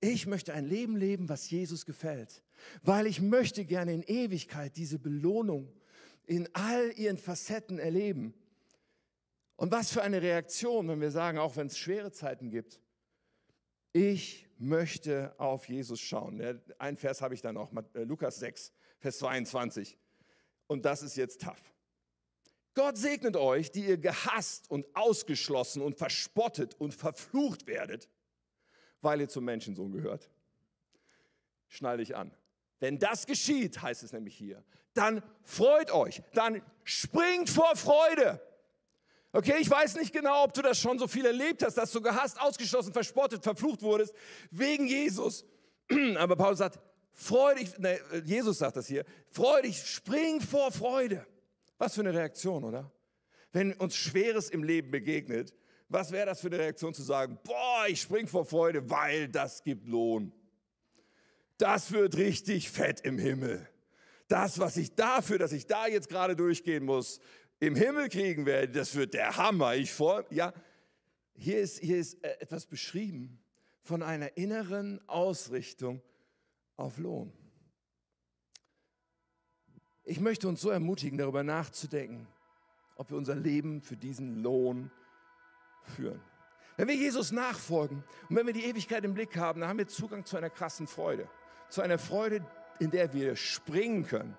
Ich 0.00 0.28
möchte 0.28 0.54
ein 0.54 0.66
Leben 0.66 0.96
leben, 0.96 1.28
was 1.28 1.50
Jesus 1.50 1.84
gefällt, 1.84 2.44
weil 2.82 3.06
ich 3.06 3.20
möchte 3.20 3.64
gerne 3.64 3.92
in 3.94 4.02
Ewigkeit 4.02 4.76
diese 4.76 4.98
Belohnung 4.98 5.72
in 6.26 6.48
all 6.54 6.92
ihren 6.96 7.18
Facetten 7.18 7.78
erleben. 7.78 8.34
Und 9.56 9.72
was 9.72 9.92
für 9.92 10.02
eine 10.02 10.22
Reaktion, 10.22 10.88
wenn 10.88 11.00
wir 11.00 11.10
sagen, 11.10 11.38
auch 11.38 11.56
wenn 11.56 11.66
es 11.66 11.76
schwere 11.76 12.12
Zeiten 12.12 12.50
gibt, 12.50 12.80
ich 13.92 14.46
möchte 14.58 15.34
auf 15.38 15.68
Jesus 15.68 16.00
schauen. 16.00 16.62
Ein 16.78 16.96
Vers 16.96 17.20
habe 17.20 17.34
ich 17.34 17.42
dann 17.42 17.56
noch, 17.56 17.72
Lukas 17.94 18.38
6, 18.38 18.72
Vers 18.98 19.18
22. 19.18 19.98
Und 20.66 20.84
das 20.84 21.02
ist 21.02 21.16
jetzt 21.16 21.40
tough. 21.40 21.74
Gott 22.74 22.96
segnet 22.96 23.36
euch, 23.36 23.72
die 23.72 23.84
ihr 23.84 23.98
gehasst 23.98 24.70
und 24.70 24.86
ausgeschlossen 24.94 25.82
und 25.82 25.96
verspottet 25.96 26.74
und 26.78 26.94
verflucht 26.94 27.66
werdet, 27.66 28.08
weil 29.00 29.20
ihr 29.20 29.28
zum 29.28 29.44
Menschensohn 29.44 29.90
gehört. 29.90 30.30
Schnall 31.68 31.98
dich 31.98 32.16
an. 32.16 32.32
Wenn 32.80 32.98
das 32.98 33.26
geschieht, 33.26 33.80
heißt 33.80 34.02
es 34.02 34.12
nämlich 34.12 34.34
hier, 34.34 34.64
dann 34.94 35.22
freut 35.42 35.92
euch, 35.92 36.22
dann 36.34 36.62
springt 36.82 37.48
vor 37.48 37.76
Freude. 37.76 38.40
Okay, 39.32 39.56
ich 39.60 39.70
weiß 39.70 39.94
nicht 39.96 40.12
genau, 40.12 40.44
ob 40.44 40.54
du 40.54 40.62
das 40.62 40.80
schon 40.80 40.98
so 40.98 41.06
viel 41.06 41.24
erlebt 41.24 41.62
hast, 41.62 41.74
dass 41.74 41.92
du 41.92 42.00
gehasst, 42.00 42.40
ausgeschlossen, 42.40 42.92
verspottet, 42.92 43.44
verflucht 43.44 43.82
wurdest 43.82 44.12
wegen 44.50 44.86
Jesus. 44.86 45.44
Aber 46.16 46.34
Paulus 46.34 46.58
sagt, 46.58 46.80
freudig, 47.12 47.78
ne, 47.78 48.00
Jesus 48.24 48.58
sagt 48.58 48.76
das 48.76 48.88
hier, 48.88 49.04
freudig, 49.30 49.76
spring 49.86 50.40
vor 50.40 50.72
Freude. 50.72 51.24
Was 51.78 51.94
für 51.94 52.00
eine 52.00 52.12
Reaktion, 52.12 52.64
oder? 52.64 52.90
Wenn 53.52 53.72
uns 53.74 53.94
Schweres 53.94 54.50
im 54.50 54.64
Leben 54.64 54.90
begegnet, 54.90 55.54
was 55.88 56.10
wäre 56.12 56.26
das 56.26 56.40
für 56.40 56.48
eine 56.48 56.58
Reaktion 56.58 56.94
zu 56.94 57.02
sagen, 57.02 57.38
boah, 57.44 57.86
ich 57.88 58.00
spring 58.00 58.26
vor 58.26 58.44
Freude, 58.44 58.88
weil 58.90 59.28
das 59.28 59.62
gibt 59.62 59.86
Lohn. 59.86 60.32
Das 61.60 61.92
wird 61.92 62.16
richtig 62.16 62.70
fett 62.70 63.00
im 63.02 63.18
Himmel. 63.18 63.68
Das, 64.28 64.58
was 64.58 64.78
ich 64.78 64.94
dafür, 64.94 65.36
dass 65.36 65.52
ich 65.52 65.66
da 65.66 65.86
jetzt 65.86 66.08
gerade 66.08 66.34
durchgehen 66.34 66.86
muss, 66.86 67.20
im 67.58 67.76
Himmel 67.76 68.08
kriegen 68.08 68.46
werde, 68.46 68.72
das 68.72 68.94
wird 68.94 69.12
der 69.12 69.36
Hammer. 69.36 69.74
Ich 69.74 69.92
vor, 69.92 70.24
ja, 70.30 70.54
hier 71.34 71.60
ist, 71.60 71.78
hier 71.80 71.98
ist 71.98 72.24
äh, 72.24 72.38
etwas 72.40 72.64
beschrieben 72.64 73.38
von 73.82 74.02
einer 74.02 74.38
inneren 74.38 75.06
Ausrichtung 75.06 76.00
auf 76.76 76.96
Lohn. 76.96 77.30
Ich 80.04 80.18
möchte 80.18 80.48
uns 80.48 80.62
so 80.62 80.70
ermutigen, 80.70 81.18
darüber 81.18 81.42
nachzudenken, 81.42 82.26
ob 82.96 83.10
wir 83.10 83.18
unser 83.18 83.34
Leben 83.34 83.82
für 83.82 83.98
diesen 83.98 84.42
Lohn 84.42 84.90
führen. 85.82 86.22
Wenn 86.78 86.88
wir 86.88 86.96
Jesus 86.96 87.32
nachfolgen 87.32 88.02
und 88.30 88.36
wenn 88.36 88.46
wir 88.46 88.54
die 88.54 88.64
Ewigkeit 88.64 89.04
im 89.04 89.12
Blick 89.12 89.36
haben, 89.36 89.60
dann 89.60 89.68
haben 89.68 89.78
wir 89.78 89.88
Zugang 89.88 90.24
zu 90.24 90.38
einer 90.38 90.48
krassen 90.48 90.86
Freude. 90.86 91.28
Zu 91.70 91.80
einer 91.80 91.98
Freude, 91.98 92.44
in 92.78 92.90
der 92.90 93.12
wir 93.12 93.36
springen 93.36 94.06
können. 94.06 94.36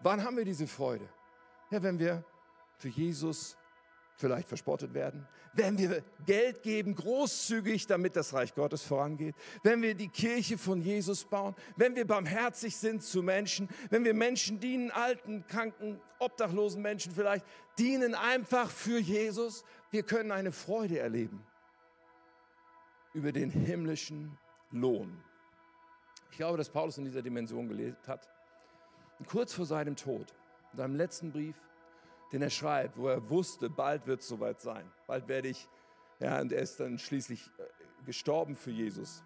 Wann 0.00 0.22
haben 0.22 0.36
wir 0.36 0.44
diese 0.44 0.66
Freude? 0.66 1.08
Ja, 1.70 1.82
wenn 1.82 1.98
wir 1.98 2.24
für 2.78 2.88
Jesus 2.88 3.56
vielleicht 4.16 4.48
verspottet 4.48 4.94
werden, 4.94 5.26
wenn 5.52 5.78
wir 5.78 6.02
Geld 6.24 6.62
geben, 6.62 6.94
großzügig, 6.94 7.86
damit 7.86 8.16
das 8.16 8.32
Reich 8.32 8.54
Gottes 8.54 8.82
vorangeht, 8.82 9.34
wenn 9.62 9.82
wir 9.82 9.94
die 9.94 10.08
Kirche 10.08 10.58
von 10.58 10.80
Jesus 10.80 11.24
bauen, 11.24 11.54
wenn 11.76 11.96
wir 11.96 12.06
barmherzig 12.06 12.76
sind 12.76 13.02
zu 13.02 13.22
Menschen, 13.22 13.68
wenn 13.90 14.04
wir 14.04 14.14
Menschen 14.14 14.58
dienen, 14.60 14.90
alten, 14.90 15.46
kranken, 15.46 16.00
obdachlosen 16.18 16.82
Menschen 16.82 17.12
vielleicht, 17.12 17.44
dienen 17.78 18.14
einfach 18.14 18.70
für 18.70 18.98
Jesus, 18.98 19.64
wir 19.90 20.02
können 20.02 20.32
eine 20.32 20.52
Freude 20.52 20.98
erleben 20.98 21.44
über 23.12 23.32
den 23.32 23.50
himmlischen 23.50 24.36
Lohn. 24.70 25.22
Ich 26.30 26.36
glaube, 26.36 26.58
dass 26.58 26.68
Paulus 26.68 26.98
in 26.98 27.04
dieser 27.04 27.22
Dimension 27.22 27.68
gelebt 27.68 28.08
hat. 28.08 28.28
Und 29.18 29.28
kurz 29.28 29.52
vor 29.52 29.66
seinem 29.66 29.96
Tod, 29.96 30.34
in 30.72 30.76
seinem 30.78 30.96
letzten 30.96 31.32
Brief, 31.32 31.56
den 32.32 32.42
er 32.42 32.50
schreibt, 32.50 32.98
wo 32.98 33.08
er 33.08 33.30
wusste, 33.30 33.70
bald 33.70 34.06
wird 34.06 34.20
es 34.20 34.28
soweit 34.28 34.60
sein. 34.60 34.90
Bald 35.06 35.28
werde 35.28 35.48
ich, 35.48 35.68
ja, 36.18 36.40
und 36.40 36.52
er 36.52 36.62
ist 36.62 36.80
dann 36.80 36.98
schließlich 36.98 37.50
äh, 37.58 38.04
gestorben 38.04 38.54
für 38.56 38.70
Jesus. 38.70 39.22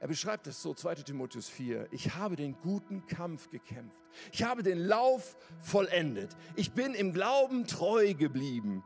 Er 0.00 0.08
beschreibt 0.08 0.46
es 0.46 0.62
so, 0.62 0.74
2 0.74 0.96
Timotheus 0.96 1.48
4, 1.48 1.88
ich 1.92 2.14
habe 2.14 2.36
den 2.36 2.56
guten 2.62 3.04
Kampf 3.06 3.50
gekämpft. 3.50 3.96
Ich 4.32 4.44
habe 4.44 4.62
den 4.62 4.78
Lauf 4.78 5.36
vollendet. 5.60 6.36
Ich 6.54 6.72
bin 6.72 6.94
im 6.94 7.12
Glauben 7.12 7.66
treu 7.66 8.14
geblieben. 8.14 8.84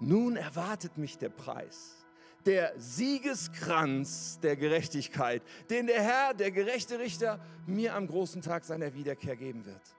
Nun 0.00 0.36
erwartet 0.36 0.98
mich 0.98 1.16
der 1.18 1.28
Preis, 1.28 2.01
der 2.46 2.72
Siegeskranz 2.78 4.38
der 4.40 4.56
Gerechtigkeit, 4.56 5.42
den 5.70 5.86
der 5.86 6.02
Herr, 6.02 6.34
der 6.34 6.50
gerechte 6.50 6.98
Richter, 6.98 7.40
mir 7.66 7.94
am 7.94 8.06
großen 8.06 8.42
Tag 8.42 8.64
seiner 8.64 8.94
Wiederkehr 8.94 9.36
geben 9.36 9.64
wird. 9.64 9.96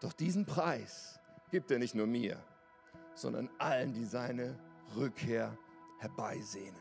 Doch 0.00 0.12
diesen 0.12 0.46
Preis 0.46 1.20
gibt 1.50 1.70
er 1.70 1.78
nicht 1.78 1.94
nur 1.94 2.06
mir, 2.06 2.42
sondern 3.14 3.50
allen, 3.58 3.92
die 3.92 4.04
seine 4.04 4.58
Rückkehr 4.96 5.56
herbeisehnen. 5.98 6.80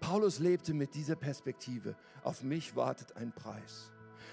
Paulus 0.00 0.38
lebte 0.38 0.72
mit 0.72 0.94
dieser 0.94 1.16
Perspektive. 1.16 1.94
Auf 2.22 2.42
mich 2.42 2.74
wartet 2.74 3.16
ein 3.16 3.32
Preis. 3.32 3.90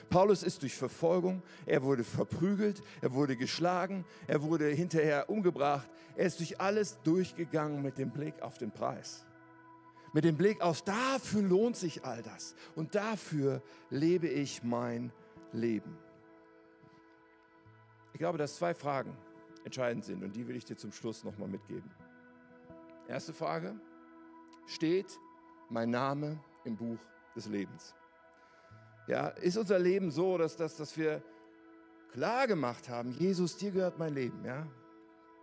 Paulus 0.09 0.43
ist 0.43 0.61
durch 0.61 0.75
Verfolgung, 0.75 1.43
er 1.65 1.83
wurde 1.83 2.03
verprügelt, 2.05 2.81
er 3.01 3.13
wurde 3.13 3.35
geschlagen, 3.35 4.05
er 4.25 4.41
wurde 4.41 4.69
hinterher 4.69 5.29
umgebracht. 5.29 5.89
Er 6.15 6.27
ist 6.27 6.39
durch 6.39 6.61
alles 6.61 6.97
durchgegangen 7.03 7.81
mit 7.81 7.97
dem 7.97 8.11
Blick 8.11 8.41
auf 8.41 8.57
den 8.57 8.71
Preis. 8.71 9.26
Mit 10.17 10.23
dem 10.23 10.35
Blick 10.35 10.61
auf, 10.61 10.81
dafür 10.81 11.43
lohnt 11.43 11.75
sich 11.75 12.03
all 12.03 12.23
das. 12.23 12.55
Und 12.73 12.95
dafür 12.95 13.61
lebe 13.91 14.27
ich 14.27 14.63
mein 14.63 15.11
Leben. 15.53 15.95
Ich 18.13 18.17
glaube, 18.17 18.39
dass 18.39 18.55
zwei 18.55 18.73
Fragen 18.73 19.15
entscheidend 19.63 20.05
sind 20.05 20.23
und 20.23 20.35
die 20.35 20.47
will 20.47 20.55
ich 20.55 20.65
dir 20.65 20.75
zum 20.75 20.91
Schluss 20.91 21.23
nochmal 21.23 21.47
mitgeben. 21.47 21.91
Erste 23.07 23.31
Frage, 23.31 23.79
steht 24.65 25.19
mein 25.69 25.91
Name 25.91 26.39
im 26.65 26.75
Buch 26.75 26.97
des 27.35 27.47
Lebens? 27.47 27.93
Ja, 29.05 29.27
ist 29.27 29.55
unser 29.55 29.77
Leben 29.77 30.09
so, 30.09 30.39
dass, 30.39 30.55
dass, 30.55 30.77
dass 30.77 30.97
wir 30.97 31.21
klar 32.11 32.47
gemacht 32.47 32.89
haben, 32.89 33.11
Jesus, 33.11 33.55
dir 33.55 33.69
gehört 33.69 33.99
mein 33.99 34.15
Leben? 34.15 34.43
Ja? 34.43 34.65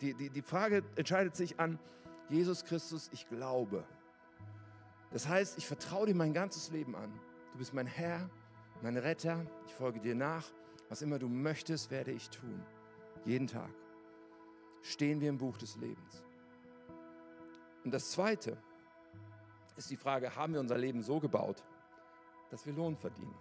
Die, 0.01 0.15
die, 0.15 0.31
die 0.31 0.43
Frage 0.43 0.83
entscheidet 0.97 1.37
sich 1.37 1.61
an, 1.61 1.79
Jesus 2.29 2.65
Christus, 2.65 3.09
ich 3.13 3.29
glaube. 3.29 3.85
Das 5.15 5.29
heißt, 5.29 5.59
ich 5.59 5.67
vertraue 5.69 6.07
dir 6.07 6.15
mein 6.17 6.33
ganzes 6.33 6.73
Leben 6.73 6.97
an. 6.97 7.13
Du 7.53 7.59
bist 7.59 7.73
mein 7.73 7.87
Herr, 7.87 8.29
mein 8.83 8.97
Retter, 8.97 9.47
ich 9.65 9.73
folge 9.73 10.01
dir 10.01 10.17
nach. 10.17 10.45
Was 10.89 11.03
immer 11.03 11.21
du 11.21 11.29
möchtest, 11.29 11.93
werde 11.93 12.11
ich 12.11 12.29
tun. 12.31 12.61
Jeden 13.25 13.47
Tag. 13.47 13.71
Stehen 14.83 15.21
wir 15.21 15.29
im 15.29 15.39
Buch 15.39 15.57
des 15.57 15.77
Lebens. 15.77 16.25
Und 17.85 17.95
das 17.95 18.11
Zweite 18.11 18.59
ist 19.77 19.89
die 19.89 19.97
Frage, 19.97 20.35
haben 20.35 20.55
wir 20.55 20.61
unser 20.61 20.77
Leben 20.77 21.01
so 21.01 21.21
gebaut, 21.21 21.63
dass 22.51 22.67
wir 22.67 22.73
Lohn 22.73 22.97
verdienen? 22.97 23.37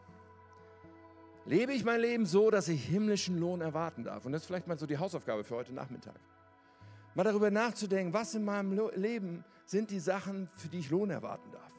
Lebe 1.46 1.74
ich 1.74 1.84
mein 1.84 2.02
Leben 2.02 2.28
so, 2.28 2.52
dass 2.52 2.68
ich 2.68 2.86
himmlischen 2.86 3.40
Lohn 3.40 3.62
erwarten 3.62 4.04
darf? 4.04 4.28
Und 4.28 4.32
das 4.32 4.44
ist 4.44 4.46
vielleicht 4.46 4.68
mal 4.68 4.78
so 4.78 4.86
die 4.86 5.00
Hausaufgabe 5.00 5.44
für 5.44 5.56
heute 5.56 5.74
Nachmittag. 5.74 6.20
Mal 7.16 7.24
darüber 7.24 7.52
nachzudenken, 7.52 8.14
was 8.14 8.34
in 8.34 8.44
meinem 8.44 8.90
Leben 8.96 9.46
sind 9.66 9.92
die 9.92 10.00
Sachen, 10.00 10.50
für 10.56 10.68
die 10.68 10.80
ich 10.80 10.90
Lohn 10.90 11.12
erwarten 11.12 11.52
darf. 11.52 11.72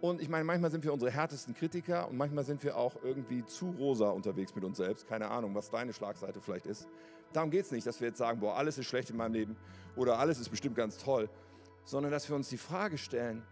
Und 0.00 0.20
ich 0.20 0.28
meine, 0.28 0.44
manchmal 0.44 0.70
sind 0.70 0.84
wir 0.84 0.92
unsere 0.92 1.10
härtesten 1.10 1.54
Kritiker 1.54 2.08
und 2.08 2.16
manchmal 2.16 2.44
sind 2.44 2.62
wir 2.64 2.76
auch 2.76 2.96
irgendwie 3.02 3.44
zu 3.44 3.70
rosa 3.70 4.10
unterwegs 4.10 4.54
mit 4.54 4.64
uns 4.64 4.76
selbst. 4.76 5.06
Keine 5.06 5.28
Ahnung, 5.28 5.54
was 5.54 5.70
deine 5.70 5.92
Schlagseite 5.92 6.40
vielleicht 6.40 6.66
ist. 6.66 6.86
Darum 7.32 7.50
geht 7.50 7.64
es 7.64 7.70
nicht, 7.70 7.86
dass 7.86 8.00
wir 8.00 8.08
jetzt 8.08 8.18
sagen, 8.18 8.40
boah, 8.40 8.56
alles 8.56 8.76
ist 8.76 8.86
schlecht 8.86 9.10
in 9.10 9.16
meinem 9.16 9.34
Leben 9.34 9.56
oder 9.94 10.18
alles 10.18 10.38
ist 10.38 10.48
bestimmt 10.48 10.76
ganz 10.76 10.98
toll, 10.98 11.28
sondern 11.84 12.12
dass 12.12 12.28
wir 12.28 12.36
uns 12.36 12.48
die 12.48 12.58
Frage 12.58 12.98
stellen, 12.98 13.42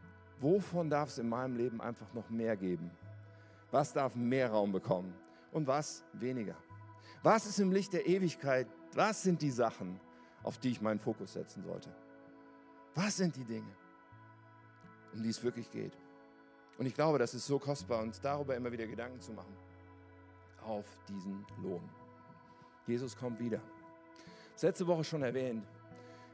wovon 0.41 0.91
darf 0.91 1.09
es 1.09 1.19
in 1.19 1.29
meinem 1.29 1.57
Leben 1.57 1.81
einfach 1.81 2.12
noch 2.12 2.29
mehr 2.29 2.57
geben? 2.57 2.91
Was 3.71 3.93
darf 3.93 4.15
mehr 4.15 4.51
Raum 4.51 4.73
bekommen 4.73 5.15
und 5.53 5.67
was 5.67 6.05
weniger? 6.12 6.57
Was 7.23 7.47
ist 7.47 7.59
im 7.59 7.73
Licht 7.73 7.93
der 7.93 8.07
Ewigkeit? 8.07 8.67
Was 8.95 9.23
sind 9.23 9.43
die 9.43 9.51
Sachen, 9.51 9.99
auf 10.45 10.59
die 10.59 10.71
ich 10.71 10.81
meinen 10.81 11.01
Fokus 11.01 11.33
setzen 11.33 11.65
sollte? 11.65 11.91
Was 12.95 13.17
sind 13.17 13.35
die 13.35 13.45
Dinge, 13.45 13.75
um 15.13 15.23
die 15.23 15.31
es 15.31 15.43
wirklich 15.43 15.71
geht? 15.71 15.99
Und 16.79 16.87
ich 16.87 16.95
glaube, 16.95 17.19
das 17.19 17.35
ist 17.35 17.47
so 17.47 17.59
kostbar, 17.59 18.03
uns 18.03 18.21
darüber 18.21 18.55
immer 18.55 18.71
wieder 18.71 18.87
Gedanken 18.87 19.21
zu 19.21 19.33
machen. 19.33 19.57
Auf 20.63 20.87
diesen 21.09 21.45
Lohn. 21.63 21.83
Jesus 22.87 23.17
kommt 23.17 23.41
wieder. 23.41 23.61
Letzte 24.61 24.87
Woche 24.87 25.05
schon 25.05 25.23
erwähnt. 25.23 25.67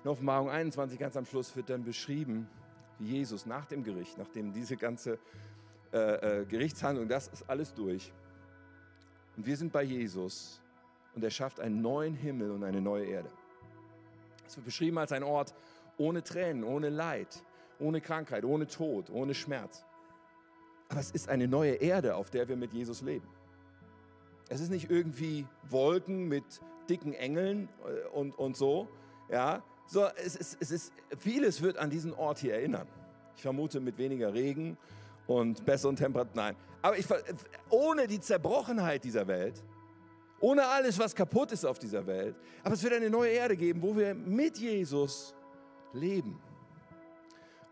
In 0.05 0.11
Offenbarung 0.11 0.51
21, 0.51 0.99
ganz 0.99 1.17
am 1.17 1.27
Schluss, 1.27 1.55
wird 1.57 1.69
dann 1.69 1.85
beschrieben, 1.85 2.49
wie 2.99 3.17
Jesus 3.17 3.47
nach 3.47 3.67
dem 3.67 3.83
Gericht, 3.83 4.19
nachdem 4.19 4.53
diese 4.53 4.77
ganze 4.77 5.19
äh, 5.93 6.41
äh, 6.41 6.45
Gerichtshandlung, 6.47 7.09
das 7.09 7.29
ist 7.29 7.49
alles 7.49 7.75
durch. 7.75 8.13
Und 9.37 9.47
wir 9.47 9.57
sind 9.57 9.73
bei 9.73 9.83
Jesus 9.83 10.61
und 11.15 11.25
er 11.25 11.31
schafft 11.31 11.61
einen 11.61 11.81
neuen 11.81 12.15
Himmel 12.15 12.51
und 12.51 12.63
eine 12.63 12.81
neue 12.81 13.07
Erde. 13.07 13.31
Beschrieben 14.57 14.99
als 14.99 15.13
ein 15.13 15.23
Ort 15.23 15.55
ohne 15.97 16.23
Tränen, 16.23 16.65
ohne 16.65 16.89
Leid, 16.89 17.43
ohne 17.79 18.01
Krankheit, 18.01 18.45
ohne 18.45 18.67
Tod, 18.67 19.11
ohne 19.11 19.35
Schmerz. 19.35 19.85
Aber 20.89 21.01
es 21.01 21.11
ist 21.11 21.29
eine 21.29 21.47
neue 21.47 21.75
Erde, 21.75 22.17
auf 22.17 22.31
der 22.31 22.49
wir 22.49 22.57
mit 22.57 22.73
Jesus 22.73 23.03
leben. 23.03 23.29
Es 24.49 24.61
ist 24.61 24.71
nicht 24.71 24.91
irgendwie 24.91 25.47
Wolken 25.69 26.27
mit 26.27 26.45
dicken 26.89 27.13
Engeln 27.13 27.69
äh, 27.87 28.09
und, 28.09 28.37
und 28.37 28.57
so. 28.57 28.89
Ja, 29.31 29.63
so, 29.87 30.07
es 30.17 30.35
ist, 30.35 30.57
es 30.61 30.71
ist, 30.71 30.93
vieles 31.19 31.63
wird 31.63 31.77
an 31.77 31.91
diesen 31.91 32.13
Ort 32.13 32.39
hier 32.39 32.55
erinnern. 32.55 32.89
Ich 33.37 33.43
vermute 33.43 33.79
mit 33.81 33.97
weniger 33.99 34.35
Regen 34.35 34.77
und 35.27 35.65
besseren 35.65 35.95
Temperaturen. 35.95 36.35
Nein, 36.35 36.57
aber 36.83 36.99
ich, 36.99 37.07
ohne 37.69 38.07
die 38.07 38.21
Zerbrochenheit 38.21 39.05
dieser 39.05 39.27
Welt, 39.29 39.63
ohne 40.41 40.67
alles, 40.67 40.99
was 40.99 41.15
kaputt 41.15 41.53
ist 41.53 41.65
auf 41.65 41.79
dieser 41.79 42.07
Welt. 42.07 42.35
Aber 42.65 42.75
es 42.75 42.83
wird 42.83 42.95
eine 42.95 43.11
neue 43.11 43.31
Erde 43.31 43.57
geben, 43.57 43.83
wo 43.83 43.97
wir 43.97 44.15
mit 44.15 44.59
Jesus 44.59 45.35
leben. 45.93 46.41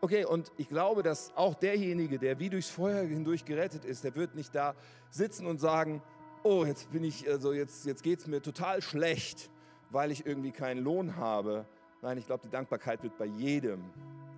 Okay, 0.00 0.24
und 0.24 0.52
ich 0.56 0.68
glaube, 0.68 1.02
dass 1.02 1.32
auch 1.34 1.54
derjenige, 1.54 2.18
der 2.18 2.38
wie 2.38 2.50
durchs 2.50 2.70
Feuer 2.70 3.02
hindurch 3.02 3.44
gerettet 3.44 3.84
ist, 3.84 4.04
der 4.04 4.14
wird 4.14 4.34
nicht 4.36 4.54
da 4.54 4.74
sitzen 5.10 5.46
und 5.46 5.58
sagen, 5.58 6.02
oh, 6.44 6.64
jetzt 6.64 6.92
bin 6.92 7.02
ich, 7.02 7.28
also 7.28 7.52
jetzt, 7.52 7.84
jetzt 7.84 8.04
geht 8.04 8.20
es 8.20 8.26
mir 8.28 8.40
total 8.40 8.80
schlecht, 8.80 9.50
weil 9.90 10.12
ich 10.12 10.24
irgendwie 10.24 10.52
keinen 10.52 10.84
Lohn 10.84 11.16
habe. 11.16 11.66
Nein, 12.00 12.18
ich 12.18 12.26
glaube, 12.26 12.44
die 12.44 12.50
Dankbarkeit 12.50 13.02
wird 13.02 13.18
bei 13.18 13.24
jedem 13.24 13.82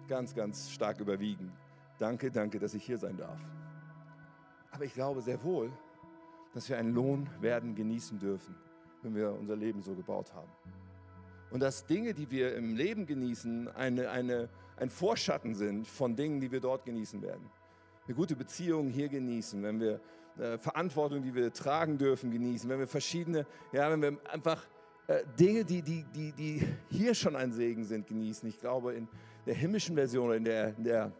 ganz, 0.08 0.34
ganz 0.34 0.70
stark 0.70 0.98
überwiegen. 0.98 1.52
Danke, 1.98 2.30
danke, 2.30 2.58
dass 2.58 2.72
ich 2.72 2.84
hier 2.84 2.96
sein 2.96 3.18
darf. 3.18 3.38
Aber 4.70 4.84
ich 4.84 4.94
glaube 4.94 5.20
sehr 5.20 5.42
wohl, 5.44 5.70
dass 6.54 6.68
wir 6.68 6.78
einen 6.78 6.92
Lohn 6.94 7.28
werden 7.40 7.74
genießen 7.74 8.18
dürfen, 8.18 8.54
wenn 9.02 9.14
wir 9.14 9.32
unser 9.32 9.56
Leben 9.56 9.82
so 9.82 9.94
gebaut 9.94 10.32
haben. 10.34 10.50
Und 11.50 11.60
dass 11.60 11.86
Dinge, 11.86 12.14
die 12.14 12.30
wir 12.30 12.54
im 12.54 12.76
Leben 12.76 13.06
genießen, 13.06 13.68
eine, 13.68 14.10
eine, 14.10 14.48
ein 14.76 14.90
Vorschatten 14.90 15.54
sind 15.54 15.86
von 15.86 16.14
Dingen, 16.14 16.40
die 16.40 16.50
wir 16.50 16.60
dort 16.60 16.84
genießen 16.84 17.22
werden. 17.22 17.50
Eine 18.06 18.14
gute 18.14 18.36
Beziehung 18.36 18.88
hier 18.88 19.08
genießen, 19.08 19.62
wenn 19.62 19.80
wir 19.80 20.00
äh, 20.38 20.58
Verantwortung, 20.58 21.22
die 21.22 21.34
wir 21.34 21.52
tragen 21.52 21.98
dürfen, 21.98 22.30
genießen, 22.30 22.68
wenn 22.70 22.78
wir 22.78 22.86
verschiedene, 22.86 23.46
ja, 23.72 23.90
wenn 23.90 24.02
wir 24.02 24.18
einfach 24.32 24.64
äh, 25.06 25.24
Dinge, 25.38 25.64
die, 25.64 25.82
die, 25.82 26.04
die, 26.14 26.32
die 26.32 26.66
hier 26.88 27.14
schon 27.14 27.36
ein 27.36 27.52
Segen 27.52 27.84
sind, 27.84 28.06
genießen. 28.06 28.48
Ich 28.48 28.58
glaube, 28.58 28.94
in 28.94 29.08
der 29.46 29.54
himmlischen 29.54 29.96
Version 29.96 30.32
in 30.32 30.44
der, 30.44 30.76
in 30.76 30.84
der 30.84 31.12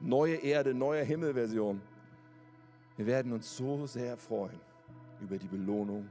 neue 0.00 0.36
Erde, 0.36 0.74
neue 0.74 1.02
Himmelversion, 1.02 1.80
wir 2.96 3.06
werden 3.06 3.32
uns 3.32 3.56
so 3.56 3.86
sehr 3.86 4.16
freuen 4.16 4.60
über 5.24 5.38
die 5.38 5.48
Belohnung, 5.48 6.08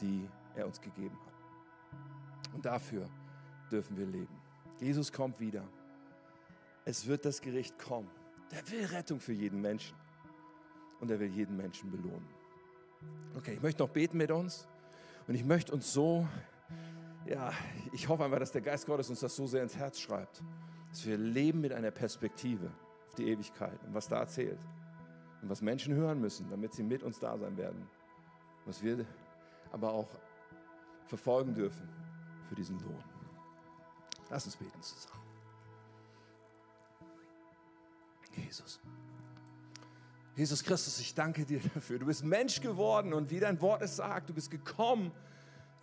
die 0.00 0.28
er 0.54 0.66
uns 0.66 0.80
gegeben 0.80 1.16
hat. 1.26 2.54
Und 2.54 2.64
dafür 2.64 3.08
dürfen 3.70 3.96
wir 3.96 4.06
leben. 4.06 4.36
Jesus 4.80 5.12
kommt 5.12 5.40
wieder. 5.40 5.64
Es 6.84 7.06
wird 7.06 7.24
das 7.24 7.40
Gericht 7.40 7.78
kommen. 7.78 8.08
Der 8.50 8.70
will 8.70 8.84
Rettung 8.86 9.20
für 9.20 9.32
jeden 9.32 9.60
Menschen. 9.60 9.96
Und 11.00 11.10
er 11.10 11.20
will 11.20 11.28
jeden 11.28 11.56
Menschen 11.56 11.90
belohnen. 11.90 12.26
Okay, 13.36 13.54
ich 13.54 13.62
möchte 13.62 13.82
noch 13.82 13.90
beten 13.90 14.16
mit 14.16 14.30
uns. 14.30 14.66
Und 15.26 15.34
ich 15.34 15.44
möchte 15.44 15.72
uns 15.72 15.92
so, 15.92 16.26
ja, 17.26 17.52
ich 17.92 18.08
hoffe 18.08 18.24
einfach, 18.24 18.38
dass 18.38 18.52
der 18.52 18.62
Geist 18.62 18.86
Gottes 18.86 19.10
uns 19.10 19.20
das 19.20 19.36
so 19.36 19.46
sehr 19.46 19.62
ins 19.62 19.76
Herz 19.76 20.00
schreibt, 20.00 20.42
dass 20.90 21.04
wir 21.06 21.18
leben 21.18 21.60
mit 21.60 21.72
einer 21.72 21.90
Perspektive 21.90 22.70
auf 23.06 23.14
die 23.14 23.28
Ewigkeit 23.28 23.78
und 23.84 23.94
was 23.94 24.08
da 24.08 24.20
erzählt. 24.20 24.58
Und 25.42 25.50
was 25.50 25.60
Menschen 25.60 25.94
hören 25.94 26.20
müssen, 26.20 26.48
damit 26.50 26.72
sie 26.72 26.82
mit 26.82 27.02
uns 27.02 27.20
da 27.20 27.36
sein 27.38 27.56
werden. 27.56 27.86
Was 28.68 28.82
wir 28.82 29.06
aber 29.72 29.90
auch 29.90 30.08
verfolgen 31.06 31.54
dürfen 31.54 31.88
für 32.50 32.54
diesen 32.54 32.78
Lohn. 32.80 33.02
Lass 34.28 34.44
uns 34.44 34.56
beten 34.56 34.82
zusammen. 34.82 35.22
Jesus. 38.36 38.78
Jesus 40.36 40.62
Christus, 40.62 41.00
ich 41.00 41.14
danke 41.14 41.46
dir 41.46 41.60
dafür. 41.74 41.98
Du 41.98 42.04
bist 42.04 42.22
Mensch 42.22 42.60
geworden 42.60 43.14
und 43.14 43.30
wie 43.30 43.40
dein 43.40 43.58
Wort 43.62 43.80
es 43.80 43.96
sagt, 43.96 44.28
du 44.28 44.34
bist 44.34 44.50
gekommen, 44.50 45.12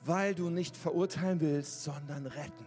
weil 0.03 0.35
du 0.35 0.51
nicht 0.51 0.77
verurteilen 0.77 1.41
willst, 1.41 1.83
sondern 1.83 2.27
retten. 2.27 2.65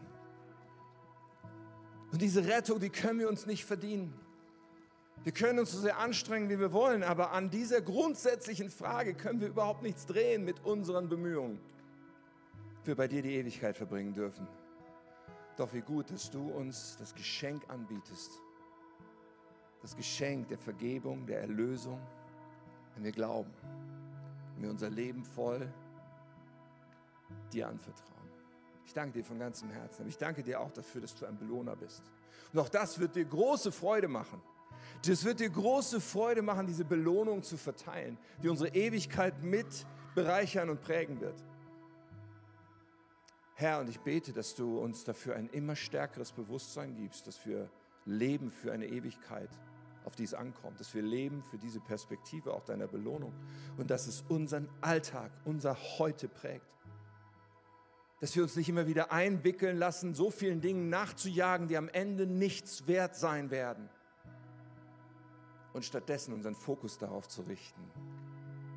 Und 2.11 2.21
diese 2.21 2.45
Rettung, 2.45 2.81
die 2.81 2.91
können 2.91 3.21
wir 3.21 3.29
uns 3.29 3.47
nicht 3.47 3.65
verdienen. 3.65 4.19
Wir 5.29 5.35
können 5.35 5.59
uns 5.59 5.73
so 5.73 5.79
sehr 5.81 5.99
anstrengen, 5.99 6.49
wie 6.49 6.59
wir 6.59 6.73
wollen, 6.73 7.03
aber 7.03 7.33
an 7.33 7.51
dieser 7.51 7.83
grundsätzlichen 7.83 8.71
Frage 8.71 9.13
können 9.13 9.43
wir 9.43 9.49
überhaupt 9.49 9.83
nichts 9.83 10.07
drehen 10.07 10.43
mit 10.43 10.65
unseren 10.65 11.11
Bemühungen. 11.11 11.61
Wir 12.87 12.97
bei 12.97 13.09
dir 13.09 13.21
die 13.21 13.35
Ewigkeit 13.35 13.77
verbringen 13.77 14.15
dürfen. 14.15 14.49
Doch 15.59 15.75
wie 15.75 15.83
gut, 15.83 16.11
dass 16.11 16.31
du 16.31 16.49
uns 16.49 16.97
das 16.99 17.15
Geschenk 17.15 17.69
anbietest 17.69 18.41
das 19.83 19.95
Geschenk 19.95 20.49
der 20.49 20.57
Vergebung, 20.57 21.27
der 21.27 21.43
Erlösung, 21.43 22.01
wenn 22.95 23.05
wir 23.05 23.13
glauben, 23.13 23.53
wenn 24.55 24.63
wir 24.63 24.71
unser 24.71 24.89
Leben 24.89 25.23
voll 25.27 25.71
dir 27.53 27.69
anvertrauen. 27.69 28.31
Ich 28.87 28.95
danke 28.95 29.19
dir 29.19 29.25
von 29.27 29.39
ganzem 29.39 29.69
Herzen, 29.69 30.01
aber 30.01 30.09
ich 30.09 30.17
danke 30.17 30.43
dir 30.43 30.59
auch 30.59 30.73
dafür, 30.73 31.03
dass 31.03 31.15
du 31.15 31.27
ein 31.27 31.37
Belohner 31.37 31.77
bist. 31.77 32.03
Und 32.51 32.61
auch 32.61 32.71
das 32.71 32.99
wird 32.99 33.15
dir 33.15 33.27
große 33.27 33.73
Freude 33.73 34.09
machen. 34.09 34.41
Das 35.07 35.25
wird 35.25 35.41
dir 35.41 35.51
große 35.51 36.01
Freude 36.01 36.43
machen, 36.43 36.67
diese 36.67 36.85
Belohnung 36.85 37.43
zu 37.43 37.57
verteilen, 37.57 38.19
die 38.43 38.49
unsere 38.49 38.75
Ewigkeit 38.75 39.43
mit 39.43 39.87
bereichern 40.15 40.71
und 40.71 40.81
prägen 40.81 41.21
wird. 41.21 41.45
Herr, 43.55 43.81
und 43.81 43.89
ich 43.89 44.01
bete, 44.01 44.33
dass 44.33 44.55
du 44.55 44.79
uns 44.79 45.05
dafür 45.05 45.37
ein 45.37 45.49
immer 45.49 45.77
stärkeres 45.77 46.33
Bewusstsein 46.33 46.95
gibst, 46.95 47.27
dass 47.27 47.45
wir 47.45 47.69
leben 48.05 48.51
für 48.51 48.73
eine 48.73 48.87
Ewigkeit 48.87 49.51
auf 50.09 50.17
die 50.17 50.25
es 50.25 50.33
ankommt, 50.33 50.81
dass 50.81 50.95
wir 50.95 51.03
leben 51.03 51.43
für 51.43 51.59
diese 51.59 51.81
Perspektive 51.81 52.55
auch 52.55 52.65
deiner 52.65 52.87
Belohnung 52.87 53.35
und 53.77 53.91
dass 53.91 54.07
es 54.07 54.25
unseren 54.29 54.67
Alltag, 54.81 55.31
unser 55.45 55.77
Heute 55.99 56.29
prägt. 56.29 56.65
dass 58.21 58.35
wir 58.35 58.43
uns 58.43 58.57
nicht 58.57 58.71
immer 58.71 58.87
wieder 58.87 59.13
einwickeln 59.13 59.77
lassen, 59.77 60.15
so 60.15 60.31
vielen 60.31 60.63
Dingen 60.63 60.89
nachzujagen, 60.89 61.69
die 61.69 61.77
am 61.77 61.89
Ende 61.89 62.27
nichts 62.27 62.89
wert 62.89 63.15
sein 63.17 63.51
werden. 63.51 63.91
Und 65.73 65.85
stattdessen 65.85 66.35
unseren 66.35 66.55
Fokus 66.55 66.99
darauf 66.99 67.29
zu 67.29 67.43
richten, 67.43 67.83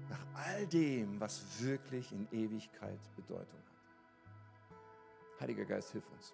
nach 0.09 0.25
all 0.35 0.67
dem, 0.67 1.19
was 1.19 1.63
wirklich 1.63 2.11
in 2.11 2.27
Ewigkeit 2.31 2.99
Bedeutung 3.15 3.59
hat. 3.59 5.41
Heiliger 5.41 5.65
Geist, 5.65 5.91
hilf 5.91 6.07
uns. 6.11 6.33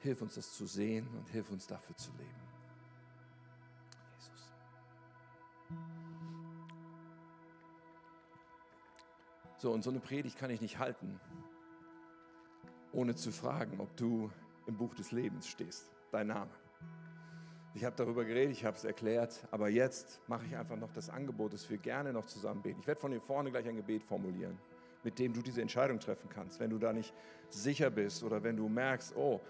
Hilf 0.00 0.20
uns 0.20 0.34
das 0.34 0.52
zu 0.52 0.66
sehen 0.66 1.06
und 1.16 1.28
hilf 1.28 1.50
uns 1.50 1.66
dafür 1.66 1.96
zu 1.96 2.10
leben. 2.12 2.42
Jesus. 4.16 4.52
So, 9.58 9.72
und 9.72 9.82
so 9.82 9.90
eine 9.90 10.00
Predigt 10.00 10.36
kann 10.36 10.50
ich 10.50 10.60
nicht 10.60 10.78
halten, 10.78 11.20
ohne 12.92 13.14
zu 13.14 13.30
fragen, 13.30 13.80
ob 13.80 13.96
du 13.96 14.30
im 14.66 14.76
Buch 14.76 14.94
des 14.94 15.12
Lebens 15.12 15.48
stehst, 15.48 15.90
dein 16.10 16.28
Name. 16.28 16.50
Ich 17.76 17.84
habe 17.84 17.96
darüber 17.96 18.24
geredet, 18.24 18.52
ich 18.52 18.64
habe 18.64 18.76
es 18.76 18.84
erklärt, 18.84 19.46
aber 19.50 19.68
jetzt 19.68 20.20
mache 20.28 20.46
ich 20.46 20.56
einfach 20.56 20.76
noch 20.76 20.92
das 20.92 21.10
Angebot, 21.10 21.52
dass 21.54 21.68
wir 21.68 21.78
gerne 21.78 22.12
noch 22.12 22.24
zusammen 22.24 22.62
beten. 22.62 22.78
Ich 22.80 22.86
werde 22.86 23.00
von 23.00 23.10
hier 23.10 23.20
vorne 23.20 23.50
gleich 23.50 23.68
ein 23.68 23.74
Gebet 23.74 24.04
formulieren, 24.04 24.56
mit 25.02 25.18
dem 25.18 25.32
du 25.32 25.42
diese 25.42 25.60
Entscheidung 25.60 25.98
treffen 25.98 26.28
kannst. 26.28 26.60
Wenn 26.60 26.70
du 26.70 26.78
da 26.78 26.92
nicht 26.92 27.12
sicher 27.50 27.90
bist 27.90 28.22
oder 28.22 28.44
wenn 28.44 28.56
du 28.56 28.68
merkst, 28.68 29.16
oh, 29.16 29.40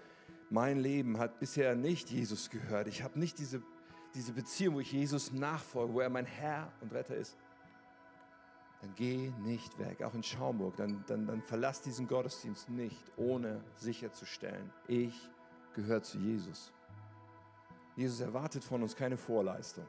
mein 0.49 0.79
Leben 0.79 1.19
hat 1.19 1.39
bisher 1.39 1.75
nicht 1.75 2.09
Jesus 2.09 2.49
gehört, 2.49 2.87
ich 2.87 3.03
habe 3.03 3.19
nicht 3.19 3.37
diese, 3.37 3.61
diese 4.15 4.33
Beziehung, 4.33 4.75
wo 4.75 4.79
ich 4.79 4.91
Jesus 4.91 5.31
nachfolge, 5.31 5.93
wo 5.93 5.99
er 5.99 6.09
mein 6.09 6.25
Herr 6.25 6.71
und 6.81 6.93
Retter 6.93 7.15
ist, 7.15 7.37
dann 8.81 8.91
geh 8.95 9.31
nicht 9.43 9.77
weg, 9.77 10.01
auch 10.01 10.15
in 10.15 10.23
Schaumburg, 10.23 10.75
dann, 10.77 11.03
dann, 11.05 11.27
dann 11.27 11.43
verlass 11.43 11.81
diesen 11.81 12.07
Gottesdienst 12.07 12.69
nicht, 12.69 13.03
ohne 13.17 13.63
sicherzustellen, 13.75 14.71
ich 14.87 15.29
gehöre 15.75 16.01
zu 16.01 16.17
Jesus. 16.17 16.71
Jesus 17.95 18.19
erwartet 18.19 18.63
von 18.63 18.81
uns 18.81 18.95
keine 18.95 19.17
Vorleistung. 19.17 19.85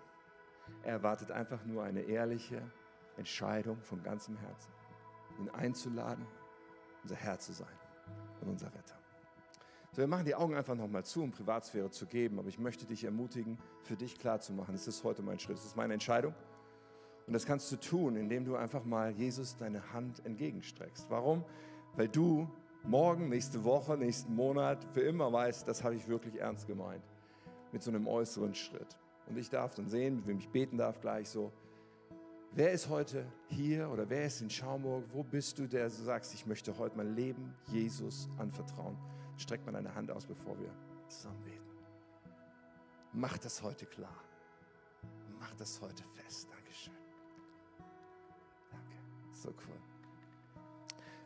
Er 0.83 0.93
erwartet 0.93 1.31
einfach 1.31 1.65
nur 1.65 1.83
eine 1.83 2.03
ehrliche 2.03 2.63
Entscheidung 3.17 3.81
von 3.83 4.03
ganzem 4.03 4.37
Herzen, 4.37 4.73
ihn 5.41 5.49
einzuladen, 5.51 6.27
unser 7.03 7.17
Herr 7.17 7.39
zu 7.39 7.53
sein 7.53 7.79
und 8.41 8.49
unser 8.49 8.69
Retter. 8.69 8.99
So, 9.93 10.03
wir 10.03 10.09
machen 10.09 10.25
die 10.25 10.35
Augen 10.35 10.55
einfach 10.55 10.75
nochmal 10.75 11.05
zu, 11.05 11.23
um 11.23 11.31
Privatsphäre 11.31 11.91
zu 11.91 12.07
geben, 12.07 12.39
aber 12.39 12.49
ich 12.49 12.59
möchte 12.59 12.85
dich 12.85 13.05
ermutigen, 13.05 13.59
für 13.83 13.97
dich 13.97 14.19
klarzumachen, 14.19 14.75
es 14.75 14.87
ist 14.87 15.03
heute 15.05 15.23
mein 15.23 15.39
Schritt, 15.39 15.57
es 15.57 15.65
ist 15.65 15.77
meine 15.77 15.95
Entscheidung. 15.95 16.35
Und 17.27 17.33
das 17.33 17.45
kannst 17.45 17.73
du 17.73 17.77
tun, 17.77 18.15
indem 18.17 18.45
du 18.45 18.57
einfach 18.57 18.85
mal 18.85 19.11
Jesus 19.11 19.57
deine 19.57 19.93
Hand 19.93 20.25
entgegenstreckst. 20.25 21.07
Warum? 21.09 21.45
Weil 21.97 22.09
du 22.09 22.49
morgen, 22.85 23.29
nächste 23.31 23.65
Woche, 23.65 23.97
nächsten 23.97 24.35
Monat 24.35 24.85
für 24.93 25.01
immer 25.01 25.33
weißt, 25.33 25.67
das 25.67 25.83
habe 25.83 25.97
ich 25.97 26.07
wirklich 26.07 26.39
ernst 26.41 26.67
gemeint. 26.67 27.03
Mit 27.77 27.83
so 27.83 27.91
einem 27.91 28.07
äußeren 28.07 28.55
Schritt. 28.55 28.97
Und 29.27 29.37
ich 29.37 29.51
darf 29.51 29.75
dann 29.75 29.87
sehen, 29.87 30.17
mit 30.17 30.27
wem 30.27 30.39
ich 30.39 30.49
beten 30.49 30.79
darf, 30.79 30.99
gleich 30.99 31.29
so. 31.29 31.53
Wer 32.53 32.73
ist 32.73 32.89
heute 32.89 33.27
hier 33.49 33.91
oder 33.91 34.09
wer 34.09 34.25
ist 34.25 34.41
in 34.41 34.49
Schaumburg? 34.49 35.05
Wo 35.13 35.23
bist 35.23 35.59
du, 35.59 35.67
der 35.67 35.91
so 35.91 36.03
sagst, 36.03 36.33
ich 36.33 36.47
möchte 36.47 36.79
heute 36.79 36.97
mein 36.97 37.15
Leben 37.15 37.55
Jesus 37.67 38.31
anvertrauen? 38.39 38.97
Streck 39.37 39.63
mal 39.67 39.73
deine 39.73 39.95
Hand 39.95 40.11
aus, 40.11 40.25
bevor 40.25 40.59
wir 40.59 40.71
zusammen 41.09 41.45
beten. 41.45 41.67
Mach 43.13 43.37
das 43.37 43.63
heute 43.63 43.85
klar. 43.85 44.25
Mach 45.39 45.55
das 45.57 45.79
heute 45.83 46.03
fest. 46.15 46.49
Dankeschön. 46.51 46.95
So 49.33 49.51
cool. 49.51 49.79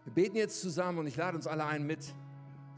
Wir 0.03 0.15
beten 0.15 0.37
jetzt 0.37 0.61
zusammen 0.61 0.99
und 0.99 1.07
ich 1.07 1.17
lade 1.17 1.37
uns 1.37 1.47
alle 1.47 1.65
ein, 1.65 1.87
mit 1.87 2.13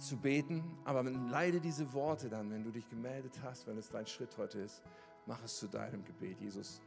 zu 0.02 0.16
beten. 0.16 0.62
Aber 0.84 1.02
leide 1.02 1.60
diese 1.60 1.92
Worte 1.92 2.28
dann, 2.28 2.50
wenn 2.50 2.64
du 2.64 2.70
dich 2.70 2.88
gemeldet 2.88 3.38
hast, 3.42 3.66
wenn 3.66 3.78
es 3.78 3.88
dein 3.88 4.06
Schritt 4.06 4.36
heute 4.36 4.60
ist, 4.60 4.82
mach 5.26 5.42
es 5.42 5.58
zu 5.58 5.68
deinem 5.68 6.04
Gebet. 6.04 6.40
Jesus 6.40 6.80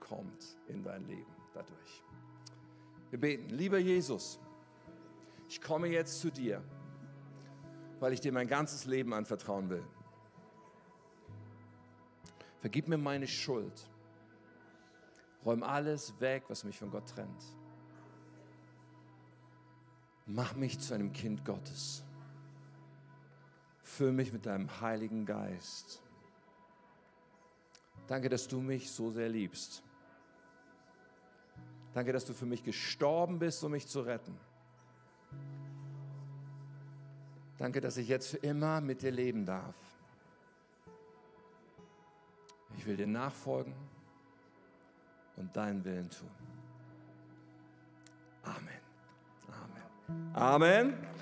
kommt 0.00 0.58
in 0.68 0.82
dein 0.82 1.06
Leben 1.06 1.32
dadurch. 1.52 2.02
Wir 3.10 3.20
beten, 3.20 3.50
lieber 3.50 3.78
Jesus, 3.78 4.40
ich 5.48 5.60
komme 5.60 5.88
jetzt 5.88 6.20
zu 6.20 6.30
dir, 6.30 6.62
weil 8.00 8.12
ich 8.12 8.20
dir 8.20 8.32
mein 8.32 8.48
ganzes 8.48 8.86
Leben 8.86 9.14
anvertrauen 9.14 9.70
will. 9.70 9.84
Vergib 12.60 12.88
mir 12.88 12.98
meine 12.98 13.26
Schuld. 13.26 13.88
Räum 15.44 15.62
alles 15.62 16.18
weg, 16.20 16.44
was 16.48 16.64
mich 16.64 16.78
von 16.78 16.90
Gott 16.90 17.06
trennt. 17.10 17.44
Mach 20.26 20.54
mich 20.54 20.80
zu 20.80 20.94
einem 20.94 21.12
Kind 21.12 21.44
Gottes. 21.44 22.02
Füll 23.96 24.10
mich 24.10 24.32
mit 24.32 24.44
deinem 24.44 24.80
Heiligen 24.80 25.24
Geist. 25.24 26.02
Danke, 28.08 28.28
dass 28.28 28.48
du 28.48 28.60
mich 28.60 28.90
so 28.90 29.10
sehr 29.10 29.28
liebst. 29.28 29.84
Danke, 31.92 32.12
dass 32.12 32.24
du 32.24 32.32
für 32.32 32.44
mich 32.44 32.64
gestorben 32.64 33.38
bist, 33.38 33.62
um 33.62 33.70
mich 33.70 33.86
zu 33.86 34.00
retten. 34.00 34.36
Danke, 37.56 37.80
dass 37.80 37.96
ich 37.96 38.08
jetzt 38.08 38.30
für 38.30 38.38
immer 38.38 38.80
mit 38.80 39.02
dir 39.02 39.12
leben 39.12 39.46
darf. 39.46 39.76
Ich 42.76 42.84
will 42.84 42.96
dir 42.96 43.06
nachfolgen 43.06 43.74
und 45.36 45.54
deinen 45.56 45.84
Willen 45.84 46.10
tun. 46.10 46.30
Amen. 48.42 48.80
Amen. 50.34 51.13